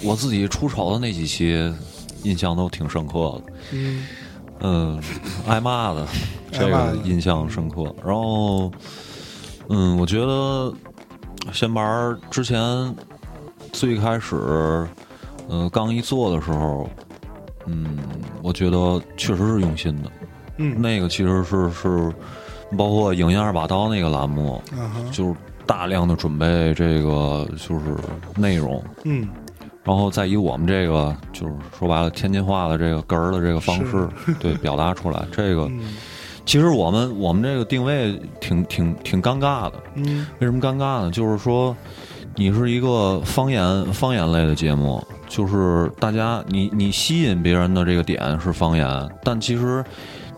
[0.02, 1.72] 我自己出丑的那几期，
[2.22, 3.52] 印象都挺深刻的。
[3.72, 4.06] 嗯。
[4.60, 5.02] 嗯，
[5.46, 6.06] 挨骂的
[6.52, 7.84] 这个印象深刻。
[8.04, 8.70] 然后，
[9.70, 10.70] 嗯，我觉得
[11.52, 12.94] 闲班儿之前
[13.72, 14.36] 最开始，
[15.48, 16.88] 呃，刚一做的时候，
[17.66, 17.98] 嗯，
[18.42, 20.10] 我觉得确实是用心的。
[20.58, 20.80] 嗯。
[20.80, 22.12] 那个其实是是
[22.76, 24.62] 包括《影音二把刀》那个栏目，
[25.10, 25.34] 就是
[25.66, 27.96] 大量的准备这个就是
[28.36, 29.28] 内容，嗯。
[29.82, 34.06] 然后再以我们这个就是说白了天津话的这个哏儿的这个方式，
[34.38, 35.26] 对表达出来。
[35.32, 35.80] 这个嗯
[36.50, 39.74] 其实我们我们这个定位挺挺挺尴尬的。
[39.94, 41.08] 嗯为什么尴尬呢？
[41.08, 41.76] 就是说
[42.34, 49.84] 你是一个方言方言类的节目，就是大家你你吸引别人的这个点是方言，但其实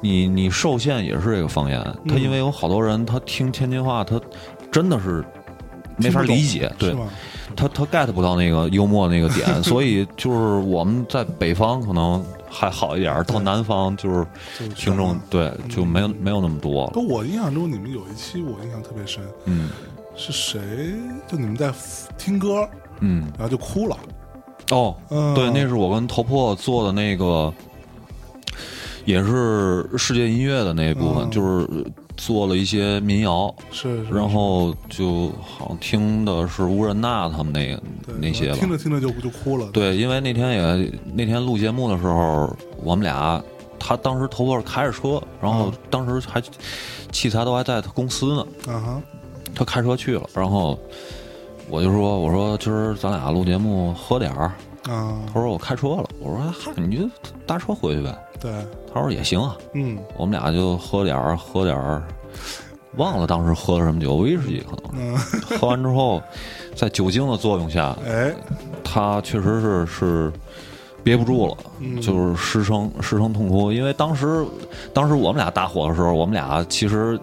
[0.03, 1.83] 你你受限也是这个方言。
[2.07, 4.21] 他因为有好多人他听天津话，他
[4.71, 5.25] 真的是
[5.97, 6.95] 没法理解，对？
[7.57, 10.37] 他他 get 不到那个幽默那个点，所以就是
[10.69, 12.23] 我们在北方可能
[12.55, 14.27] 还好一点儿，到南方就是
[14.77, 16.91] 听众对就没有没有那么多了。
[16.91, 19.71] 不，我印象中你们有一期我印象特别深，嗯
[20.15, 20.61] 是谁？
[21.27, 21.73] 就你们在
[22.19, 22.69] 听歌，
[23.01, 23.97] 嗯，然后就哭了。
[24.71, 27.53] 哦，嗯，对，那是我跟头破做的那个，
[29.07, 31.67] 也是世界音乐的那一部分，嗯就是
[32.17, 37.83] 做了一些民谣，是，是然后就好像听的是乌仁娜他们那个
[38.21, 38.57] 那些吧。
[38.59, 38.69] 听。
[38.69, 39.69] 着听着就就哭了。
[39.73, 43.43] 对，因为那天也那天录节目的时候，我们俩
[43.79, 46.41] 他当时头破开着车，然后嗯当时还
[47.11, 49.03] 器材都还在他公司呢，啊哈，
[49.55, 50.79] 他开车去了，然后
[51.69, 54.53] 我就说我说今儿咱俩录节目喝点儿，
[54.85, 55.21] 啊。
[55.27, 57.09] 他说我开车了，我说嗨，你就
[57.47, 58.17] 搭车回去呗。
[58.41, 58.53] 对，
[58.93, 62.03] 他说也行啊，嗯我们俩就喝点儿喝点儿，
[62.97, 65.15] 忘了当时喝了什么酒，威士忌可能。
[65.15, 65.19] 嗯，
[65.59, 66.23] 喝完之后，
[66.75, 68.35] 在酒精的作用下，哎，
[68.83, 70.33] 他确实是是
[71.05, 73.73] 憋不住了，嗯就是失声失声痛哭。
[73.73, 74.45] 因为当时
[74.93, 77.19] 当时我们俩搭伙的时候，我们俩其实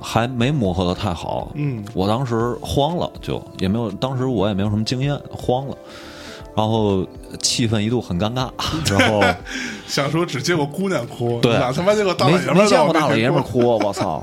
[0.00, 1.52] 还没磨合的太好。
[1.54, 5.76] 嗯我当时慌了，就也没有，当时我也没有什么经验，慌了。
[6.54, 7.06] 然后
[7.40, 8.50] 气氛一度很尴尬，
[8.90, 9.22] 然后
[9.86, 11.52] 想说只见过姑娘哭，对。
[11.58, 13.60] 哪他妈见过大老爷们没见儿在我面过大老爷们儿哭？
[13.60, 14.22] 我操！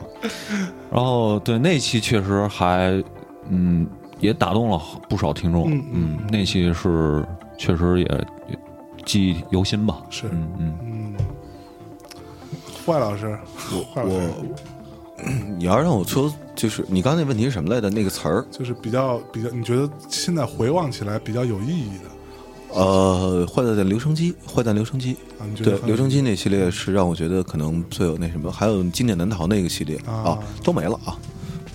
[0.92, 3.04] 然后对那期确实还
[3.50, 3.88] 嗯
[4.20, 7.26] 也打动了不少听众，嗯那期是
[7.58, 8.06] 确实也
[8.50, 8.60] 也
[9.06, 10.28] 记忆犹新吧，是。
[10.32, 11.16] 嗯嗯，嗯，
[12.86, 13.38] 坏老师，
[13.94, 14.30] 坏老师。
[15.58, 17.90] 你要让我说，就是你刚才那问题是什么来的？
[17.90, 22.06] 那个词儿，就是比较比较，你觉得现在回望起来比较有意义的
[22.74, 25.16] 呃，坏蛋的留声机，坏蛋留声机，
[25.64, 29.98] 对，留声机那系列是让我觉得可能最有那什么，还有经典难逃那个系列。
[30.06, 30.14] 啊。
[30.14, 31.18] 啊，都没了啊。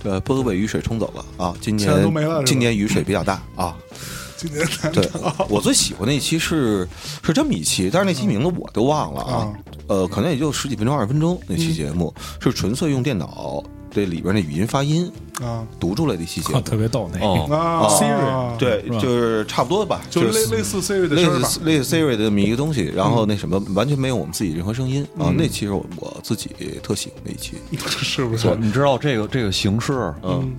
[0.03, 1.25] 对，波都被雨水冲走了。
[1.45, 1.55] 啊。
[1.61, 3.43] 今年都没了今年雨水比较大。
[3.57, 3.77] 啊。
[4.37, 6.87] 今年难对逃，我最喜欢那一期是
[7.23, 9.53] 是这么一期，但是那期名字我都忘了啊。
[9.87, 13.63] 呃，可能也就十几分钟、二十分钟那期节目，是纯粹用电脑
[13.95, 15.11] 这里边那语音发音
[15.41, 15.65] 啊。
[15.79, 16.53] 读出来的一期节。
[16.63, 17.25] 特别逗那个。
[17.25, 25.29] 哦，啊 Siri 对，就是差不多吧，就是类类似 Siri 的类似类似 Siri 的这么一个东西，然后那什么完全没有我们自己任何声音啊。
[25.29, 25.37] 嗯。
[25.37, 26.51] 那期是我我自己
[26.83, 27.57] 特喜欢的一期，
[27.87, 28.55] 是不是？
[28.57, 30.55] 你知道这个这个形式，嗯。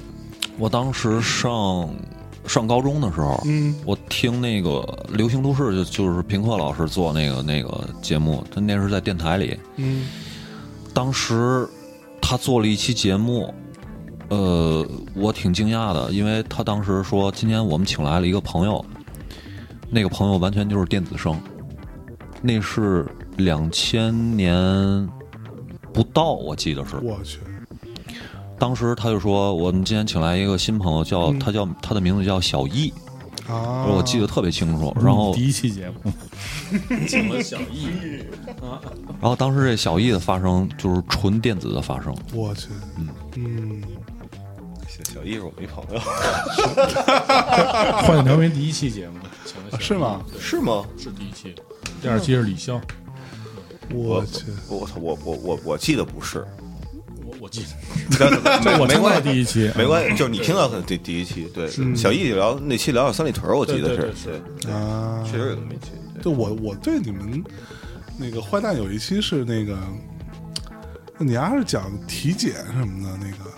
[0.57, 1.89] 我当时上
[2.47, 3.75] 上高中的时候，嗯。
[3.85, 4.69] 我听那个
[5.15, 10.07] 《流行都市》，就就是平克老师做那个那个节目，他那是在电台里，嗯。
[10.93, 11.67] 当时
[12.27, 13.53] 他做了一期节目，
[14.29, 14.83] 呃，
[15.13, 18.83] 我挺惊讶的，因为他当时说今天我们请来了一个朋友，
[19.91, 21.39] 那个朋友完全就是电子声，
[22.41, 23.05] 那是
[23.37, 25.07] 两千年
[25.93, 26.95] 不到，我记得是。
[26.95, 27.37] 我去，
[28.57, 32.91] 当时他就说我们今天请来一个新朋友，叫他叫他的名字叫小易，
[33.47, 34.95] 啊，我记得特别清楚。
[35.01, 36.11] 然后第一期节目，
[37.07, 37.87] 请了小易，
[39.21, 43.83] 然后当时这小易的发声就是纯电子的发声，我去，嗯嗯，
[45.13, 45.99] 小易是我一朋友，
[48.01, 50.21] 坏蛋调频第一期节目，请了小易是吗？
[50.39, 50.85] 是吗？
[50.97, 51.53] 是第一期，
[52.01, 52.81] 第二期是李湘，
[53.93, 56.45] 我去，我我我我我记得不是，
[58.11, 58.25] 这
[58.79, 66.23] 我听到没关系，第一期，没关系，就是你听到的第第一期，对，小易聊那期聊三里屯，我记得是，啊，确实有那么一期，对。
[66.23, 67.43] 对我我对你们
[68.17, 69.77] 那个坏蛋有一期是那个，
[71.19, 73.51] 你丫是讲体检什么的那个，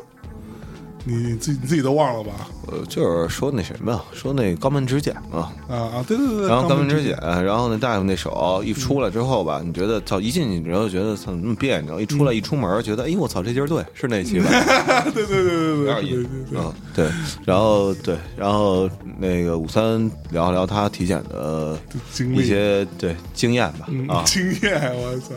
[1.05, 2.47] 你你自己你自己都忘了吧？
[2.67, 14.49] 呃，就是说那什么，说那肛门指检嘛，啊啊，对对对对，然后肛门指指检，然后那大夫那手一出来之后吧，你觉得操一进去，然后觉得操那么别扭，一出来一出门觉得，哎，我操这劲儿对，是那期吧？
[15.13, 17.09] 对对对对对有点意思对对对，啊，对，
[17.45, 21.77] 然后对，然后那个五三聊聊他体检的
[22.11, 25.35] 经历一些对经验吧嗯啊，经验，我操，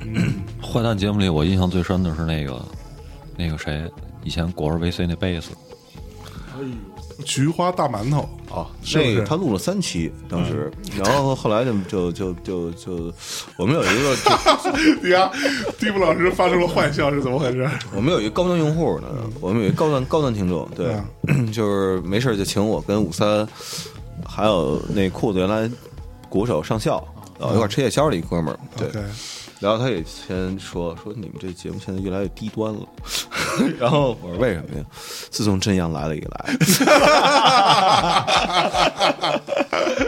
[0.00, 0.22] 对
[0.62, 2.64] 坏蛋节目里，我印象最深的是那个
[3.36, 3.84] 那个谁，
[4.24, 5.50] 以前果儿 VC 那贝斯，
[7.24, 9.10] 菊花大馒头，哦，是不是？
[9.10, 13.12] 那个他录了三期，当时，然后后来就就就就就，
[13.58, 14.16] 我们有一个
[14.64, 15.30] 就你呀，
[15.78, 17.68] 蒂姆老师发出了坏笑是怎么回事？
[17.94, 19.08] 我们有一个高端用户呢，
[19.40, 20.96] 我们有一个高端高端听众，对，
[21.52, 23.46] 就是没事就请我跟五三，
[24.26, 25.70] 还有那裤子原来
[26.28, 27.06] 鼓手上校，
[27.38, 28.88] 呃，一块吃夜宵的一哥们儿，对
[29.60, 32.80] 然后他也先说说你们这节目现在越来越低端了，
[33.78, 34.84] 然后我说为什么呀？
[35.30, 36.56] 自从真阳来了以来，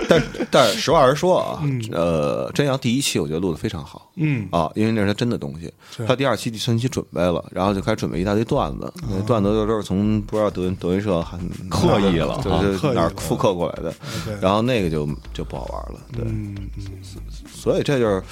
[0.09, 1.63] 但但实话实说啊，
[1.93, 4.49] 呃，真阳第一期我觉得录的非常好，嗯。
[4.51, 5.73] 啊，因为那是他真的东西。
[6.07, 11.39] 他第二期、第三期准备了，然后就开始准备一大堆段子，那段子都是从不知道德云德云社还
[11.69, 13.95] 刻意了就是哪儿复刻过来的。
[14.41, 16.25] 然后那个就就不好玩了，对。
[17.47, 18.23] 所以这就是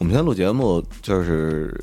[0.00, 1.78] 我们现在录节目，就是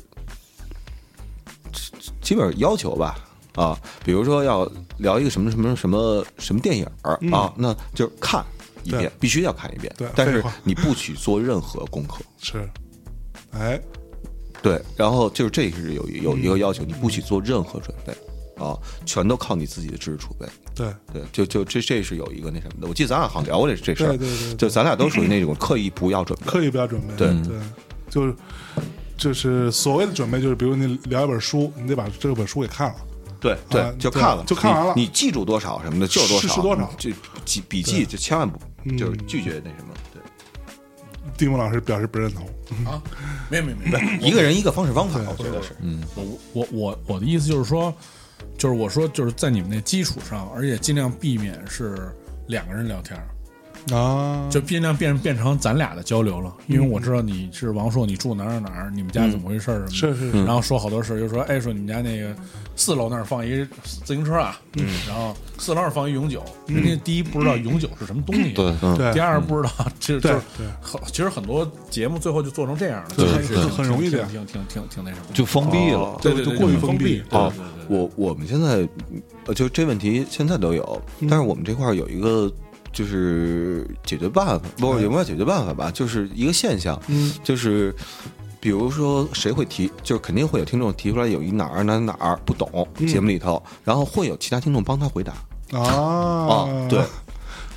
[1.72, 3.16] 基基本要求吧。
[3.54, 8.44] 啊，比如说要聊一个什么什么什么什么电影儿、啊，那就是看
[8.84, 10.08] 一遍，必须要看一遍对。
[10.14, 12.68] 但是你不许做任何功课， 是，
[13.52, 13.80] 哎，
[14.62, 14.80] 对。
[14.96, 18.12] 然后就是这是有有嗯一个要求，你不许做任何准备
[18.64, 20.46] 啊，全都靠你自己的知识储备。
[20.74, 27.58] 对对，就就这这是有一个那什么的，我记得咱俩好像聊过这这事儿，对对对对就咱俩都属于那种刻意不要准备，刻意不要准备，对对，
[28.08, 28.34] 就是
[29.16, 32.96] 就是所谓的准备，就是比如你聊一本书，你得把这本书给看了，
[33.40, 37.10] 对对啊，就看了，就看完了你，你记住多少什么的就是多少，多少就
[37.44, 40.22] 记笔记就千万不嗯就是拒绝那什么，对，
[41.36, 42.46] 蒂姆老师表示不认同。
[42.84, 43.02] 啊，
[43.48, 45.74] 没有没有没有，一个人一个方式方法，我觉得是。
[45.80, 47.92] 嗯我我我我的意思就是说，
[48.56, 52.14] 就是我说就是在你们那基础上，而且尽量避免是
[52.46, 53.26] 两个人聊天儿，
[53.92, 56.52] 啊，就尽量变变成咱俩的交流了。
[56.66, 59.92] 因为我知道你是王硕，你住哪儿哪儿哪儿，你们家怎么回事儿什么的。
[59.92, 62.34] 是是是，然后说好多事儿，就说哎，说你们家那个
[62.76, 63.64] 四楼那儿放一
[64.04, 69.70] 自行车啊，嗯，然后四楼那儿放一永久，人家第一不知道永久是什么东西，对，第二不知道，
[70.00, 70.38] 其实就对。
[70.38, 70.42] 是
[70.80, 73.26] 很其实很多节目最后就做成这样了，对
[73.68, 75.98] 很容易的挺挺挺挺挺那什么，就封闭了。
[75.98, 76.18] 哦。
[76.20, 78.86] 对对过于封封闭对哦对对对，我我们现在
[79.46, 82.52] 呃，就这问题现在都有，但是我们这块儿有一个
[82.92, 87.32] 就是解决办法，不是也不叫解决办法吧，就是一个现象，嗯。
[87.44, 87.94] 就是
[88.60, 95.32] 比如说谁会提，就是肯定会有听众提出来有一哪儿哪儿哪儿不懂节目里头，然后会有其他听众帮他回答。
[95.72, 95.80] 啊。
[95.82, 97.02] 啊，对，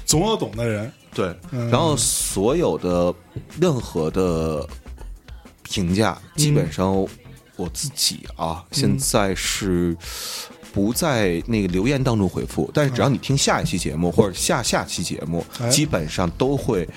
[0.06, 0.92] 总有懂的人。
[1.14, 1.70] 对，嗯。
[1.70, 3.14] 然后所有的
[3.60, 4.68] 任何的
[5.64, 6.94] 评价，基本上
[7.58, 9.96] 我自己啊，现在是
[10.74, 16.88] 不在那个留言当中回复，但是只要你听下一期节目或者下下期节目，哎基本上都会。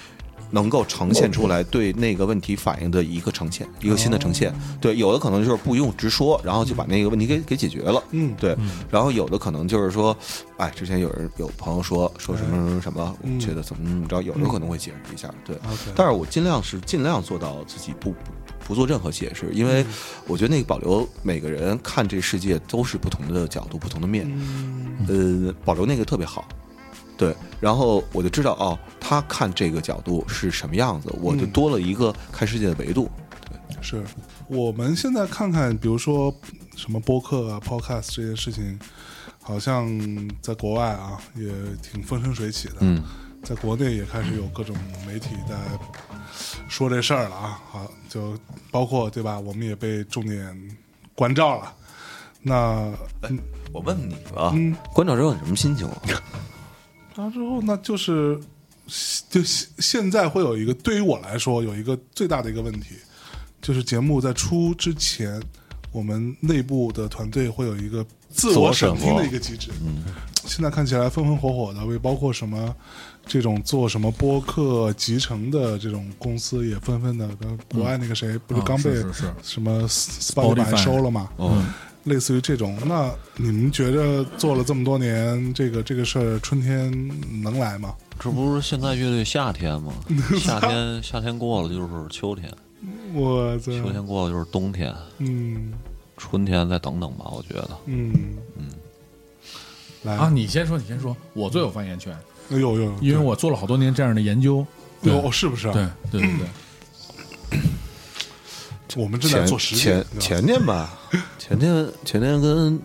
[0.51, 4.55] 能够呈现出来对那个问题反应的一个呈现，一个新的呈现。
[4.81, 8.01] 对，有的可能就是不用直说，然后就把那个问题给给解决了。
[8.13, 8.57] 嗯对。
[8.89, 10.17] 然后有的可能就是说，
[10.57, 15.29] 哎，之前有人有朋友说说什么什么什么，我觉得怎么怎么着，有的可能会解释一下。
[15.45, 15.57] 对，
[15.97, 18.15] 但是我尽量是尽量做到自己不
[18.67, 19.87] 不不做任何解释，因为
[20.27, 24.29] 我觉得那个保留每个人看这世界都是不同的角度、不同的面，
[25.07, 26.49] 呃，保留那个特别好。
[27.17, 33.09] 对，然后我就知道哦，他看这个角度是什么样子，我就多了一个看世界的维度。
[33.49, 34.03] 对是
[34.49, 36.35] 我们现在看看，比如说
[36.75, 38.77] 什么播客啊、podcast 这些事情，
[39.41, 39.89] 好像
[40.43, 41.49] 在国外啊也
[41.81, 42.79] 挺风生水起的。
[42.81, 43.01] 嗯，
[43.45, 44.75] 在国内也开始有各种
[45.07, 45.55] 媒体在
[46.69, 47.61] 说这事儿了啊。
[47.71, 48.39] 好，就
[48.71, 49.39] 包括对吧？
[49.39, 50.77] 我们也被重点
[51.15, 51.75] 关照了。
[52.43, 52.93] 那
[53.73, 56.03] 我问你啊，嗯关照之后你什么心情啊？
[57.17, 58.39] 然后之后，那就是
[59.31, 62.97] 就现现在会有一个，对于我来说有一个最大的一个问题，
[63.63, 65.43] 就是节目在出之前，
[65.91, 68.05] 我们内部的团队会有一个
[68.35, 69.71] 自我审听的一个机制。
[69.85, 70.05] 嗯，
[70.45, 72.75] 现在看起来风风火火的，为包括什么
[73.27, 78.93] 这种做什么播客集成的这种公司也纷纷的，跟国外那个谁不是啊刚被
[79.43, 81.31] 什么 Spotify 收了吗？
[81.39, 81.67] 嗯，
[82.05, 86.93] 类似于这种，那你们觉着做了这么多年，这个这个事儿，春天
[87.43, 87.95] 能来吗？
[88.19, 89.93] 这不是现在乐队夏天吗？
[90.39, 92.53] 夏天夏天过了就是秋天，
[93.13, 93.73] 我操！
[93.73, 95.73] 秋天过了就是冬天，嗯
[96.17, 97.71] 春天再等等吧，我觉得。
[97.87, 98.13] 嗯
[98.57, 98.69] 嗯，
[100.03, 102.13] 来啊，，你先说，你先说，我最有发言权，
[102.51, 104.67] 哎呦呦，因为我做了好多年这样的研究。
[105.03, 105.75] 对有是不是啊？
[106.11, 106.47] 对对对
[107.51, 107.61] 对，
[109.03, 110.99] 我们正在前做实前前天吧，
[111.39, 112.81] 前天前天跟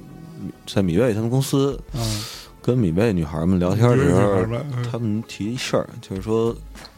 [0.67, 2.23] 在米贝他们公司嗯，
[2.61, 6.53] 跟米贝女孩们聊天的时候嗯，他们提一事儿，就是说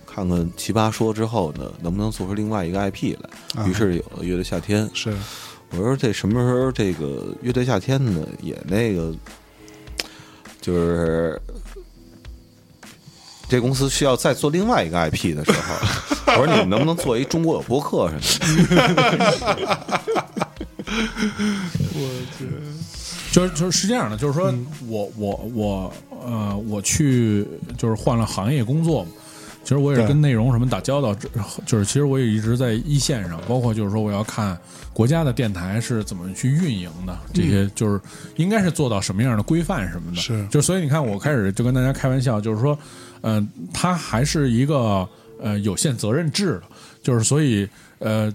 [0.08, 3.62] 看看奇葩说之后呢，能不能做出另外一个 IP 来。
[3.62, 4.90] 啊于是有了乐队夏天。
[4.94, 5.14] 是
[5.72, 8.26] 我说这什么时候这个乐队夏天呢？
[8.42, 9.14] 也那个
[10.62, 11.42] 就是。
[13.50, 15.76] 这公司需要再做另外一个 IP 的时候，
[16.28, 19.98] 我说你们能不能做一中国有播客什么的？
[21.94, 22.48] 我 去，
[23.34, 24.54] 就是就是是这样的，就是说
[24.88, 25.94] 我我我
[26.26, 27.46] 呃，我去
[27.78, 29.10] 就是换了行业工作嘛。
[29.72, 31.16] 其实我也是跟内容什么打交道，
[31.66, 34.60] 就是其实我也一直在一线上，包括就是说我要看
[34.92, 37.98] 国家的电台是怎么去运营的，这些就是
[38.36, 40.18] 应该是做到什么样的规范什么的。
[40.18, 42.78] 是就所以你看，我开始就跟大家开玩笑，就是说，
[43.22, 45.08] 嗯、它还是一个
[45.40, 46.64] 呃有限责任制的，
[47.02, 47.66] 就是所以
[48.00, 48.30] 呃，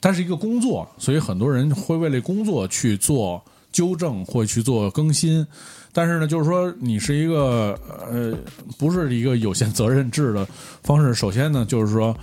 [0.00, 5.44] 它是一个工作，所以很多人会为了工作去做纠正或去做更新。
[5.94, 7.78] 但是呢，就是说你是一个
[8.10, 8.36] 呃，
[8.76, 10.44] 不是一个有限责任制的
[10.82, 11.14] 方式。
[11.14, 12.14] 首先呢，就是说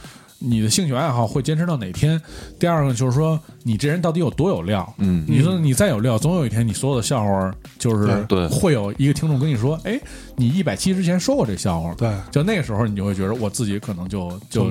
[0.43, 2.17] 你的兴趣爱好会坚持到哪天；
[2.59, 4.91] 第二个就是说你这人到底有多有料。
[4.97, 5.23] 嗯。
[5.27, 9.99] 你说你再有料，总有一天你所有的笑话就是会有一个听众跟你说：“哎，
[10.35, 12.11] 你一百期之前说过这笑话。”对。
[12.31, 14.69] 就那个时候你就会觉得我自己可能就就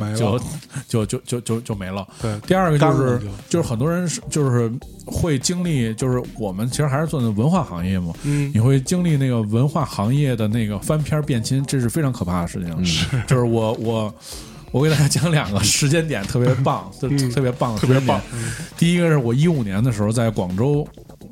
[0.89, 2.07] 就就就就就没了。
[2.21, 3.19] 对，第二个就是
[3.49, 3.61] 就。
[3.61, 4.71] 就是很多人是就是
[5.05, 8.51] 会经历，就是我们其实还是做的文化行业嘛，嗯。
[8.55, 12.85] 你会经历那个文化行业的那个翻篇变亲，这是非常可怕的事情。
[12.85, 14.15] 是，就是我我
[14.73, 18.21] 我给大家讲两个时间点特别棒，就特别棒特别棒。
[18.77, 20.87] 第一个是我一五年的时候在广州，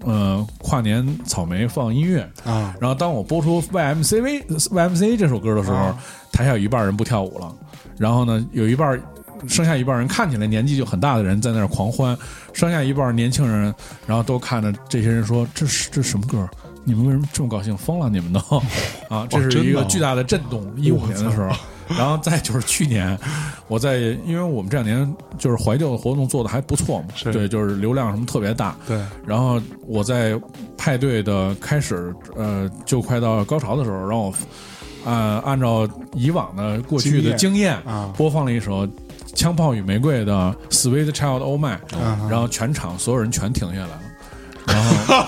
[0.05, 5.99] 呃，跨年草莓放音乐，啊，然后当我播出 YMCV YMCA 这首歌的时候，啊
[6.33, 7.55] 台下有一半人不跳舞了，
[7.97, 9.01] 然后呢，有一半
[9.47, 12.17] 剩下一半人看起来年纪就很大的人在那儿狂欢，
[12.53, 13.73] 剩下一半年轻人，
[14.07, 16.49] 然后都看着这些人说：“这是这是什么歌？
[16.85, 17.77] 你们为什么这么高兴？
[17.77, 18.41] 疯了你们都
[19.09, 20.67] 啊！”这是一个巨大的震动。
[20.77, 21.51] 一五年的时候，
[21.97, 23.19] 然后再就是去年，
[23.67, 30.39] 我在因为我们这两年就是怀旧的活动做的还不错嘛，对，就是流量什么特别大，对，然后我在
[30.77, 34.35] 派对的开始，呃，就快到高潮的时候，让我，
[35.05, 38.87] 呃，按照以往的过去的经验啊播放了一首
[39.35, 44.01] 《枪炮与玫瑰》的《Sweet Child O' Mine》，啊然后全场所有人全停下来了。
[44.69, 45.25] 然 后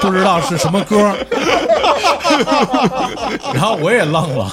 [0.00, 0.96] 不知道是什么歌，
[3.52, 4.50] 然后我也愣了，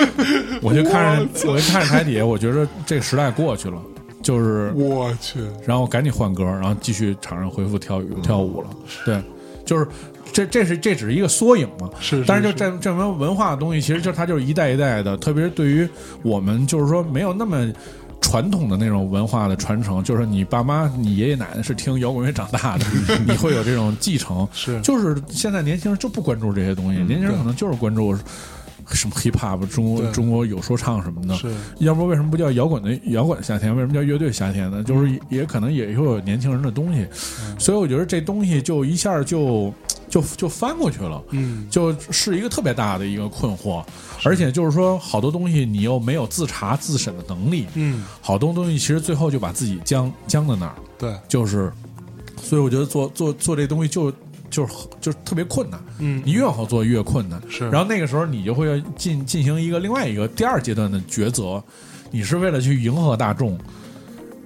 [0.62, 3.76] 我就看着我就看着台底下，我觉得这个时代过去了，
[4.22, 8.68] 就是我去，然后赶紧换歌，然后继续场上恢复跳舞跳舞了。
[9.04, 9.20] 对，
[9.64, 9.88] 就是
[10.32, 11.88] 这这是这只是一个缩影嘛。
[12.00, 15.88] 是是但是就是这这门文化的东西，其实就它就是一代一代的，特别是对于
[16.22, 17.72] 我们就是说没有那么。
[18.34, 22.84] 传统的那种文化的传承，就是你爸妈、你爷爷奶奶是听摇滚乐长大的，
[23.28, 24.44] 你会有这种继承。
[24.52, 28.12] 是就是现在年轻人就不关注这些东西，年轻人可能就是关注
[28.90, 31.34] 什么 hip hop、中国中国有说唱什么的。
[31.36, 31.48] 是
[31.78, 33.72] 要不为什么不叫摇滚的摇滚夏天？
[33.72, 34.82] 为什么叫乐队夏天呢？
[34.82, 37.06] 就是也也可能也会有年轻人的东西，
[37.56, 39.72] 所以我觉得这东西就一下就
[40.08, 41.22] 就就翻过去了。
[41.30, 41.66] 嗯。
[41.70, 43.84] 就是一个特别大的一个困惑，
[44.24, 51.72] 而且就是说，好多东西你又没有自查自审的能力，嗯，好多东西其实最后就把自己僵僵在那儿，对，就是，
[52.40, 54.12] 所以我觉得做做做这东西就
[54.50, 56.22] 就是就是特别困难，嗯。
[56.24, 57.68] 你越好做越困难，是。
[57.70, 61.62] 然后那个时候你就会进进行一个另外一个第二阶段的抉择，
[62.10, 63.58] 你是为了去迎合大众，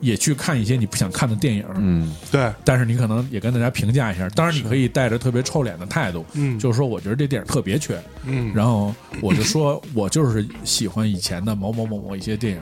[0.01, 6.59] 也去看一些你不想看的电影，嗯，对，但是你可能也跟大家评价一下，当然你可以带着特别臭脸的态度，嗯。
[6.59, 8.53] 就是说我觉得这电影特别缺，嗯。
[8.55, 12.61] 然后我就说我就是喜欢以前的某某某某一些电影，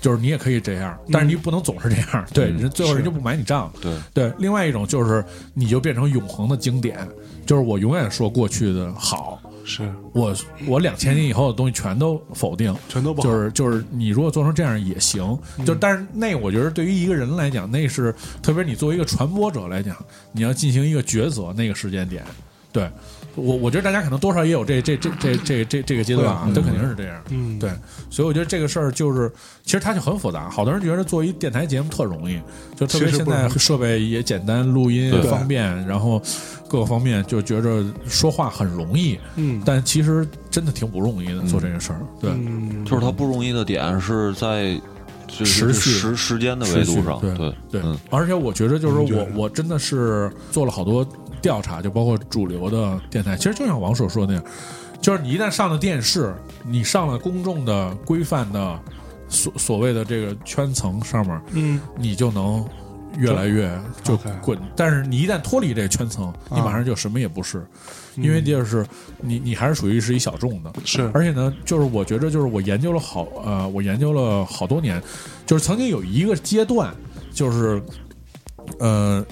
[0.00, 3.72] 就是你也可以这样，但是你不能总是这样，对，人最后人就不买你账。
[3.80, 5.24] 对，对，另外一种就是
[5.54, 6.98] 你就变成永恒的经典，
[7.46, 9.92] 就是我永远说过去的好，是。
[10.14, 10.34] 我
[10.66, 19.94] 我两千年以后的东西全都否定，全都不好，就是就是你如果做成这样也行，就但是那我觉得对于一个人来讲，那是特别你作为一个传播者来讲，
[20.32, 22.24] 你要进行一个抉择，那个时间点，
[22.72, 22.88] 对
[23.36, 27.70] 我我觉得大家可能多少也有这这这这这这这个阶段啊，这肯定是这样，嗯对，
[28.10, 29.30] 所以我觉得这个事儿就是
[29.62, 32.40] 其实它就很复杂，好多人觉得做一电台节目特容易，
[32.74, 36.20] 就特别现在设备也简单，录音对方便，然后
[36.68, 42.30] 各个方面就觉着说话很容易，嗯但其实真的挺不容易的做这个事儿，对。
[42.30, 44.80] 嗯，就是它不容易的点是在
[45.26, 51.06] 就是持续时时间的维度上，对对对，嗯而且我觉得就是我我真的是做了好多
[51.40, 54.52] 调查，就包括主流的电台，其实就像王所说的那样，
[55.00, 56.34] 就是你一旦上了电视，
[56.64, 58.80] 你上了公众的规范的
[59.28, 61.80] 所所谓的这个圈层上面，嗯。
[61.98, 62.64] 你就能
[63.16, 63.70] 越来越
[64.02, 64.58] 就滚。
[64.74, 67.66] 但是你一旦脱离这个圈层，你马上就什么也不是，
[68.16, 68.86] 因为就是
[69.20, 71.10] 你你还是属于是一小众的，是。
[71.14, 75.02] 而且呢，就是我觉着，就是我研究了好呃，我研究了好多年，
[75.46, 76.94] 就是曾经有一个阶段，
[77.32, 77.82] 就是
[78.78, 79.24] 呃，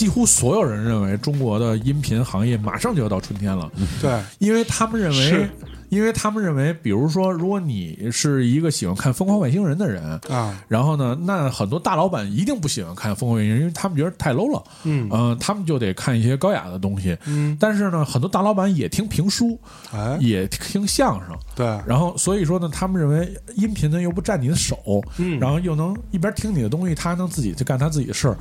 [0.00, 3.70] 几乎所有人认为中国的音频行业马上就要到春天了，
[4.00, 5.50] 对，因为他们认为是。
[5.90, 14.62] 因为他们认为，比如说，如果你是一个喜欢看《疯狂外星人》的人，啊，然后呢，那很多大老板一定不喜欢看《疯狂外星人》，因为他们觉得太 low 了。
[14.84, 17.16] 嗯呃，他们就得看一些高雅的东西。
[17.26, 19.58] 嗯，但是呢，很多大老板也听评书，
[19.92, 21.36] 哎，也听相声。
[21.54, 24.78] 对，然后所以说呢，他们认为音频呢又不占你的手，
[25.18, 28.36] 嗯然后又能一边听你的东西，他还能自己去干他自己的事儿，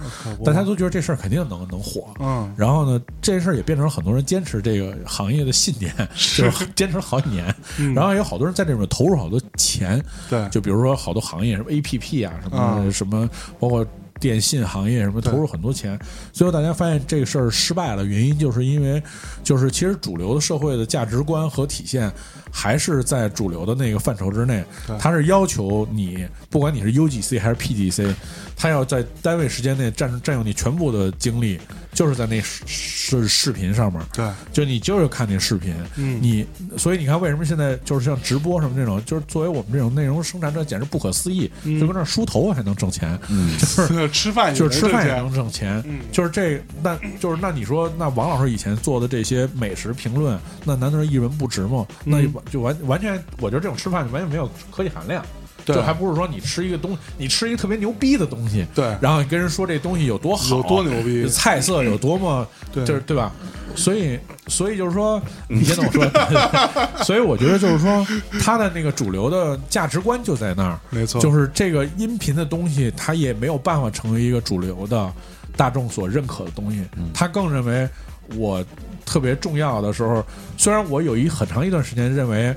[0.46, 2.08] 大家都觉得这事儿肯定能能火。
[2.20, 5.92] 嗯然后呢，这事儿也变成了很多人坚持这个行业的信念，
[6.38, 7.39] 就是坚持了好几年。
[7.78, 7.94] 嗯。
[7.94, 12.86] 然后有好多人在这里面投入好多钱，对，就比如说好多行业，什么 A P P 啊，什么、啊。
[12.92, 13.30] 什么，
[13.60, 13.86] 包括
[14.20, 15.98] 电信行业什么，投入很多钱。
[16.34, 19.02] 最后大家发现这个事儿失败了，原因就是因为，
[19.44, 22.12] 就是其实主流的社会的价值观和体现
[22.52, 28.14] 还是在主流的那个范畴之内对，它是要求你，不管你是 U G C 还是 P G C，
[28.58, 31.60] 它要在单位时间内占占用你全部的精力，
[31.94, 34.02] 就是在那视视视频上面。
[34.14, 36.20] 对，就你就是看那视频，嗯。
[36.22, 36.46] 你
[36.78, 41.50] 所以你看为什么现在就是像直播什么这种，就是作为我们这种内容生产者，简直不可思议，
[41.80, 46.00] 就跟那梳头还 能挣钱，嗯，就是吃饭就是吃饭也能能挣钱，嗯。
[46.12, 51.86] 就是这那就是那你说那王老师以前做的这些美食评论，那难道是一文不值吗？
[52.06, 55.26] 那就就完完全，我觉得这种吃饭就完全没有科技含量。
[55.74, 63.32] 对就还不是说你吃一个东，你吃一个特别牛逼的东西，对然后你跟人说这东西有多好，有多牛逼菜色有多么，对就是对吧？
[63.76, 66.10] 所以，所以就是说，你先等我说。
[67.06, 68.06] 所以我觉得就是说，
[68.42, 75.14] 他的那个主流的价值观就在那儿，没错，就是这个音频的东西，他也没有办法成为一个主流的
[75.56, 76.84] 大众所认可的东西。
[77.14, 77.88] 他更认为
[78.36, 78.66] 我
[79.06, 80.26] 特别重要的时候，
[80.58, 82.54] 虽然我有一很长一段时间认为。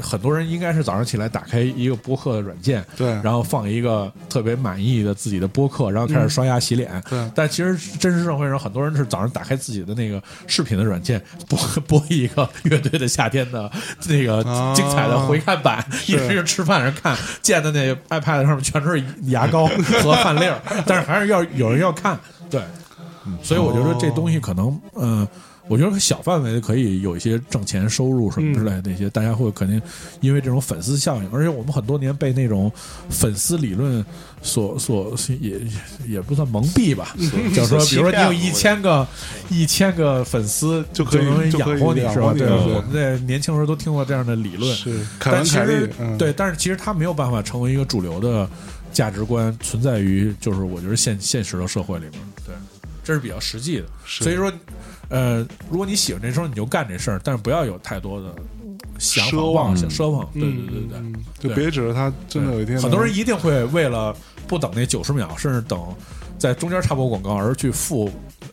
[0.00, 7.02] 很多人应该是早上起来打开一个播客的软件，对，然后放一个特别满意的自己的播客，然后开始刷牙洗脸。
[7.08, 13.70] 对，但其实真实社会上很多人是早上打开自己的那个视频的软件， 播播一个乐队的夏天的
[14.08, 14.42] 那个
[14.74, 22.18] 精彩的回看版，一直吃饭人看，见的那 iPad 上面全是牙膏和 饭粒儿，但是还是要有人要看。
[22.50, 22.62] 对，
[23.42, 25.26] 所以我觉得这东西可能，嗯。
[25.68, 29.80] 我觉得小范围的可以有一些挣钱收入什么之类的那些，大家会肯定
[30.20, 32.70] 因为这种粉丝效应，而且我们很多年被那种
[33.08, 34.04] 粉丝理论
[34.42, 35.60] 所所也
[36.06, 37.14] 也不算蒙蔽吧，
[37.54, 39.06] 就是说， 比如说你有一千个
[39.48, 42.34] 一千个粉丝就可以养活你是吧？
[42.36, 48.48] 对，我们在年轻时候都听过这样的理论，是，但其实对，但是其实他没有办法成为一个主流的
[48.92, 52.54] 价值观存在于就是我觉得现现实的社会里面，对，
[53.04, 54.52] 这是比较实际的，所以说。
[55.12, 58.34] 呃，如果你喜欢这事儿，你就干这事儿，但是不要有太多的
[58.98, 60.26] 想法、妄想、奢望。
[60.32, 62.80] 对对对对，就别指着他真的有一天。
[62.80, 64.16] 很多人一定会为了
[64.48, 65.78] 不等那九十秒，甚至等
[66.38, 68.10] 在中间插播广告而去付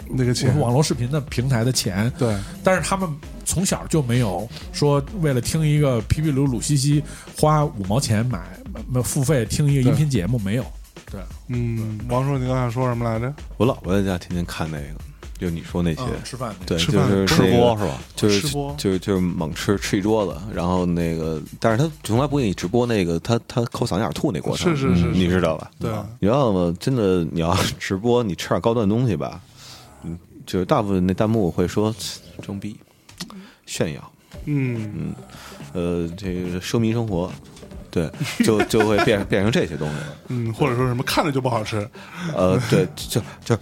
[0.09, 2.11] 那个钱，网络视频的平台的钱。
[2.17, 3.09] 对，但是他们
[3.45, 7.01] 从小就没有说为了听一个皮皮鲁鲁西西
[7.37, 8.43] 花五毛钱买
[9.01, 10.65] 付费听一个音频节目，没有。
[11.09, 13.33] 对，嗯，王叔，你刚才说什么来着？
[13.55, 15.08] 我老婆在家天天看那个。
[15.39, 17.97] 就你说那些吃饭，对，就是吃播是吧？
[18.13, 18.41] 就是
[18.77, 25.71] 就是就是猛吃吃一桌子，然后那个，但是他从来不给你直播那个，他他抠嗓子眼吐那过程，是是是，你知道吧？
[25.79, 25.89] 对，
[26.19, 26.75] 你知道吗？
[26.77, 29.39] 真的，你要 直播，你吃点高端东西吧，
[30.03, 31.95] 嗯，就是大部分那弹幕会说
[32.41, 32.75] 装逼、
[33.65, 34.11] 炫耀，
[34.43, 35.15] 嗯嗯，
[35.71, 37.31] 呃，这个奢靡生活，
[37.89, 38.11] 对，
[38.43, 41.89] 就就会变变成这些东西了，嗯，或者说什么看着就不好吃，
[42.35, 43.57] 呃，对，就就。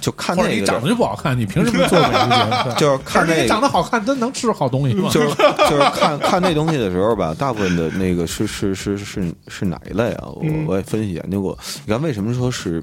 [0.00, 2.74] 就看那个，你长得就不好看，你凭什么做美食节目？
[2.78, 5.08] 就是看那个长得好看，真能吃好东西吗？
[5.10, 5.28] 就是
[5.68, 10.28] 就是看看那东西的时候吧，大部分的那个是是是是是哪一类啊？
[10.28, 11.58] 我我也分析研究过。
[11.84, 12.82] 你看为什么说是，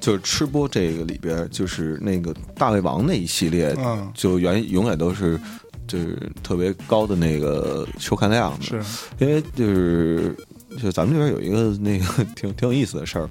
[0.00, 3.74] 就是吃播这个里边，就是那个大胃王那一系列，
[4.14, 5.40] 就原永远都是
[5.86, 8.82] 就是特别高的那个收看量的，是
[9.18, 10.36] 因为就是
[10.80, 13.28] 就咱们这边有一个那个 挺挺有意思的事儿。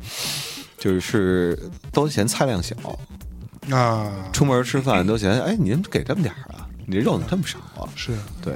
[0.80, 1.58] 就是
[1.92, 2.76] 都嫌菜量小
[3.70, 6.68] 啊，出门吃饭都嫌哎，你给这么点儿啊？
[6.88, 7.88] 你这肉怎么这么少啊？
[7.96, 8.54] 是对。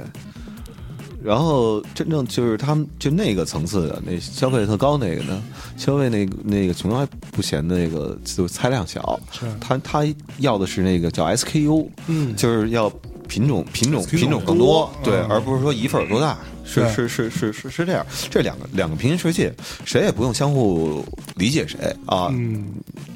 [1.22, 5.42] 然后真正就是他们就那个层次的那消费特高那个呢，
[5.74, 10.04] 消费那个那个从来不嫌那个就菜量小，是他他
[10.36, 12.90] 要的是那个叫 SKU，嗯，就是要
[13.26, 16.36] 品种品种品种更多，对，而不是说一份多大。
[16.64, 19.52] 是是是是是是这样，这两个两个平行世界，
[19.84, 21.04] 谁也不用相互
[21.36, 22.66] 理解谁啊，嗯，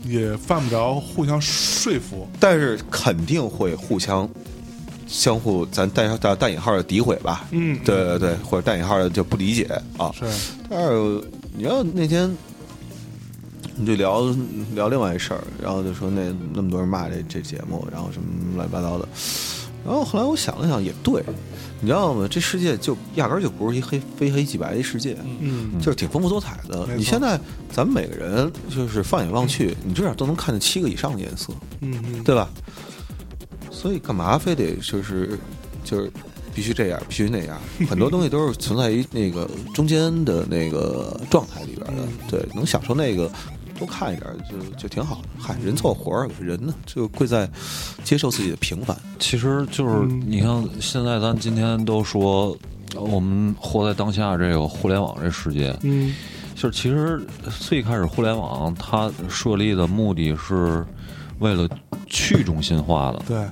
[0.05, 4.29] 也犯不着互相说服，但是肯定会互相
[5.07, 9.65] 相互咱带带带引号的诋毁吧，嗯，对对对，或者带引号的就不理解
[9.97, 10.27] 啊，是，
[10.69, 11.23] 但是
[11.57, 12.31] 你要那天
[13.75, 14.21] 你就聊
[14.75, 19.09] 聊另外一事儿，然后就说那那么多人骂这这节目，然后什么乱七八糟的，
[19.85, 21.23] 然后后来我想了想，也对。
[21.81, 22.27] 你知道吗？
[22.29, 26.89] 这世界就压根儿就不是一黑非黑即白的世界，嗯，就是挺丰富多彩的。
[26.97, 27.39] 你现在
[27.71, 32.51] 咱们每个人就是放眼望去，你至少都能看见七个以上的颜色，嗯，对吧？
[33.71, 35.39] 所以干嘛非得就是
[35.85, 36.11] 就是
[36.53, 37.57] 必须这样，必须那样？
[37.89, 42.03] 很多东西都是存在于那个中间的那个状态里边的。
[42.29, 43.31] 对，能享受那个。
[43.79, 45.29] 多看一点就就挺好的。
[45.39, 47.49] 嗨，人凑活儿，人呢就贵在
[48.03, 48.97] 接受自己的平凡。
[49.21, 52.57] 其实就是你看，现在咱今天都说
[52.97, 56.13] 我们活在当下这个互联网这世界，嗯，
[56.57, 57.25] 就是其实
[57.61, 60.85] 最开始互联网它设立的目的是
[61.39, 61.69] 为了
[62.07, 63.45] 去中心化的，对，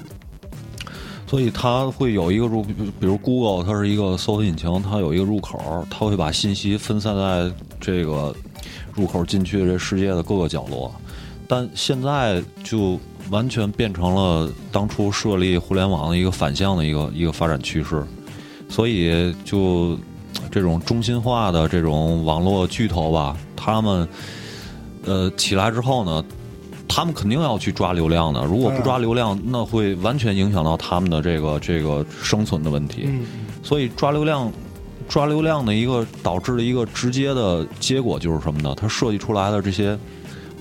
[1.29, 8.35] 所以它会有一个入，比如 Google，它是一个搜索引擎，它有一个入口，它会把信息分散在这个。
[8.97, 10.91] 入口进去这世界的各个角落，
[11.47, 12.99] 但现在就
[13.31, 18.03] 完全变成了当初设立互联网的一个反向的一个一个发展趋势，
[18.69, 19.99] 所以就
[20.51, 24.09] 这种中心化的这种网络巨头吧，他们
[25.05, 26.25] 呃起来之后呢，
[26.89, 33.09] 他们肯定要去抓流量的，如果不抓流量，那会完全影响到他们的这个这个生存的问题，
[33.63, 34.51] 所以抓流量。
[35.09, 38.75] 抓流量的一个导致的一个直接的结果就是什么呢？
[38.77, 39.99] 它设计出来的这些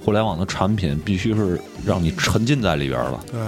[0.04, 3.20] 互联网的产品必须是让你沉浸在里边了。
[3.32, 3.40] 对，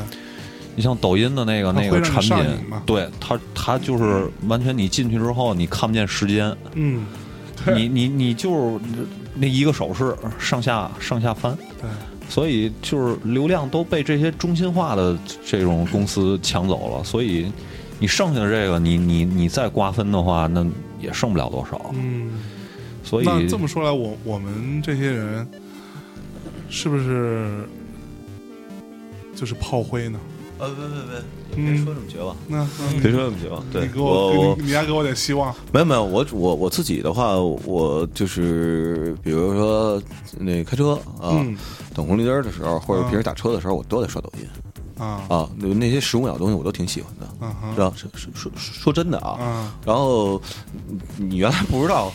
[0.75, 2.45] 你像抖音的那个那个产品
[2.85, 7.05] 对它它就是完全你进去之后你看不见时间，嗯，
[7.75, 8.79] 你你你就是
[9.35, 11.89] 那一个手势上下上下翻，对，
[12.27, 17.51] 所以就是流量都被这些中心化的这种公司抢走了，所以
[17.99, 20.65] 你剩下的这个你你你再瓜分的话，那
[20.99, 22.39] 也剩不了多少，嗯。
[23.03, 25.47] 所以那这么说来，我我们这些人
[26.69, 27.65] 是不是
[29.33, 30.19] 就是炮灰呢？
[30.59, 31.23] 呃，别别别，
[31.55, 33.63] 嗯别说这么绝望，那那别说这么绝望。
[33.71, 35.55] 对你给我我，你你还给我点希望。
[35.71, 40.01] 没有没有，我我我自己的话，我就是比如说
[40.37, 41.55] 那开车啊，嗯
[41.93, 44.45] 等红绿灯的时候，或者啊平时打车的时候，我都在刷抖音
[44.97, 45.49] 啊啊。
[45.57, 47.27] 那那些十五秒的东西我都挺喜欢的，
[47.75, 47.93] 知道？
[47.95, 49.31] 说说说说真的啊。
[49.39, 50.41] 啊然后
[51.17, 52.11] 你原来不知道，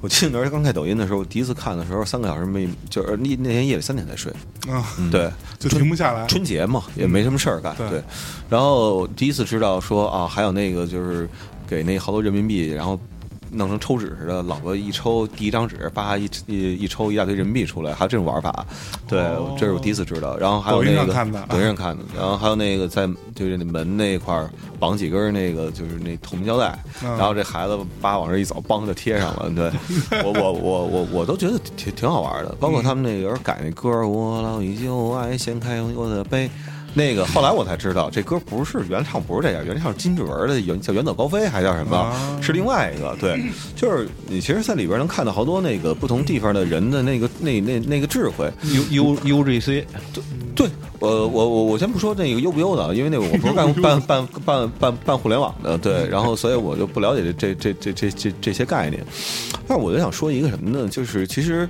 [0.00, 4.32] 我记得那时候刚开抖音的时候，我第一次看的时候，三个小时没，就是那那天夜里三点才睡。
[4.68, 6.26] 啊，对，就停不下来。
[6.26, 7.74] 春节嘛，也没什么事儿干。
[7.76, 8.02] 对对，
[8.48, 11.28] 然后第一次知道说啊，还有那个就是
[11.66, 12.98] 给那好多人民币，然后
[13.52, 18.64] 弄成抽纸似的，老婆一抽第一张纸，叭一一一抽一大堆人民币出来，还有这种玩法。
[19.08, 20.36] 对，哦这是我第一次知道。
[20.36, 20.96] 然后还有那个
[21.48, 24.48] 抖音上看的，然后还有那个在就是那门那块儿
[24.78, 29.50] 绑几根那个就是那透明胶带，嗯然后这孩子叭往这一走，梆就贴上了。
[29.50, 29.70] 对
[30.22, 36.50] 我我我我我都觉得挺挺好玩的，包括他们那个人改那歌儿，我老依旧爱掀开我的背。
[36.94, 41.96] 那个后来我才知道，这歌不是原唱，不是这样，原唱是金志文的，原叫《远走高飞》还叫什么？
[41.96, 43.16] 啊是另外一个。
[43.20, 43.42] 对，
[43.76, 48.50] 就是你其实，在里边能看到好多那个不同地方的人的那个那那那个智慧。
[48.90, 49.86] U U U G C
[50.54, 50.68] 对，
[50.98, 59.02] 我我我我先不说那个优不优的，因为那个我不是干办 办办办办互联网的，对，然后所以我就不了解这这这这这这些概念。
[59.66, 60.88] 但是我就想说一个什么呢？
[60.88, 61.68] 就是其实，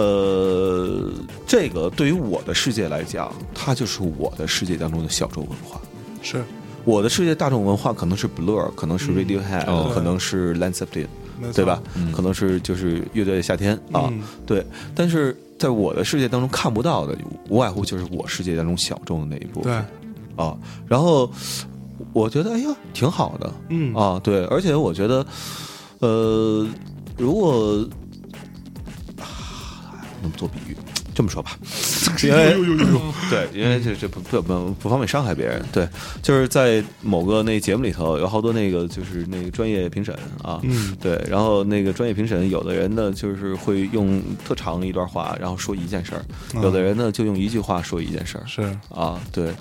[0.00, 1.10] 呃，
[1.44, 5.80] 这个对于我的世界来讲，它就是我的世界当中的小众文化。
[6.22, 6.40] 是
[6.84, 11.08] 我的世界大众文化可能是 Blur，可能是 Radiohead，、哦可能是 Zeppelin，
[11.52, 11.82] 对吧？
[12.14, 14.64] 可能是就是乐队的夏天啊，嗯对。
[14.94, 17.18] 但是在我的世界当中看不到的，
[17.48, 19.84] 无外乎就是我世界当中小众的那一部对分，
[20.36, 20.56] 啊。
[20.86, 21.28] 然后
[22.12, 24.44] 我觉得，哎呀，挺好的，嗯啊，对。
[24.44, 25.26] 而且我觉得，
[25.98, 26.64] 呃，
[27.16, 27.84] 如果
[30.18, 30.76] 啊怎么做比喻？
[31.14, 31.58] 这么说吧，
[32.22, 32.54] 因为
[33.28, 35.64] 对，因为这这不不不不方便伤害别人。
[35.72, 35.88] 对，
[36.22, 40.96] 就是在某个那节目里头，有好多那个就是那个专业评审啊，嗯。
[41.00, 46.20] 对，然后那个专业评审，有的人呢就是会用特长的一段话，然后说一件事儿；
[46.54, 48.44] 嗯有的人呢就用一句话说一件事儿。
[48.46, 48.62] 是。
[48.90, 49.52] 啊，对，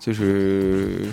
[0.00, 1.06] 就是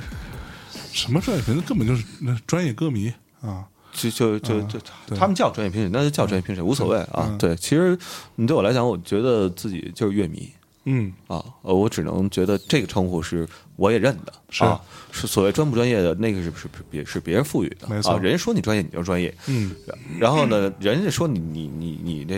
[0.92, 1.64] 什么专业评审？
[1.64, 3.14] 根本就是那专业歌迷。
[3.42, 7.38] 啊，就就就就对他们叫专业评审，那就叫专业评审，无所谓啊嗯。
[7.38, 7.98] 对，其实
[8.36, 10.50] 你对我来讲，我觉得自己就是乐迷。
[10.86, 13.48] 嗯啊，呃，我只能觉得这个称呼是
[13.78, 14.82] 我也认的，是啊，
[15.14, 19.74] 是所谓专不专业的那个是是是别是别人赋予的，没错啊，人家说你专业你就专业，嗯
[20.20, 22.38] 然后呢，人家说你你你你那，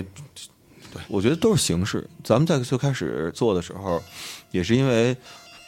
[0.93, 2.07] 对我觉得都是形式。
[2.23, 3.99] 咱们在最开始做的时候，
[4.51, 5.17] 也是因为，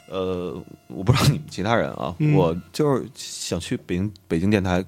[0.07, 0.53] 呃，
[0.85, 4.85] 我不知道你们其他人啊，嗯我就是想去北京北京电台。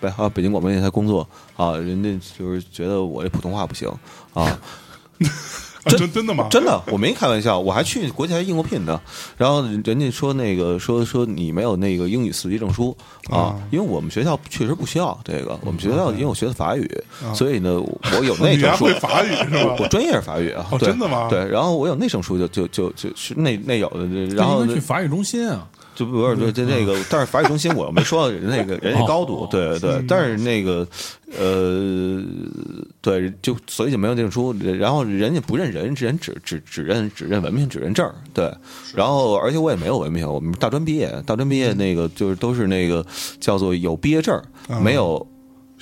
[0.00, 1.26] 北啊北京广播电台工作
[1.56, 3.88] 啊，人家就是觉得我这普通话不行
[4.34, 4.58] 啊，
[5.84, 6.46] 啊真真的吗？
[6.50, 9.00] 真的，我没开玩笑，我还去国际还应过聘呢。
[9.38, 12.94] 然后人家说那个说说你没有那个英语四级证书
[13.30, 16.86] 啊啊，因为我们学校确实不需要这个，我们学校因为我学的法语，
[17.24, 18.94] 啊所以呢我有 那证书会。
[19.00, 19.76] 法语是吧？
[19.78, 25.66] 我专业是法语啊，真的吗对，然后我有那证书就就就就是那那有的，然后去法语中心啊，
[26.00, 30.86] 就不是就就那个，但是法语中心我又没说到人那个 人家高度哦，对对，但是那个
[31.38, 32.22] 呃，
[33.02, 38.50] 对，就所以就没有那种书，然后人家不认人，人只只只认只认文凭，只认证儿，对，
[38.94, 43.04] 然后而且我也没有文凭，我们大专毕业，大专毕业那个就是都是那个
[43.38, 44.42] 叫做有毕业证
[44.82, 45.26] 没有。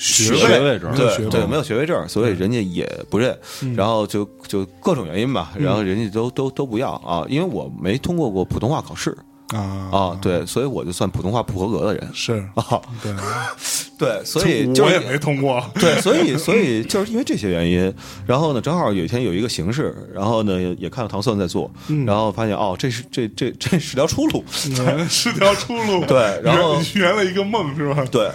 [0.01, 3.37] 学位位证对对，没有学位没有学位证，所以人家也不认，
[3.75, 9.13] 然后就就各种原因吧，然后人家都都都不要啊，因为我没通过过普通话考试
[9.55, 13.13] 啊啊，对，所以我就算普通话不合格的人是，啊，对，
[13.99, 17.93] 对，所以就是我也没通过，对，所以所以就是因为这些原因，
[18.27, 21.71] 然后呢，正好有一天有一个形式，然后呢也也看到唐僧在做，
[22.07, 24.45] 然后发现哦，这是这这这是条出路，
[24.79, 28.05] 嗯 是条出路，对然后圆圆了一个梦是吧？
[28.11, 28.31] 对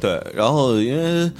[0.00, 1.30] 对，然后因为。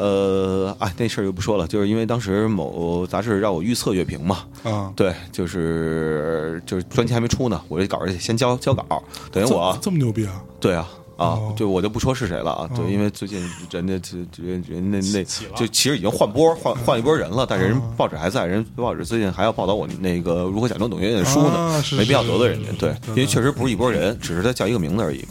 [0.00, 10.42] 呃，哎，那事儿就不说了，就是因为当时某杂志让我预测乐评嘛，啊，对，就是就是专辑还没出呢，我这稿先交交稿，等于我这么牛逼啊！
[10.58, 15.22] 对啊啊哦，就我就不说是谁了啊，对，因为最近人家就就人人那那
[15.54, 25.22] 就其实已经换波换换一波人了，但是人报纸还在，人报纸最近还要报道我那个如何假装董月的书呢，没必要得罪人家，对因为确实不是一波人，只是他叫一个名字而已。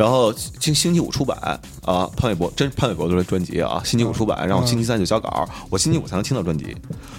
[0.00, 1.36] 然后星星期五出版
[1.84, 6.74] 啊，潘玮柏真是潘玮柏的专辑啊，星期五出版，然后星期三就交稿，我星期五才能听到专辑。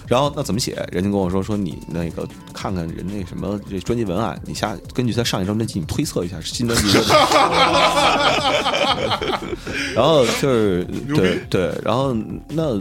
[0.08, 0.74] 然后那怎么写？
[0.90, 6.98] 人家跟我说说你那个看看人那什么这专辑文案，你下根据他上一张专辑你推测一下新专辑。
[9.94, 10.84] 然后就是
[11.14, 12.12] 对对，然后
[12.48, 12.74] 那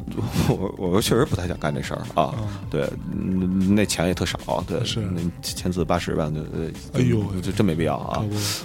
[0.47, 2.33] 我我确实不太想干这事儿啊，
[2.71, 8.23] 对，嗯那钱也特少，对，是那签字八十万，对对，哎呦就真没必要啊，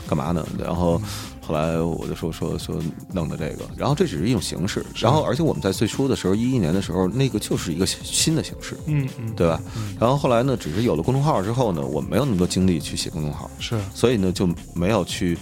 [0.08, 0.46] 干嘛呢？
[0.58, 0.98] 然后
[1.46, 2.82] 后来我就说说说
[3.12, 9.60] 弄的这个，然后这只是一种形式，然后而且我们在最初的时候，一一年的时候，那个就是一个新的形式，嗯嗯，对吧？
[10.00, 13.78] 然后后来呢，只是有了公众号之后呢，我没有那么多精力去写公众号，是。
[13.94, 15.38] 所以呢就没有去，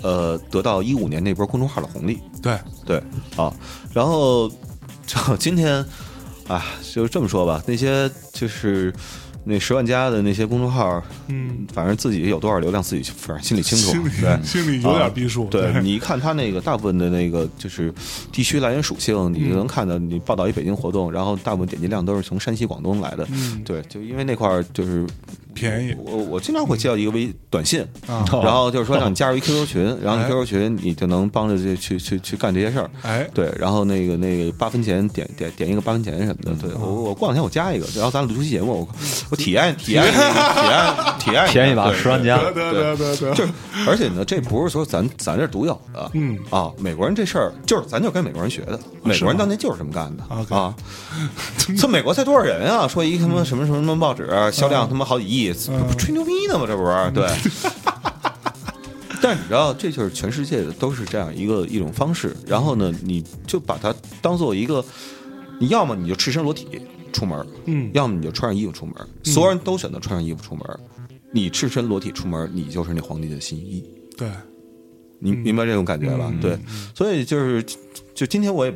[0.00, 2.18] 呃，得到一五年那波公众号的红利。
[2.42, 2.96] 对，对。
[3.36, 3.52] 啊，
[3.92, 4.50] 然后
[5.06, 5.84] 就今天
[6.48, 8.90] 啊，就这么说吧，那些就是
[9.44, 14.04] 那十万加的那些公众号，嗯，反正自己有多少流量，自己反正心里清楚心。
[14.04, 17.92] 里对， 心里有点逼数，对你一看他那个大部分的那个就是
[18.30, 23.26] 地区来源属性，你就能看到你报道一北京活动，然后大部分点击量都是从山西、广东来的。
[23.32, 25.06] 嗯对，就因为那块儿就是
[25.54, 25.94] 便宜。
[26.04, 32.90] 我我经常会接到一个微短信，啊，然后就是说让你加入一 QQ 群，然后 QQ 群你就能帮着这去去去干这些事儿。
[33.02, 38.88] 哎，对，然后那个那个八分钱点点点一个八分钱什么的，对我我过两天我加一个，然后咱录期节目，我
[39.30, 43.52] 我体验体验 体验体验便宜吧十万加得得得得得，就是，
[43.86, 50.74] 而且呢，这不是说咱咱这独有的，嗯啊，美国人这事儿就是咱就跟美国人学的，美国人当年就是这么干的啊。
[51.78, 52.86] 这美国才多少人啊？
[52.88, 56.66] 说一个什么什么什么什么报纸销量他妈好几亿，这不吹牛逼呢吗？
[56.66, 57.26] 这不是对。
[59.22, 62.36] 但是你知道，这就是全世界的都是这样一个一种方式。
[62.46, 64.84] 然后呢，你就把它当做一个，
[65.60, 66.66] 你要么你就赤身裸体
[67.12, 68.94] 出门，嗯要么你就穿上衣服出门。
[69.22, 70.64] 所有人都选择穿上衣服出门，
[71.30, 73.84] 你赤身裸体出门，你就是那皇帝的新衣。
[74.16, 74.28] 对，
[75.20, 76.28] 你明白这种感觉吧？
[76.28, 76.58] 嗯对，
[76.92, 77.64] 所以就是，
[78.14, 78.74] 就今天我也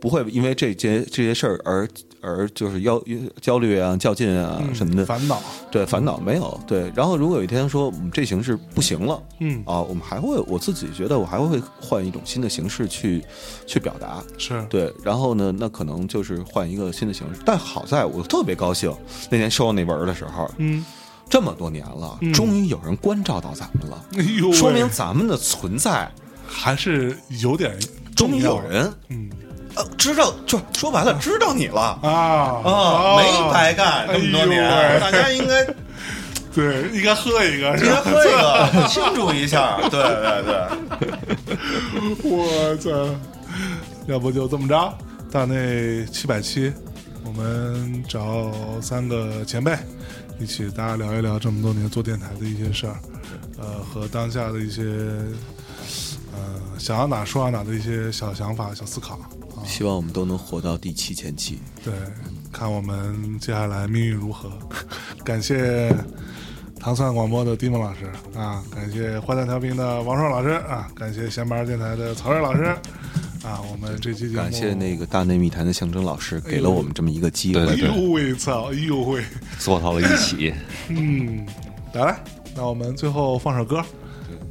[0.00, 1.88] 不会因为这些这些事儿而
[2.22, 3.02] 而就是焦
[3.40, 6.92] 焦虑啊、较劲啊什么的，烦恼，对烦恼没有对。
[6.94, 13.24] 然后如果有一天说我们这形式不行了，嗯啊，我们还会我自己觉得我还会换一种新的形式去
[13.66, 14.92] 去表达，是，对。
[15.02, 17.40] 然后呢，那可能就是换一个新的形式。
[17.44, 18.94] 但好在我特别高兴，
[19.30, 20.84] 那年收到那文的时候，嗯，
[21.28, 26.10] 这么多年了，嗯终于有人关照到咱们了，哎，说明咱们的存在。
[26.52, 27.78] 还是有点
[28.16, 29.30] 终于有人嗯
[29.76, 31.98] 呃知道，就说白了知道你了。
[32.02, 34.62] 啊啊，没白干这么多年，
[34.94, 35.00] 喂。
[35.00, 35.64] 大家应该
[36.52, 40.44] 对，应该喝一个，应该喝一个 庆祝一下，对对
[40.98, 41.56] 对，
[42.30, 42.90] 我操！
[44.06, 44.92] 要不就这么着，
[45.30, 46.72] 大内七百七，
[47.24, 48.50] 我们找
[48.82, 49.72] 三个前辈
[50.40, 52.96] 一起，大家聊一聊这么多年做电台的一些事儿，
[53.58, 54.82] 呃，和当下的一些
[56.32, 59.28] 呃想要哪说到哪的一些小想法、小思考啊。
[59.64, 61.58] 希望我们都能活到第七千期。
[61.84, 61.92] 对，
[62.52, 64.50] 看我们接下来命运如何。
[65.24, 65.94] 感谢
[66.78, 72.64] 糖蒜广播的丁梦老师啊，感谢坏蛋调频的王硕老师啊，感谢闲班电台的曹睿老师
[73.44, 77.66] 啊，我们这期节目感谢那个大内密谈的象征老师，给了我们这么一个机会。
[77.66, 79.22] 哎呦喂操，哎呦喂，
[79.58, 80.54] 坐到了一起，
[80.88, 81.46] 嗯，
[81.92, 82.24] 来来，
[82.56, 83.84] 那我们最后放首歌，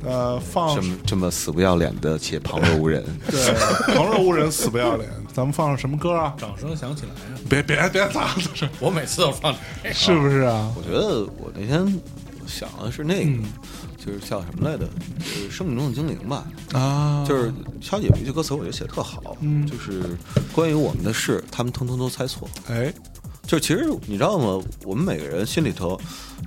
[0.05, 6.33] 呃，放这么这么死不要脸的且旁若无人， 对旁若无人，死不要脸， 咱们放什么歌啊？
[6.37, 7.39] 掌声响起来呀！
[7.49, 8.35] 别别别砸
[8.79, 9.53] 我每次都放
[9.83, 9.95] 这个。
[9.95, 10.71] 是不是啊？
[10.75, 11.99] 我觉得我那天
[12.47, 13.43] 想的是那个，嗯
[13.97, 14.87] 就是叫什么来着？
[15.19, 16.45] 就是生命中的精灵吧。
[16.73, 17.53] 啊，就是
[17.87, 20.17] 他有一句歌词，我觉得写的特好，嗯就是
[20.53, 22.49] 关于我们的事，他们通通都猜错。
[22.69, 22.91] 哎，
[23.49, 24.63] 就其实你知道吗？
[24.85, 25.99] 我们每个人心里头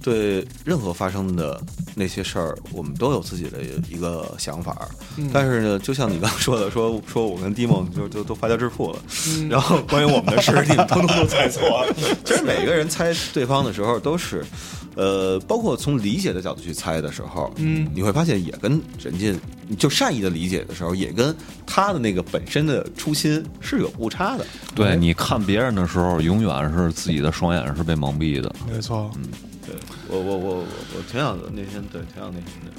[0.05, 1.61] 对任何发生的
[1.97, 3.59] 那些事儿，我们都有自己的
[3.91, 4.89] 一个想法。
[5.16, 8.99] 嗯但是呢，就像你刚刚说的，说说我跟迪蒙就就都发家致富了，
[9.31, 11.93] 嗯然后关于我们的事，你们通通都猜错了。
[12.24, 14.45] 其实每个人猜对方的时候都是，
[14.94, 19.35] 呃，包括从理解的角度去猜的时候，嗯你会发现也跟人家
[19.78, 21.35] 就善意的理解的时候，也跟
[21.66, 24.44] 他的那个本身的初心是有误差的。
[24.74, 28.55] 对，你看别人的时候，永远是自己的双眼是被蒙蔽的。
[28.70, 29.23] 没错，嗯
[29.64, 29.74] 对
[30.09, 30.64] 我我我我
[30.97, 32.73] 我挺想那天对挺想那天的，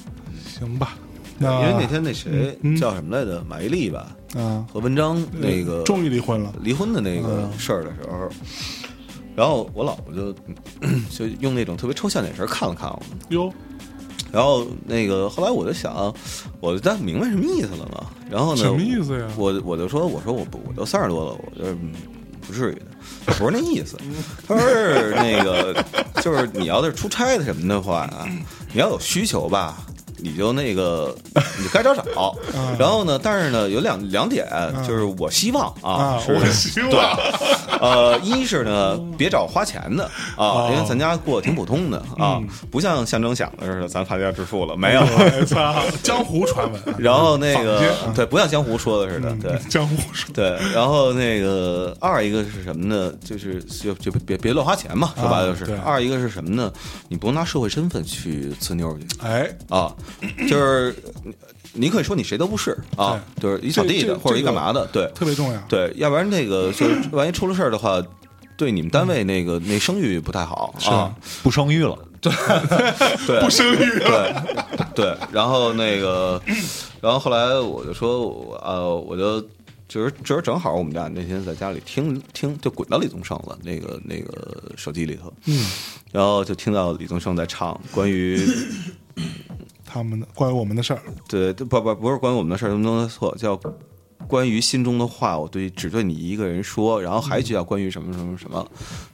[0.49, 0.97] 行吧，
[1.39, 8.29] 因为那天那谁嗯叫什么来着，马伊琍吧啊，和文章那个终于离婚了，离婚的那个事儿的时候，
[9.35, 10.33] 然后我老婆就
[11.09, 13.51] 就用那种特别抽象的眼神看了看我，哟，
[14.31, 16.13] 然后那个后来我就想，
[16.59, 18.05] 我就大明白什么意思了嘛。
[18.29, 21.93] 然后呢，什么意思呀我我就说，我说我不，我都三十多了，我觉得嗯
[22.45, 23.97] 不至于的，不是那意思。
[24.47, 25.83] 他说是那个，
[26.21, 28.27] 就是你要是出差的什么的话啊，
[28.73, 29.85] 你要有需求吧。
[30.23, 31.13] 你就那个，
[31.59, 32.33] 你就该找找。
[32.79, 34.47] 然后呢，但是呢，有两两点，
[34.87, 37.17] 就是我希望啊，我希望
[37.81, 42.41] 呃，一是呢，别找花钱的啊，因为咱家过得挺普通的啊，
[42.71, 45.03] 不像象征想的似的，咱发家致富了没有。
[46.01, 46.95] 江湖传闻啊。
[46.97, 49.59] 然后那个啊对，不像江湖说的似的，对。
[49.69, 53.11] 江湖说对，然后那个二一个是什么呢？
[53.23, 55.73] 就是就就别别乱花钱嘛，说白了就是。
[55.83, 56.71] 二一个是什么呢？
[57.09, 59.91] 你不用拿社会身份去呲妞去哎，啊，
[60.47, 60.95] 就是
[61.73, 65.59] 你可以说你谁都不是啊，就是一扫地这这的或者一干嘛的，对特别重要。
[65.67, 68.01] 对，要不然那个 就是万一出了事儿的话。
[68.55, 72.31] 对你们单位那个那声誉不太好啊，不生育了， 对，
[73.41, 74.35] 不生育对
[74.93, 76.39] 对，然后那个，
[77.01, 79.41] 然后后来我就说，我呃，我就
[79.87, 85.65] 就是就是正好我们家那天在家里听听，就滚到李宗盛了，那个那个手机里头，嗯，
[86.11, 88.39] 然后就听到李宗盛在唱关于
[89.93, 93.59] 他们的关于我们的事儿，对不不不是关于我们的事儿，能不能错叫。
[94.25, 98.65] 关于心中的话，我对只对你一个人说，然后还一句叫关于什么什么什么，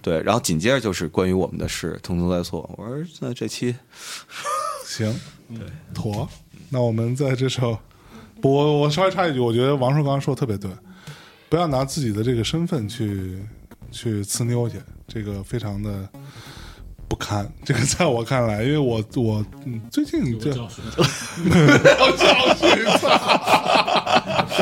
[0.03, 2.69] 对，然后紧接着就是关于我们的事，通通在错。
[2.77, 3.75] 我说那这期
[4.85, 5.11] 行，
[5.47, 5.59] 对，
[5.95, 6.29] 妥。
[6.69, 7.75] 那我们在这首，
[8.39, 10.69] 不我我稍微插一句，我觉得王叔刚刚说的特别对，
[11.49, 13.43] 不要拿自己的这个身份去
[13.91, 16.07] 去呲妞去，这个非常的
[17.09, 17.51] 不堪。
[17.65, 20.83] 这个在我看来，因为我我嗯最近这教训，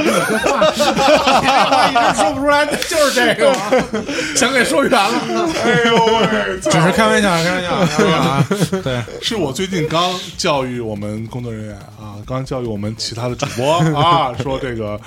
[0.05, 0.85] 要教训，
[1.47, 3.53] 话一直说不出来，就是这个？
[4.35, 8.47] 想给说圆了，哎呦喂，只是开玩笑，开玩笑，开玩笑啊！
[8.83, 14.99] 对，是我最近刚教育我们工作人员啊，刚教育我们其他的主播啊， 说这个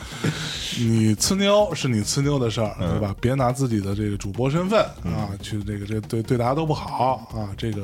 [0.78, 3.14] 你呲妞是你呲妞的事儿，对吧？
[3.20, 7.82] 别拿自己的这个主播身份啊，去这个这对对大家都不好啊，这个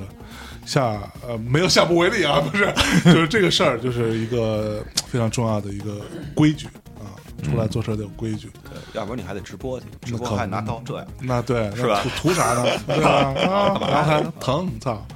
[0.64, 2.72] 下呃没有下不为例啊，不是，
[3.04, 6.00] 就是这个事儿就是一个非常重要的一个
[6.34, 6.85] 规矩啊，
[7.42, 8.50] 出来做事得有规矩。
[8.92, 11.06] 要不然你还得直播去，直播还拿刀这样。
[11.20, 12.64] 那对，是吧图图啥呢？
[12.86, 13.10] 对吧？
[13.48, 15.06] 啊，然后还疼，操！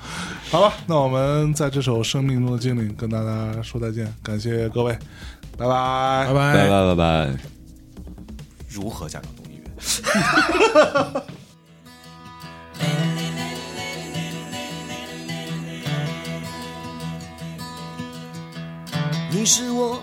[0.51, 4.93] 好吧，那我们在这首《生命中的精灵》跟大家说再见，感谢各位，
[5.57, 7.31] 拜拜，拜拜拜拜拜。
[8.69, 9.71] 如何家长动音乐？
[19.33, 20.03] 你是我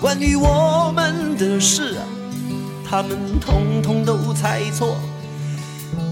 [0.00, 1.98] 关于我们的事，
[2.88, 4.96] 他们统统都猜错。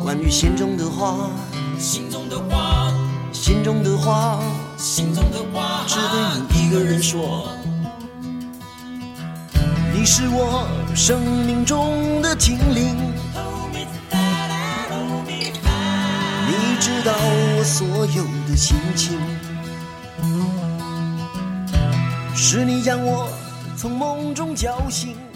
[0.02, 1.31] 关于心中的话，
[1.78, 2.93] 心中的话，
[3.32, 4.43] 心中的话，
[4.77, 6.20] 心中的话，只对
[6.51, 7.48] 你一个人说。
[9.94, 12.94] 你是我生命中的精灵，
[16.47, 19.19] 你知道我所有的心情，
[22.35, 23.28] 是你让我
[23.80, 25.27] 从梦中叫醒。